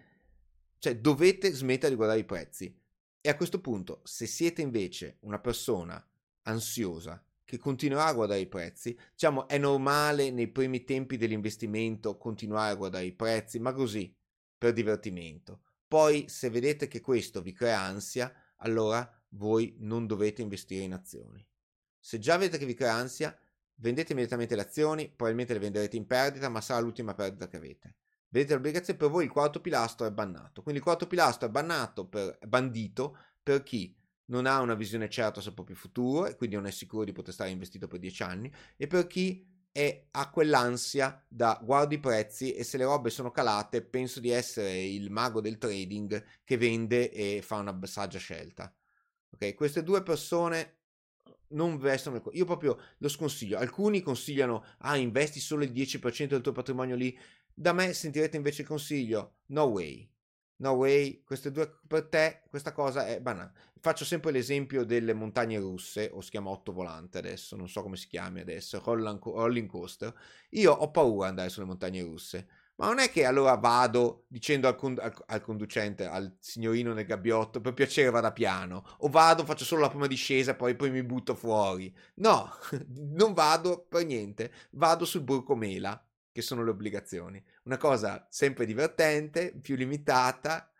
cioè 0.78 0.98
dovete 0.98 1.52
smettere 1.52 1.90
di 1.90 1.96
guardare 1.96 2.20
i 2.20 2.24
prezzi. 2.24 2.76
E 3.20 3.28
a 3.28 3.36
questo 3.36 3.60
punto, 3.60 4.00
se 4.04 4.26
siete 4.26 4.62
invece 4.62 5.18
una 5.20 5.38
persona 5.38 6.02
ansiosa 6.42 7.22
che 7.44 7.58
continuerà 7.58 8.06
a 8.06 8.14
guardare 8.14 8.40
i 8.40 8.46
prezzi, 8.46 8.96
diciamo 9.12 9.48
è 9.48 9.56
normale 9.56 10.30
nei 10.30 10.48
primi 10.48 10.84
tempi 10.84 11.16
dell'investimento 11.16 12.18
continuare 12.18 12.72
a 12.72 12.76
guardare 12.76 13.06
i 13.06 13.14
prezzi, 13.14 13.58
ma 13.58 13.72
così, 13.72 14.14
per 14.56 14.72
divertimento. 14.72 15.62
Poi 15.88 16.28
se 16.28 16.50
vedete 16.50 16.88
che 16.88 17.00
questo 17.00 17.40
vi 17.40 17.52
crea 17.52 17.80
ansia, 17.80 18.30
allora 18.56 19.10
voi 19.30 19.74
non 19.78 20.06
dovete 20.06 20.42
investire 20.42 20.84
in 20.84 20.92
azioni. 20.92 21.46
Se 21.98 22.18
già 22.18 22.36
vedete 22.36 22.58
che 22.58 22.66
vi 22.66 22.74
crea 22.74 22.92
ansia, 22.92 23.36
vendete 23.78 24.12
immediatamente 24.12 24.54
le 24.54 24.62
azioni, 24.62 25.06
probabilmente 25.08 25.52
le 25.52 25.58
venderete 25.58 25.96
in 25.96 26.06
perdita, 26.06 26.48
ma 26.48 26.60
sarà 26.60 26.80
l'ultima 26.80 27.14
perdita 27.14 27.48
che 27.48 27.56
avete. 27.56 27.96
Vedete 28.28 28.52
le 28.52 28.58
obbligazioni, 28.58 28.98
per 28.98 29.08
voi 29.08 29.24
il 29.24 29.30
quarto 29.30 29.60
pilastro 29.60 30.06
è 30.06 30.10
bannato. 30.10 30.62
Quindi 30.62 30.80
il 30.80 30.86
quarto 30.86 31.06
pilastro 31.06 31.48
è 31.48 31.50
bannato 31.50 32.06
per, 32.06 32.38
è 32.38 32.46
bandito 32.46 33.16
per 33.42 33.62
chi 33.62 33.96
non 34.26 34.46
ha 34.46 34.60
una 34.60 34.74
visione 34.74 35.08
certa 35.08 35.40
sul 35.40 35.54
proprio 35.54 35.76
futuro 35.76 36.26
e 36.26 36.36
quindi 36.36 36.56
non 36.56 36.66
è 36.66 36.70
sicuro 36.70 37.04
di 37.04 37.12
poter 37.12 37.32
stare 37.32 37.50
investito 37.50 37.86
per 37.86 37.98
10 37.98 38.22
anni 38.22 38.52
e 38.76 38.86
per 38.86 39.06
chi 39.06 39.46
è, 39.72 40.06
ha 40.10 40.30
quell'ansia 40.30 41.24
da 41.26 41.58
guardo 41.62 41.94
i 41.94 42.00
prezzi 42.00 42.52
e 42.52 42.64
se 42.64 42.76
le 42.76 42.84
robe 42.84 43.10
sono 43.10 43.30
calate 43.30 43.82
penso 43.82 44.20
di 44.20 44.30
essere 44.30 44.84
il 44.84 45.10
mago 45.10 45.40
del 45.40 45.56
trading 45.56 46.22
che 46.44 46.56
vende 46.58 47.10
e 47.10 47.40
fa 47.42 47.56
una 47.56 47.78
saggia 47.84 48.18
scelta. 48.18 48.70
Ok, 49.30 49.54
queste 49.54 49.82
due 49.82 50.02
persone 50.02 50.77
non 51.50 51.78
vestono 51.78 52.22
io 52.32 52.44
proprio 52.44 52.78
lo 52.98 53.08
sconsiglio. 53.08 53.58
Alcuni 53.58 54.00
consigliano 54.00 54.64
ah 54.78 54.96
investi 54.96 55.40
solo 55.40 55.64
il 55.64 55.72
10% 55.72 56.26
del 56.26 56.40
tuo 56.40 56.52
patrimonio 56.52 56.96
lì. 56.96 57.16
Da 57.52 57.72
me 57.72 57.92
sentirete 57.92 58.36
invece 58.36 58.62
il 58.62 58.68
consiglio 58.68 59.38
no 59.46 59.64
way. 59.64 60.08
No 60.60 60.72
way, 60.72 61.22
queste 61.22 61.52
due 61.52 61.78
per 61.86 62.08
te, 62.08 62.42
questa 62.48 62.72
cosa 62.72 63.06
è 63.06 63.20
banale. 63.20 63.52
Faccio 63.80 64.04
sempre 64.04 64.32
l'esempio 64.32 64.84
delle 64.84 65.14
montagne 65.14 65.56
russe, 65.58 66.10
o 66.12 66.20
si 66.20 66.30
chiama 66.30 66.50
Otto 66.50 66.72
Volante 66.72 67.18
adesso, 67.18 67.54
non 67.54 67.68
so 67.68 67.80
come 67.82 67.96
si 67.96 68.08
chiami 68.08 68.40
adesso, 68.40 68.82
Rolling 68.84 69.68
Coaster. 69.68 70.12
Io 70.50 70.72
ho 70.72 70.90
paura 70.90 71.26
di 71.26 71.30
andare 71.30 71.48
sulle 71.48 71.66
montagne 71.66 72.02
russe, 72.02 72.48
ma 72.78 72.86
non 72.86 73.00
è 73.00 73.10
che 73.10 73.24
allora 73.24 73.54
vado 73.56 74.24
dicendo 74.28 74.68
al, 74.68 74.76
con- 74.76 74.98
al, 75.26 75.40
conducente, 75.42 76.06
al 76.06 76.36
signorino 76.38 76.92
nel 76.92 77.06
gabbiotto, 77.06 77.60
per 77.60 77.74
piacere 77.74 78.10
vada 78.10 78.32
piano, 78.32 78.84
o 78.98 79.08
vado, 79.08 79.44
faccio 79.44 79.64
solo 79.64 79.80
la 79.82 79.88
prima 79.88 80.06
discesa 80.06 80.54
poi, 80.54 80.76
poi 80.76 80.90
mi 80.90 81.02
butto 81.02 81.34
fuori. 81.34 81.92
No, 82.16 82.50
non 83.16 83.32
vado 83.34 83.84
per 83.88 84.04
niente, 84.04 84.52
vado 84.70 85.04
sul 85.04 85.22
burco 85.22 85.56
mela 85.56 86.00
che 86.30 86.40
sono 86.42 86.62
le 86.62 86.70
obbligazioni. 86.70 87.44
Una 87.64 87.76
cosa 87.76 88.26
sempre 88.30 88.64
divertente, 88.64 89.52
più 89.60 89.74
limitata. 89.74 90.70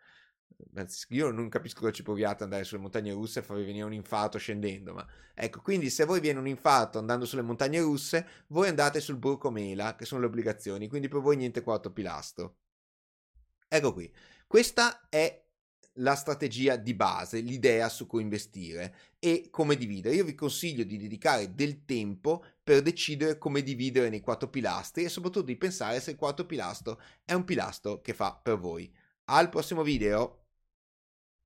Io 1.09 1.31
non 1.31 1.49
capisco 1.49 1.79
cosa 1.79 1.91
ci 1.91 2.03
proviate 2.03 2.35
ad 2.35 2.41
andare 2.43 2.63
sulle 2.63 2.81
montagne 2.81 3.11
russe 3.11 3.39
e 3.39 3.41
farvi 3.43 3.63
venire 3.63 3.85
un 3.85 3.93
infarto 3.93 4.37
scendendo, 4.37 4.93
ma 4.93 5.07
ecco, 5.33 5.61
quindi 5.61 5.89
se 5.89 6.05
voi 6.05 6.19
viene 6.19 6.39
un 6.39 6.47
infarto 6.47 6.99
andando 6.99 7.25
sulle 7.25 7.41
montagne 7.41 7.79
russe, 7.79 8.27
voi 8.47 8.67
andate 8.67 8.99
sul 8.99 9.17
Burco 9.17 9.51
Mela, 9.51 9.95
che 9.95 10.05
sono 10.05 10.21
le 10.21 10.27
obbligazioni, 10.27 10.87
quindi 10.87 11.07
per 11.07 11.21
voi 11.21 11.37
niente 11.37 11.61
quarto 11.61 11.91
pilastro. 11.91 12.57
Ecco 13.67 13.93
qui. 13.93 14.11
Questa 14.47 15.07
è 15.09 15.45
la 15.99 16.15
strategia 16.15 16.75
di 16.75 16.93
base, 16.93 17.39
l'idea 17.39 17.89
su 17.89 18.07
cui 18.07 18.21
investire 18.21 18.95
e 19.19 19.49
come 19.49 19.75
dividere. 19.75 20.15
Io 20.15 20.23
vi 20.23 20.35
consiglio 20.35 20.83
di 20.83 20.97
dedicare 20.97 21.53
del 21.53 21.85
tempo 21.85 22.43
per 22.63 22.81
decidere 22.81 23.37
come 23.37 23.61
dividere 23.61 24.09
nei 24.09 24.21
quattro 24.21 24.49
pilastri 24.49 25.03
e 25.03 25.09
soprattutto 25.09 25.45
di 25.45 25.57
pensare 25.57 25.99
se 25.99 26.11
il 26.11 26.17
quarto 26.17 26.45
pilastro 26.45 27.01
è 27.25 27.33
un 27.33 27.43
pilastro 27.43 28.01
che 28.01 28.13
fa 28.13 28.39
per 28.41 28.57
voi. 28.57 28.91
Al 29.25 29.49
prossimo 29.49 29.83
video! 29.83 30.38